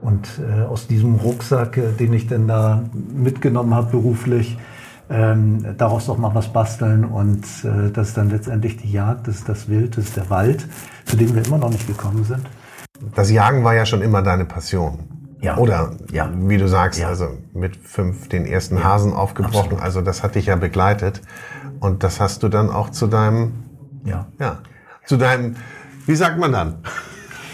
Und 0.00 0.28
äh, 0.38 0.62
aus 0.62 0.86
diesem 0.86 1.16
Rucksack, 1.16 1.76
äh, 1.76 1.92
den 1.92 2.12
ich 2.12 2.26
denn 2.26 2.46
da 2.46 2.84
mitgenommen 3.12 3.74
habe 3.74 3.90
beruflich, 3.90 4.58
ähm, 5.10 5.74
daraus 5.76 6.06
doch 6.06 6.18
mal 6.18 6.34
was 6.34 6.52
basteln 6.52 7.04
und 7.04 7.44
äh, 7.64 7.90
das 7.90 8.08
ist 8.08 8.16
dann 8.16 8.28
letztendlich 8.28 8.76
die 8.76 8.92
Jagd, 8.92 9.26
das 9.26 9.36
ist 9.36 9.48
das 9.48 9.68
Wild, 9.68 9.96
das 9.96 10.04
ist 10.04 10.16
der 10.16 10.28
Wald, 10.28 10.66
zu 11.06 11.16
dem 11.16 11.34
wir 11.34 11.46
immer 11.46 11.58
noch 11.58 11.70
nicht 11.70 11.86
gekommen 11.86 12.24
sind. 12.24 12.42
Das 13.14 13.30
Jagen 13.30 13.64
war 13.64 13.74
ja 13.74 13.86
schon 13.86 14.02
immer 14.02 14.22
deine 14.22 14.44
Passion. 14.44 14.98
Ja. 15.40 15.56
Oder, 15.56 15.92
ja. 16.10 16.30
wie 16.34 16.58
du 16.58 16.68
sagst, 16.68 17.00
ja. 17.00 17.08
also 17.08 17.28
mit 17.54 17.76
fünf 17.76 18.28
den 18.28 18.44
ersten 18.44 18.76
ja. 18.76 18.84
Hasen 18.84 19.12
aufgebrochen, 19.12 19.56
Absolut. 19.56 19.82
also 19.82 20.02
das 20.02 20.22
hat 20.22 20.34
dich 20.34 20.46
ja 20.46 20.56
begleitet 20.56 21.22
und 21.80 22.02
das 22.02 22.20
hast 22.20 22.42
du 22.42 22.48
dann 22.48 22.70
auch 22.70 22.90
zu 22.90 23.06
deinem, 23.06 23.52
ja, 24.04 24.26
ja 24.38 24.58
zu 25.06 25.16
deinem, 25.16 25.56
wie 26.06 26.16
sagt 26.16 26.38
man 26.38 26.52
dann? 26.52 26.74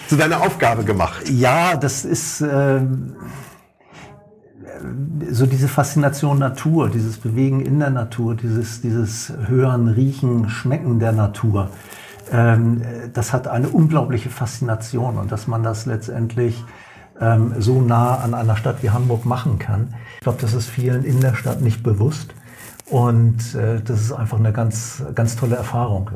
Zu 0.08 0.16
deiner 0.16 0.40
Aufgabe 0.42 0.84
gemacht. 0.84 1.28
Ja, 1.28 1.76
das 1.76 2.04
ist, 2.04 2.40
äh, 2.40 2.80
so 5.30 5.46
diese 5.46 5.68
Faszination 5.68 6.38
Natur, 6.38 6.90
dieses 6.90 7.18
Bewegen 7.18 7.60
in 7.60 7.78
der 7.78 7.90
Natur, 7.90 8.34
dieses, 8.34 8.80
dieses 8.80 9.32
Hören, 9.46 9.88
Riechen, 9.88 10.48
Schmecken 10.48 10.98
der 10.98 11.12
Natur, 11.12 11.70
ähm, 12.32 12.82
das 13.12 13.32
hat 13.32 13.48
eine 13.48 13.68
unglaubliche 13.68 14.30
Faszination 14.30 15.18
und 15.18 15.32
dass 15.32 15.46
man 15.46 15.62
das 15.62 15.86
letztendlich 15.86 16.62
ähm, 17.20 17.54
so 17.58 17.80
nah 17.80 18.16
an 18.16 18.34
einer 18.34 18.56
Stadt 18.56 18.82
wie 18.82 18.90
Hamburg 18.90 19.24
machen 19.24 19.58
kann. 19.58 19.94
Ich 20.16 20.20
glaube, 20.20 20.38
das 20.40 20.54
ist 20.54 20.68
vielen 20.68 21.04
in 21.04 21.20
der 21.20 21.34
Stadt 21.34 21.60
nicht 21.60 21.82
bewusst 21.82 22.34
und 22.90 23.54
äh, 23.54 23.80
das 23.82 24.00
ist 24.00 24.12
einfach 24.12 24.38
eine 24.38 24.52
ganz, 24.52 25.02
ganz 25.14 25.36
tolle 25.36 25.56
Erfahrung. 25.56 26.10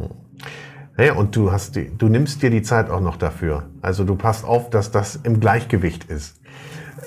Ja, 0.99 1.15
und 1.15 1.37
du 1.37 1.53
hast 1.53 1.77
die, 1.77 1.91
du 1.97 2.09
nimmst 2.09 2.43
dir 2.43 2.51
die 2.51 2.63
Zeit 2.63 2.91
auch 2.91 3.01
noch 3.01 3.17
dafür. 3.17 3.65
Also 3.83 4.05
du 4.05 4.17
passt 4.17 4.45
auf, 4.45 4.69
dass 4.71 4.91
das 4.91 5.21
im 5.23 5.41
Gleichgewicht 5.41 6.05
ist 6.05 6.39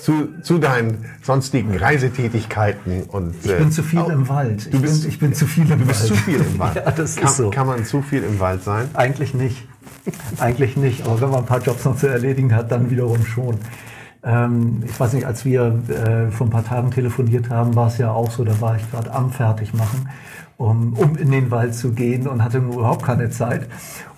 zu, 0.01 0.29
zu 0.41 0.57
deinen 0.57 1.05
sonstigen 1.21 1.77
Reisetätigkeiten 1.77 3.03
und 3.03 3.35
ich 3.43 3.55
bin 3.55 3.67
äh, 3.67 3.71
zu 3.71 3.83
viel 3.83 3.99
auch, 3.99 4.09
im 4.09 4.27
Wald. 4.29 4.67
Ich, 4.71 4.81
bist, 4.81 5.01
bin, 5.01 5.11
ich 5.11 5.19
bin 5.19 5.33
zu 5.33 5.45
viel 5.45 5.65
im 5.65 5.69
Wald. 5.69 5.81
Du 5.81 5.85
bist 5.85 6.07
zu 6.07 6.15
viel 6.15 6.35
im 6.39 6.59
Wald. 6.59 6.75
ja, 6.85 6.91
das 6.91 7.15
kann, 7.15 7.25
ist 7.25 7.37
so. 7.37 7.49
Kann 7.49 7.67
man 7.67 7.85
zu 7.85 8.01
viel 8.01 8.23
im 8.23 8.39
Wald 8.39 8.63
sein? 8.63 8.89
Eigentlich 8.93 9.33
nicht. 9.33 9.67
Eigentlich 10.39 10.75
nicht. 10.75 11.05
Aber 11.05 11.21
wenn 11.21 11.29
man 11.29 11.39
ein 11.41 11.45
paar 11.45 11.61
Jobs 11.61 11.85
noch 11.85 11.95
zu 11.95 12.07
erledigen 12.07 12.55
hat, 12.55 12.71
dann 12.71 12.89
wiederum 12.89 13.23
schon. 13.25 13.57
Ähm, 14.23 14.83
ich 14.85 14.99
weiß 14.99 15.13
nicht, 15.13 15.25
als 15.25 15.45
wir 15.45 15.79
äh, 15.89 16.31
vor 16.31 16.47
ein 16.47 16.51
paar 16.51 16.65
Tagen 16.65 16.91
telefoniert 16.91 17.49
haben, 17.49 17.75
war 17.75 17.87
es 17.87 17.97
ja 17.97 18.11
auch 18.11 18.31
so, 18.31 18.43
da 18.43 18.59
war 18.61 18.75
ich 18.75 18.91
gerade 18.91 19.13
am 19.13 19.31
Fertigmachen, 19.31 20.09
um, 20.61 20.93
um 20.93 21.15
in 21.15 21.31
den 21.31 21.51
Wald 21.51 21.73
zu 21.75 21.91
gehen 21.91 22.27
und 22.27 22.43
hatte 22.43 22.59
überhaupt 22.59 23.03
keine 23.03 23.29
Zeit. 23.29 23.67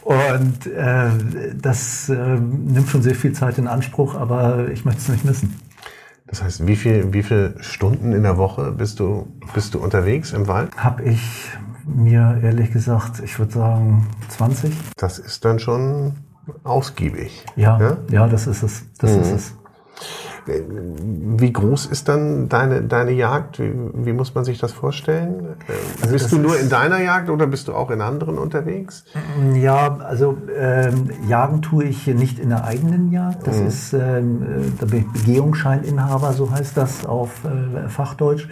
Und 0.04 0.68
äh, 0.68 1.10
das 1.56 2.10
äh, 2.10 2.16
nimmt 2.16 2.90
schon 2.90 3.02
sehr 3.02 3.16
viel 3.16 3.32
Zeit 3.32 3.58
in 3.58 3.68
Anspruch, 3.68 4.16
aber 4.16 4.68
ich 4.70 4.84
möchte 4.84 5.02
es 5.02 5.10
nicht 5.10 5.24
missen. 5.24 5.60
Das 6.28 6.44
heißt, 6.44 6.68
wie 6.68 6.76
viel, 6.76 7.14
wie 7.14 7.24
viele 7.24 7.56
Stunden 7.62 8.12
in 8.12 8.24
der 8.24 8.38
Woche 8.38 8.72
bist 8.72 9.00
du, 9.00 9.28
bist 9.54 9.74
du 9.74 9.80
unterwegs 9.80 10.34
im 10.34 10.48
Wald? 10.48 10.72
Hab 10.76 11.00
ich 11.00 11.22
mir 11.86 12.40
ehrlich 12.42 12.72
gesagt, 12.72 13.22
ich 13.24 13.38
würde 13.40 13.54
sagen 13.54 14.08
20. 14.30 14.74
Das 14.98 15.20
ist 15.20 15.46
dann 15.46 15.60
schon 15.60 16.14
ausgiebig. 16.64 17.46
Ja, 17.56 17.80
ja, 17.80 17.98
ja 18.10 18.28
das 18.28 18.48
ist 18.48 18.64
es. 18.64 18.84
Das 18.98 19.12
mhm. 19.12 19.22
ist 19.22 19.32
es. 19.32 19.54
Wie 20.46 21.54
groß 21.54 21.86
ist 21.86 22.10
dann 22.10 22.50
deine, 22.50 22.82
deine 22.82 23.12
Jagd? 23.12 23.60
Wie, 23.60 23.74
wie 23.94 24.14
muss 24.14 24.36
man 24.36 24.44
sich 24.44 24.58
das 24.60 24.72
vorstellen? 24.72 25.56
Also 26.02 26.14
bist 26.14 26.32
du 26.32 26.38
nur 26.38 26.60
in 26.60 26.70
deiner 26.70 27.02
Jagd 27.02 27.30
oder 27.30 27.48
bist 27.48 27.68
du 27.68 27.74
auch 27.74 27.92
in 27.92 28.02
anderen 28.02 28.38
unterwegs? 28.38 29.06
Ja, 29.54 29.98
also 29.98 30.38
ähm, 30.58 31.10
Jagen 31.28 31.62
tue 31.62 31.86
ich 31.86 32.08
nicht 32.08 32.40
in 32.40 32.50
der 32.50 32.66
eigenen 32.66 33.12
Jagd. 33.12 33.48
Das 33.48 33.60
mhm. 33.60 33.68
ist, 33.68 33.94
ähm, 33.94 34.74
da 34.80 34.86
bin 34.86 35.00
ich 35.00 35.22
Begehungsscheininhaber, 35.22 36.34
so 36.34 36.52
heißt 36.52 36.76
das 36.76 37.06
auf 37.06 37.42
äh, 37.46 37.88
Fachdeutsch. 37.88 38.50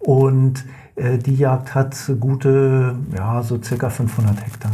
Und 0.00 0.64
äh, 0.96 1.18
die 1.18 1.36
Jagd 1.36 1.74
hat 1.74 1.96
gute, 2.18 2.96
ja, 3.16 3.42
so 3.42 3.62
circa 3.62 3.90
500 3.90 4.44
Hektar. 4.44 4.72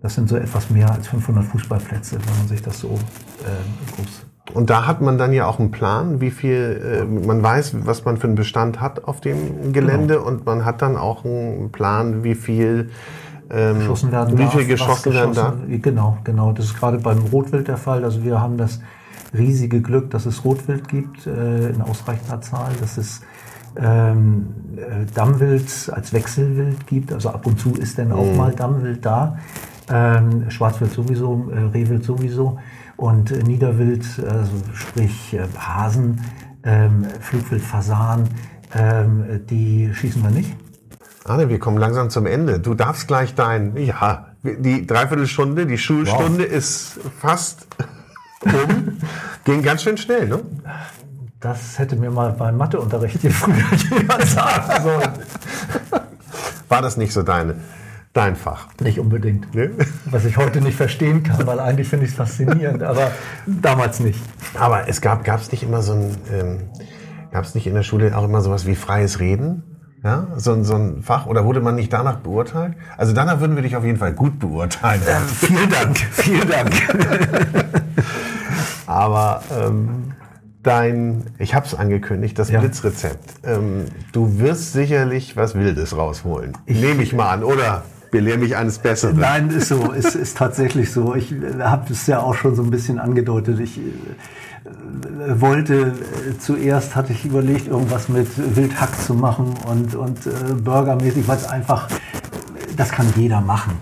Das 0.00 0.14
sind 0.14 0.28
so 0.28 0.36
etwas 0.36 0.70
mehr 0.70 0.90
als 0.90 1.08
500 1.08 1.44
Fußballplätze, 1.44 2.18
wenn 2.24 2.38
man 2.38 2.48
sich 2.48 2.62
das 2.62 2.80
so 2.80 2.88
äh, 2.88 3.96
groß 3.96 4.26
und 4.58 4.70
da 4.70 4.88
hat 4.88 5.00
man 5.00 5.18
dann 5.18 5.32
ja 5.32 5.46
auch 5.46 5.60
einen 5.60 5.70
Plan, 5.70 6.20
wie 6.20 6.32
viel, 6.32 6.82
äh, 7.00 7.04
man 7.04 7.40
weiß, 7.40 7.86
was 7.86 8.04
man 8.04 8.16
für 8.16 8.26
einen 8.26 8.34
Bestand 8.34 8.80
hat 8.80 9.04
auf 9.04 9.20
dem 9.20 9.72
Gelände 9.72 10.14
genau. 10.14 10.26
und 10.26 10.46
man 10.46 10.64
hat 10.64 10.82
dann 10.82 10.96
auch 10.96 11.24
einen 11.24 11.70
Plan, 11.70 12.24
wie 12.24 12.34
viel 12.34 12.90
ähm, 13.50 13.78
geschossen 13.78 14.10
werden 14.10 14.36
wie 14.36 14.42
darf, 14.42 14.54
viel 14.54 14.66
geschossen 14.66 15.14
werden 15.14 15.32
darf. 15.32 15.54
Genau, 15.68 16.18
genau. 16.24 16.50
Das 16.50 16.64
ist 16.64 16.76
gerade 16.76 16.98
beim 16.98 17.18
Rotwild 17.32 17.68
der 17.68 17.76
Fall. 17.76 18.02
Also 18.02 18.24
wir 18.24 18.40
haben 18.40 18.56
das 18.56 18.80
riesige 19.32 19.80
Glück, 19.80 20.10
dass 20.10 20.26
es 20.26 20.44
Rotwild 20.44 20.88
gibt 20.88 21.28
äh, 21.28 21.68
in 21.68 21.80
ausreichender 21.80 22.40
Zahl, 22.40 22.72
dass 22.80 22.98
es 22.98 23.20
ähm, 23.76 24.48
äh, 24.76 25.06
Dammwild 25.14 25.88
als 25.92 26.12
Wechselwild 26.12 26.84
gibt. 26.88 27.12
Also 27.12 27.28
ab 27.28 27.46
und 27.46 27.60
zu 27.60 27.74
ist 27.74 27.96
dann 27.96 28.10
auch 28.10 28.26
mhm. 28.26 28.36
mal 28.36 28.52
Dammwild 28.52 29.06
da. 29.06 29.38
Ähm, 29.88 30.50
Schwarzwild 30.50 30.90
sowieso, 30.90 31.48
äh, 31.52 31.60
Rehwild 31.60 32.02
sowieso. 32.02 32.58
Und 32.98 33.30
äh, 33.30 33.44
Niederwild, 33.44 34.04
also 34.28 34.50
sprich 34.74 35.32
äh, 35.32 35.46
Hasen, 35.56 36.20
ähm, 36.64 37.06
Flugwild, 37.20 37.62
Fasan, 37.62 38.28
ähm, 38.74 39.46
die 39.48 39.94
schießen 39.94 40.20
wir 40.20 40.30
nicht. 40.30 40.54
Arne, 41.24 41.48
wir 41.48 41.60
kommen 41.60 41.78
langsam 41.78 42.10
zum 42.10 42.26
Ende. 42.26 42.58
Du 42.58 42.74
darfst 42.74 43.06
gleich 43.06 43.36
dein, 43.36 43.76
ja, 43.76 44.26
die 44.42 44.84
Dreiviertelstunde, 44.84 45.66
die 45.66 45.78
Schulstunde 45.78 46.44
wow. 46.44 46.52
ist 46.52 46.98
fast 47.20 47.68
um. 48.42 48.98
Ging 49.44 49.62
ganz 49.62 49.84
schön 49.84 49.96
schnell, 49.96 50.26
ne? 50.26 50.40
Das 51.38 51.78
hätte 51.78 51.94
mir 51.94 52.10
mal 52.10 52.32
beim 52.32 52.56
Matheunterricht 52.56 53.20
hier 53.20 53.30
früher 53.30 53.54
jemand 53.96 54.26
sagen 54.26 54.82
sollen. 54.82 56.02
War 56.68 56.82
das 56.82 56.96
nicht 56.96 57.12
so 57.12 57.22
deine? 57.22 57.54
Dein 58.18 58.34
Fach. 58.36 58.66
Nicht 58.80 58.98
unbedingt. 58.98 59.54
Ne? 59.54 59.70
Was 60.06 60.24
ich 60.24 60.36
heute 60.36 60.60
nicht 60.60 60.76
verstehen 60.76 61.22
kann, 61.22 61.46
weil 61.46 61.60
eigentlich 61.60 61.88
finde 61.88 62.04
ich 62.04 62.10
es 62.10 62.16
faszinierend, 62.16 62.82
aber 62.82 63.12
damals 63.46 64.00
nicht. 64.00 64.20
Aber 64.58 64.88
es 64.88 65.00
gab 65.00 65.24
es 65.26 65.52
nicht 65.52 65.62
immer 65.62 65.82
so 65.82 65.92
ein, 65.92 66.16
ähm, 66.32 66.58
gab 67.30 67.44
es 67.44 67.54
nicht 67.54 67.68
in 67.68 67.74
der 67.74 67.84
Schule 67.84 68.16
auch 68.16 68.24
immer 68.24 68.40
sowas 68.40 68.66
wie 68.66 68.74
freies 68.74 69.20
Reden? 69.20 69.62
Ja, 70.02 70.28
so, 70.36 70.62
so 70.64 70.74
ein 70.74 71.02
Fach 71.02 71.26
oder 71.26 71.44
wurde 71.44 71.60
man 71.60 71.74
nicht 71.76 71.92
danach 71.92 72.16
beurteilt? 72.16 72.74
Also 72.96 73.12
danach 73.12 73.40
würden 73.40 73.54
wir 73.56 73.62
dich 73.62 73.76
auf 73.76 73.84
jeden 73.84 73.98
Fall 73.98 74.12
gut 74.12 74.38
beurteilen. 74.40 75.02
Äh, 75.06 75.20
vielen 75.28 75.70
Dank, 75.70 75.98
vielen 76.12 76.48
Dank. 76.48 76.72
Aber 78.86 79.42
ähm, 79.60 80.12
dein, 80.62 81.24
ich 81.38 81.54
habe 81.54 81.66
es 81.66 81.74
angekündigt, 81.74 82.38
das 82.38 82.50
Ja. 82.50 82.60
Blitzrezept. 82.60 83.34
Ähm, 83.44 83.84
du 84.12 84.38
wirst 84.38 84.72
sicherlich 84.72 85.36
was 85.36 85.54
Wildes 85.54 85.96
rausholen. 85.96 86.56
Nehme 86.66 87.02
ich 87.02 87.12
mal 87.12 87.30
an, 87.30 87.44
oder? 87.44 87.82
Belehr 88.10 88.38
mich 88.38 88.56
eines 88.56 88.78
Besseren. 88.78 89.18
Nein, 89.18 89.50
ist 89.50 89.68
so, 89.68 89.92
ist, 89.92 90.14
ist 90.14 90.36
tatsächlich 90.36 90.92
so. 90.92 91.14
Ich 91.14 91.34
habe 91.60 91.92
es 91.92 92.06
ja 92.06 92.20
auch 92.20 92.34
schon 92.34 92.54
so 92.54 92.62
ein 92.62 92.70
bisschen 92.70 92.98
angedeutet. 92.98 93.60
Ich 93.60 93.78
äh, 93.78 95.40
wollte, 95.40 95.74
äh, 96.28 96.38
zuerst 96.38 96.96
hatte 96.96 97.12
ich 97.12 97.24
überlegt, 97.24 97.68
irgendwas 97.68 98.08
mit 98.08 98.28
Wildhack 98.56 98.98
zu 98.98 99.14
machen 99.14 99.54
und, 99.70 99.94
und 99.94 100.26
äh, 100.26 100.54
burgermäßig, 100.54 101.28
weil 101.28 101.36
es 101.36 101.46
einfach, 101.46 101.88
das 102.76 102.90
kann 102.90 103.12
jeder 103.16 103.40
machen. 103.40 103.72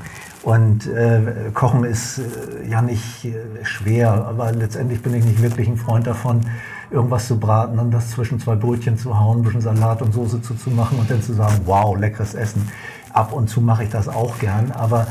Und 0.42 0.86
äh, 0.86 1.50
Kochen 1.54 1.82
ist 1.82 2.18
äh, 2.18 2.68
ja 2.68 2.80
nicht 2.80 3.24
äh, 3.24 3.34
schwer, 3.64 4.12
aber 4.12 4.52
letztendlich 4.52 5.02
bin 5.02 5.14
ich 5.14 5.24
nicht 5.24 5.42
wirklich 5.42 5.66
ein 5.66 5.76
Freund 5.76 6.06
davon, 6.06 6.40
irgendwas 6.90 7.26
zu 7.26 7.36
braten 7.38 7.80
und 7.80 7.90
das 7.90 8.10
zwischen 8.12 8.38
zwei 8.38 8.54
Brötchen 8.54 8.96
zu 8.96 9.18
hauen, 9.18 9.40
ein 9.40 9.42
bisschen 9.42 9.60
Salat 9.60 10.02
und 10.02 10.14
Soße 10.14 10.40
zuzumachen 10.42 11.00
und 11.00 11.10
dann 11.10 11.20
zu 11.20 11.32
sagen, 11.32 11.62
wow, 11.64 11.98
leckeres 11.98 12.34
Essen. 12.34 12.68
Ab 13.16 13.32
und 13.32 13.48
zu 13.48 13.60
mache 13.60 13.84
ich 13.84 13.90
das 13.90 14.08
auch 14.08 14.38
gern, 14.38 14.72
aber 14.72 15.06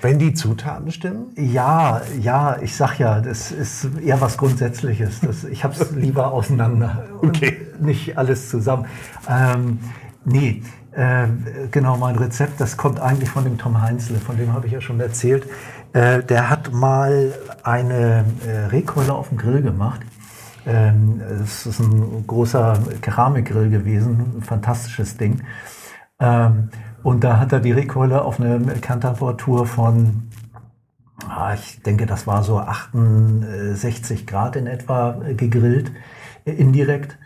Wenn 0.00 0.18
die 0.18 0.32
Zutaten 0.34 0.90
stimmen? 0.92 1.26
ja, 1.36 2.00
ja, 2.20 2.56
ich 2.62 2.74
sag 2.76 2.98
ja, 2.98 3.20
das 3.20 3.50
ist 3.52 3.88
eher 4.02 4.20
was 4.20 4.36
Grundsätzliches. 4.38 5.20
Das, 5.20 5.44
ich 5.44 5.62
habe 5.64 5.74
es 5.74 5.90
lieber 6.06 6.32
auseinander 6.32 7.04
Okay. 7.20 7.56
nicht 7.80 8.16
alles 8.16 8.48
zusammen. 8.48 8.86
Ähm, 9.28 9.78
nee, 10.24 10.62
äh, 10.92 11.26
genau, 11.70 11.96
mein 11.96 12.16
Rezept, 12.16 12.60
das 12.60 12.76
kommt 12.76 13.00
eigentlich 13.00 13.30
von 13.30 13.44
dem 13.44 13.58
Tom 13.58 13.80
Heinzle, 13.82 14.18
von 14.18 14.36
dem 14.38 14.52
habe 14.52 14.66
ich 14.68 14.72
ja 14.72 14.80
schon 14.80 15.00
erzählt. 15.00 15.46
Äh, 15.92 16.22
der 16.22 16.48
hat 16.48 16.72
mal 16.72 17.34
eine 17.64 18.24
äh, 18.46 18.66
Rehkeule 18.70 19.12
auf 19.12 19.28
dem 19.28 19.38
Grill 19.38 19.60
gemacht. 19.62 20.00
Ähm, 20.66 21.20
Es 21.44 21.66
ist 21.66 21.80
ein 21.80 22.24
großer 22.26 22.78
Keramikgrill 23.00 23.68
gewesen, 23.70 24.38
ein 24.38 24.42
fantastisches 24.42 25.16
Ding. 25.16 25.42
Ähm, 26.20 26.68
und 27.02 27.24
da 27.24 27.38
hat 27.38 27.52
er 27.52 27.60
die 27.60 27.72
Rehkeule 27.72 28.22
auf 28.22 28.40
eine 28.40 28.60
Kerntemperatur 28.80 29.66
von, 29.66 30.28
ah, 31.28 31.54
ich 31.54 31.82
denke, 31.82 32.06
das 32.06 32.26
war 32.26 32.42
so 32.42 32.58
68 32.58 34.26
Grad 34.26 34.56
in 34.56 34.66
etwa 34.66 35.20
äh, 35.24 35.34
gegrillt, 35.34 35.92
äh, 36.44 36.52
indirekt. 36.52 37.18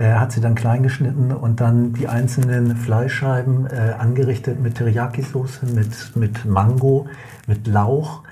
Er 0.00 0.20
hat 0.20 0.30
sie 0.30 0.40
dann 0.40 0.54
klein 0.54 0.84
geschnitten 0.84 1.32
und 1.32 1.60
dann 1.60 1.92
die 1.92 2.06
einzelnen 2.06 2.76
Fleischscheiben 2.76 3.66
äh, 3.66 3.94
angerichtet 3.98 4.60
mit 4.60 4.76
Teriyaki-Soße, 4.76 5.66
mit, 5.66 6.14
mit 6.14 6.44
Mango, 6.44 7.08
mit 7.48 7.66
Lauch. 7.66 8.22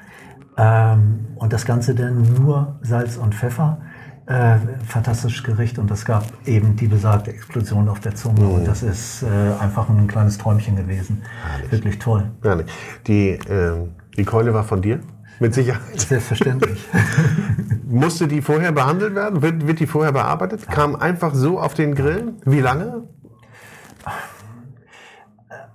Ähm, 0.56 1.26
und 1.34 1.52
das 1.52 1.66
Ganze 1.66 1.94
dann 1.94 2.22
nur 2.34 2.78
Salz 2.82 3.16
und 3.16 3.34
Pfeffer. 3.34 3.78
Äh, 4.26 4.58
fantastisches 4.84 5.44
Gericht 5.44 5.78
und 5.78 5.88
es 5.92 6.04
gab 6.04 6.24
eben 6.46 6.74
die 6.74 6.88
besagte 6.88 7.30
Explosion 7.30 7.88
auf 7.88 8.00
der 8.00 8.16
Zunge 8.16 8.44
und 8.48 8.66
das 8.66 8.82
ist 8.82 9.22
äh, 9.22 9.26
einfach 9.60 9.88
ein 9.88 10.08
kleines 10.08 10.36
Träumchen 10.36 10.74
gewesen. 10.74 11.22
Wirklich 11.70 12.00
toll. 12.00 12.32
Ja, 12.42 12.56
nicht. 12.56 12.68
Die, 13.06 13.38
ähm, 13.48 13.92
die 14.16 14.24
Keule 14.24 14.52
war 14.52 14.64
von 14.64 14.82
dir? 14.82 14.98
Mit 15.38 15.54
Sicherheit. 15.54 16.00
Selbstverständlich. 16.00 16.84
Musste 17.88 18.26
die 18.26 18.42
vorher 18.42 18.72
behandelt 18.72 19.14
werden? 19.14 19.42
Wird, 19.42 19.66
wird 19.66 19.78
die 19.78 19.86
vorher 19.86 20.12
bearbeitet? 20.12 20.66
Kam 20.68 20.96
einfach 20.96 21.32
so 21.32 21.60
auf 21.60 21.74
den 21.74 21.94
Grill? 21.94 22.32
Wie 22.44 22.60
lange? 22.60 23.04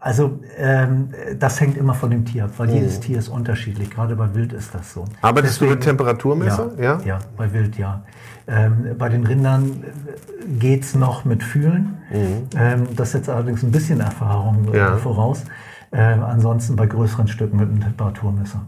Also 0.03 0.39
ähm, 0.57 1.09
das 1.37 1.61
hängt 1.61 1.77
immer 1.77 1.93
von 1.93 2.09
dem 2.09 2.25
Tier 2.25 2.45
ab, 2.45 2.51
weil 2.57 2.71
jedes 2.71 2.99
Tier 3.01 3.19
ist 3.19 3.27
unterschiedlich. 3.29 3.91
Gerade 3.91 4.15
bei 4.15 4.33
Wild 4.33 4.51
ist 4.51 4.73
das 4.73 4.91
so. 4.93 5.05
Arbeitest 5.21 5.61
du 5.61 5.65
mit 5.65 5.75
Deswegen- 5.79 5.97
Temperaturmesser? 5.97 6.71
Ja, 6.79 6.99
ja? 7.05 7.19
bei 7.37 7.53
Wild 7.53 7.77
ja. 7.77 8.03
Ähm, 8.47 8.95
bei 8.97 9.09
den 9.09 9.23
Rindern 9.27 9.83
äh, 9.83 10.47
geht's 10.57 10.95
noch 10.95 11.23
mit 11.23 11.43
Fühlen. 11.43 11.99
Ähm, 12.11 12.87
das 12.95 13.11
setzt 13.11 13.29
allerdings 13.29 13.61
ein 13.61 13.71
bisschen 13.71 13.99
Erfahrung 14.01 14.73
äh, 14.73 14.77
Ja. 14.77 14.97
voraus. 14.97 15.43
Ähm, 15.91 16.23
ansonsten 16.23 16.75
bei 16.75 16.87
größeren 16.87 17.27
Stücken 17.27 17.57
mit 17.57 17.69
einem 17.69 17.81
Temperaturmesser. 17.81 18.65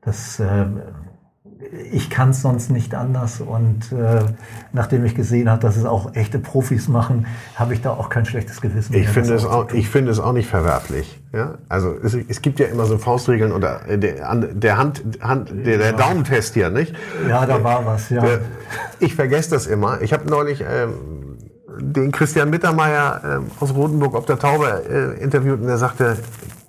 Das, 0.00 0.40
ähm, 0.40 0.80
ich 1.92 2.10
kann 2.10 2.30
es 2.30 2.42
sonst 2.42 2.70
nicht 2.70 2.94
anders 2.94 3.40
und 3.40 3.92
äh, 3.92 4.22
nachdem 4.72 5.04
ich 5.04 5.14
gesehen 5.14 5.48
habe, 5.48 5.60
dass 5.60 5.76
es 5.76 5.84
auch 5.84 6.14
echte 6.14 6.38
Profis 6.38 6.88
machen, 6.88 7.26
habe 7.54 7.74
ich 7.74 7.80
da 7.80 7.90
auch 7.90 8.08
kein 8.08 8.26
schlechtes 8.26 8.60
Gewissen. 8.60 8.94
Ich 8.94 9.08
finde, 9.08 9.34
es 9.34 9.44
auch, 9.44 9.70
ich 9.72 9.88
finde 9.88 10.10
es 10.10 10.18
auch 10.18 10.32
nicht 10.32 10.48
verwerflich. 10.48 11.20
Ja? 11.32 11.58
Also 11.68 11.94
es, 12.02 12.14
es 12.14 12.42
gibt 12.42 12.58
ja 12.58 12.66
immer 12.66 12.84
so 12.84 12.98
Faustregeln 12.98 13.52
oder 13.52 13.80
der, 13.88 14.34
der 14.34 14.76
Hand, 14.76 15.02
Hand 15.20 15.50
der, 15.50 15.78
der 15.78 15.92
Daumentest 15.92 16.54
hier, 16.54 16.70
nicht? 16.70 16.94
Ja, 17.28 17.46
da 17.46 17.62
war 17.62 17.86
was, 17.86 18.10
ja. 18.10 18.20
Der, 18.20 18.40
ich 18.98 19.14
vergesse 19.14 19.50
das 19.50 19.66
immer. 19.66 20.02
Ich 20.02 20.12
habe 20.12 20.28
neulich 20.28 20.62
ähm, 20.68 21.38
den 21.78 22.12
Christian 22.12 22.50
Mittermeier 22.50 23.20
ähm, 23.24 23.50
aus 23.60 23.74
Rotenburg 23.74 24.14
auf 24.14 24.26
der 24.26 24.38
Taube 24.38 24.82
äh, 25.18 25.22
interviewt 25.22 25.60
und 25.60 25.66
der 25.66 25.78
sagte, 25.78 26.16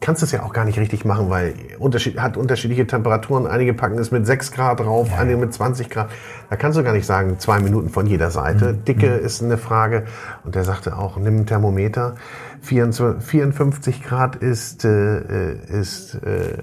kannst 0.04 0.22
es 0.22 0.34
ja 0.34 0.44
auch 0.44 0.52
gar 0.52 0.66
nicht 0.66 0.78
richtig 0.78 1.06
machen, 1.06 1.30
weil 1.30 1.54
Unterschied, 1.80 2.20
hat 2.20 2.36
unterschiedliche 2.36 2.86
Temperaturen. 2.86 3.48
Einige 3.48 3.74
packen 3.74 3.98
es 3.98 4.12
mit 4.12 4.26
6 4.26 4.52
Grad 4.52 4.82
drauf, 4.82 5.10
einige 5.18 5.38
mit 5.38 5.54
20 5.54 5.90
Grad. 5.90 6.10
Da 6.50 6.58
kannst 6.58 6.78
du 6.78 6.84
gar 6.84 6.92
nicht 6.92 7.06
sagen, 7.06 7.40
zwei 7.40 7.62
Minuten 7.62 7.88
von 7.88 8.06
jeder 8.06 8.30
Seite. 8.30 8.74
Dicke 8.74 9.08
ist 9.08 9.42
eine 9.42 9.58
Frage. 9.58 10.04
Und 10.44 10.56
der 10.56 10.66
sagte 10.66 10.98
auch, 10.98 11.16
nimm 11.16 11.38
ein 11.38 11.46
Thermometer. 11.46 12.16
24, 12.64 13.26
54 13.26 14.04
Grad 14.04 14.36
ist, 14.36 14.84
äh, 14.84 15.20
äh, 15.52 15.58
ist 15.70 16.16
äh, 16.16 16.58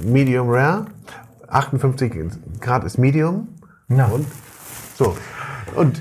Medium 0.00 0.48
Rare. 0.48 0.86
58 1.48 2.12
Grad 2.60 2.84
ist 2.84 2.98
Medium. 2.98 3.48
Ja. 3.88 4.06
Und 4.06 4.26
so. 4.94 5.16
Und 5.74 6.00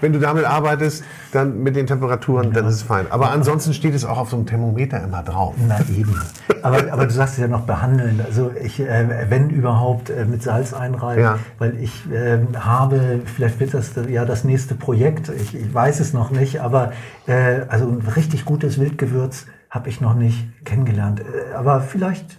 wenn 0.00 0.12
du 0.12 0.18
damit 0.18 0.44
arbeitest, 0.44 1.04
dann 1.32 1.62
mit 1.62 1.76
den 1.76 1.86
Temperaturen, 1.86 2.52
dann 2.52 2.66
ist 2.66 2.74
es 2.76 2.82
fein. 2.82 3.06
Aber 3.10 3.30
ansonsten 3.30 3.74
steht 3.74 3.94
es 3.94 4.04
auch 4.04 4.18
auf 4.18 4.30
so 4.30 4.36
einem 4.36 4.46
Thermometer 4.46 5.02
immer 5.02 5.22
drauf. 5.22 5.54
Na 5.66 5.78
eben. 5.96 6.20
Aber, 6.62 6.92
aber 6.92 7.06
du 7.06 7.10
sagst 7.12 7.34
es 7.34 7.40
ja 7.40 7.48
noch 7.48 7.62
behandeln. 7.62 8.20
Also 8.24 8.50
ich, 8.62 8.80
äh, 8.80 9.26
wenn 9.30 9.50
überhaupt, 9.50 10.10
äh, 10.10 10.24
mit 10.24 10.42
Salz 10.42 10.72
einreiben, 10.74 11.22
Ja. 11.22 11.38
weil 11.58 11.76
ich 11.80 12.04
ähm, 12.12 12.48
habe, 12.58 13.20
vielleicht 13.24 13.60
wird 13.60 13.74
das 13.74 13.92
ja 14.08 14.24
das 14.24 14.44
nächste 14.44 14.74
Projekt, 14.74 15.28
ich, 15.28 15.54
ich 15.54 15.72
weiß 15.74 16.00
es 16.00 16.12
noch 16.12 16.30
nicht, 16.30 16.60
aber 16.60 16.92
äh, 17.26 17.60
also 17.68 17.86
ein 17.88 18.02
richtig 18.16 18.44
gutes 18.44 18.78
Wildgewürz 18.78 19.46
habe 19.70 19.88
ich 19.88 20.00
noch 20.00 20.14
nicht 20.14 20.48
kennengelernt. 20.64 21.20
Äh, 21.20 21.54
Aber 21.54 21.80
vielleicht 21.80 22.38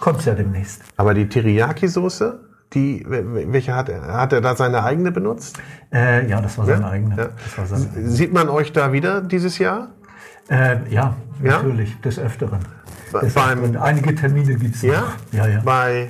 kommt 0.00 0.18
es 0.18 0.24
ja 0.24 0.34
demnächst. 0.34 0.82
Aber 0.96 1.14
die 1.14 1.26
Teriyaki-Soße, 1.28 2.34
die, 2.74 3.04
welche 3.08 3.74
hat 3.74 3.88
er? 3.88 4.02
Hat 4.14 4.32
er 4.32 4.40
da 4.40 4.54
seine 4.56 4.82
eigene 4.84 5.12
benutzt? 5.12 5.58
Äh, 5.92 6.28
ja, 6.28 6.40
das 6.40 6.56
war 6.58 6.66
seine 6.66 6.82
Ja? 6.82 6.88
eigene. 6.90 7.16
Ja. 7.16 7.28
War 7.56 7.66
seine. 7.66 8.08
Sieht 8.08 8.32
man 8.32 8.48
euch 8.48 8.72
da 8.72 8.92
wieder 8.92 9.20
dieses 9.20 9.58
Jahr? 9.58 9.88
Äh, 10.48 10.76
ja, 10.90 11.14
Ja? 11.42 11.58
natürlich, 11.58 12.00
des 12.00 12.18
Öfteren. 12.18 12.58
Des 13.12 13.34
beim- 13.34 13.58
Öfteren. 13.58 13.76
Einige 13.76 14.14
Termine 14.14 14.54
gibt 14.56 14.74
es 14.76 14.82
Ja? 14.82 15.04
Ja, 15.32 15.46
ja. 15.46 15.60
Bei 15.64 16.08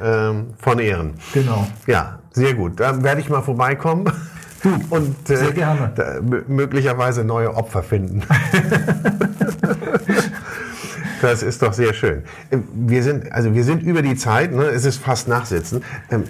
ähm, 0.00 0.48
von 0.58 0.78
Ehren. 0.78 1.14
Genau. 1.32 1.66
Ja, 1.86 2.18
sehr 2.32 2.54
gut. 2.54 2.80
Dann 2.80 3.02
werde 3.04 3.20
ich 3.20 3.28
mal 3.28 3.42
vorbeikommen 3.42 4.04
und 4.90 5.30
äh. 5.30 5.52
Da, 5.94 6.20
möglicherweise 6.48 7.22
neue 7.24 7.54
Opfer 7.54 7.82
finden. 7.82 8.22
das 11.24 11.42
ist 11.42 11.62
doch 11.62 11.72
sehr 11.72 11.94
schön. 11.94 12.24
Ähm, 12.50 12.64
Wir 12.74 13.02
sind, 13.02 13.32
also 13.32 13.54
wir 13.54 13.64
sind 13.64 13.82
über 13.82 14.02
die 14.02 14.16
Zeit, 14.16 14.52
ne? 14.52 14.64
es 14.64 14.84
ist 14.84 14.98
fast 14.98 15.28
Nachsitzen. 15.28 15.82
Ähm, 16.10 16.24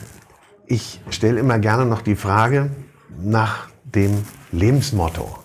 Ich 0.66 1.00
stelle 1.10 1.38
immer 1.40 1.58
gerne 1.58 1.84
noch 1.84 2.00
die 2.02 2.16
Frage 2.16 2.70
nach 3.22 3.68
dem 3.84 4.24
Lebensmotto. 4.50 5.38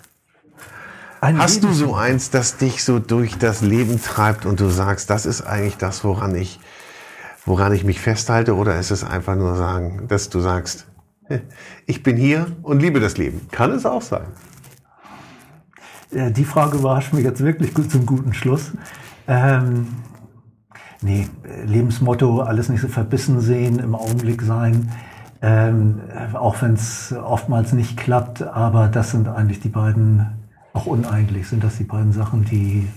Ein 1.22 1.38
Hast 1.38 1.64
du 1.64 1.68
Lebens- 1.68 1.78
so 1.80 1.96
eins, 1.96 2.30
das 2.30 2.56
dich 2.56 2.84
so 2.86 3.00
durch 3.00 3.38
das 3.38 3.62
Leben 3.62 4.02
treibt 4.02 4.46
und 4.46 4.62
du 4.62 4.70
sagst, 4.70 5.10
das 5.10 5.26
ist 5.26 5.42
eigentlich 5.42 5.76
das, 5.76 6.06
woran 6.06 6.34
ich, 6.36 6.62
woran 7.46 7.74
ich 7.74 7.84
mich 7.84 8.00
festhalte? 8.00 8.56
Oder 8.56 8.80
ist 8.80 8.92
es 8.92 9.04
einfach 9.04 9.36
nur 9.36 9.58
sagen, 9.58 10.06
dass 10.08 10.30
du 10.30 10.40
sagst, 10.40 10.88
"Heh, 11.28 11.40
ich 11.86 12.02
bin 12.02 12.16
hier 12.16 12.48
und 12.64 12.80
liebe 12.80 13.02
das 13.02 13.18
Leben? 13.18 13.50
Kann 13.52 13.72
es 13.72 13.86
auch 13.86 14.02
sein. 14.02 14.28
Äh, 16.12 16.32
Die 16.32 16.46
Frage 16.46 16.78
überrascht 16.78 17.12
mich 17.14 17.26
jetzt 17.26 17.42
wirklich 17.44 17.74
gut 17.74 17.92
zum 17.92 18.06
guten 18.06 18.34
Schluss. 18.34 18.72
Ähm, 19.30 19.88
nee, 21.02 21.28
Lebensmotto, 21.66 22.42
alles 22.42 22.68
nicht 22.68 22.82
so 22.82 22.88
verbissen 22.88 23.40
sehen, 23.40 23.78
im 23.78 23.94
Augenblick 23.94 24.42
sein. 24.42 24.92
Ähm, 25.42 26.02
äh, 26.10 26.36
auch 26.36 26.62
wenn 26.64 26.74
es 26.74 27.14
oftmals 27.14 27.72
nicht 27.72 27.96
klappt, 27.96 28.42
aber 28.42 28.88
das 28.88 29.12
sind 29.12 29.30
eigentlich 29.30 29.60
die 29.60 29.70
beiden, 29.70 30.26
auch 30.74 30.88
uneigentlich 30.88 31.48
sind 31.48 31.64
das 31.64 31.78
die 31.78 31.84
beiden 31.84 32.12
Sachen, 32.12 32.44
die 32.44 32.90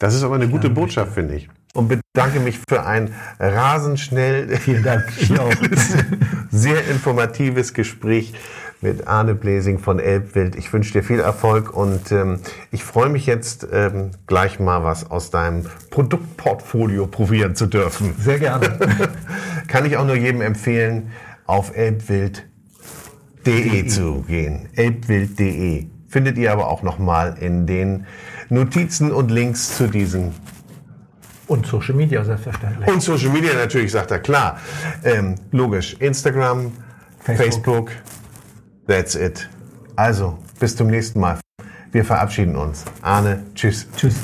Das 0.00 0.14
ist 0.14 0.24
aber 0.24 0.34
eine 0.34 0.48
gute 0.48 0.68
Botschaft, 0.68 1.12
finde 1.12 1.36
ich. 1.36 1.48
Und 1.72 1.88
bedanke 1.88 2.40
mich 2.40 2.58
für 2.68 2.84
ein 2.84 3.14
rasend 3.38 3.98
schnell, 3.98 4.56
Vielen 4.58 4.82
Dank. 4.82 5.04
Sehr 6.50 6.86
informatives 6.88 7.72
Gespräch 7.72 8.34
mit 8.82 9.06
Arne 9.06 9.34
Blesing 9.34 9.78
von 9.78 9.98
Elbwild. 9.98 10.56
Ich 10.56 10.72
wünsche 10.72 10.92
dir 10.92 11.02
viel 11.02 11.20
Erfolg 11.20 11.74
und 11.74 12.10
ähm, 12.12 12.40
ich 12.70 12.84
freue 12.84 13.08
mich 13.08 13.26
jetzt 13.26 13.66
ähm, 13.72 14.10
gleich 14.26 14.58
mal 14.58 14.84
was 14.84 15.10
aus 15.10 15.30
deinem 15.30 15.64
Produktportfolio 15.90 17.06
probieren 17.06 17.54
zu 17.54 17.66
dürfen. 17.66 18.14
sehr 18.18 18.38
gerne. 18.38 18.78
Kann 19.68 19.86
ich 19.86 19.96
auch 19.96 20.04
nur 20.04 20.16
jedem 20.16 20.40
empfehlen, 20.40 21.10
auf 21.46 21.76
elbwild.de 21.76 23.86
zu 23.86 24.22
gehen. 24.22 24.68
elbwild.de. 24.74 25.86
Findet 26.08 26.36
ihr 26.36 26.52
aber 26.52 26.68
auch 26.68 26.82
nochmal 26.82 27.36
in 27.40 27.66
den 27.66 28.06
Notizen 28.50 29.12
und 29.12 29.30
Links 29.30 29.76
zu 29.76 29.86
diesen 29.86 30.32
Und 31.46 31.66
Social 31.66 31.94
Media 31.94 32.24
selbstverständlich. 32.24 32.86
und 32.88 33.02
Social 33.02 33.30
Media 33.30 33.54
natürlich, 33.54 33.92
sagt 33.92 34.10
er, 34.10 34.18
klar. 34.18 34.58
Ähm, 35.04 35.36
logisch. 35.52 35.94
Instagram, 36.00 36.72
Facebook. 37.20 37.46
Facebook. 37.46 37.90
That's 38.86 39.14
it. 39.14 39.48
Also, 39.96 40.38
bis 40.58 40.76
zum 40.76 40.88
nächsten 40.88 41.20
Mal. 41.20 41.38
Wir 41.92 42.04
verabschieden 42.04 42.56
uns. 42.56 42.84
Arne, 43.02 43.44
tschüss. 43.54 43.86
Tschüss. 43.96 44.14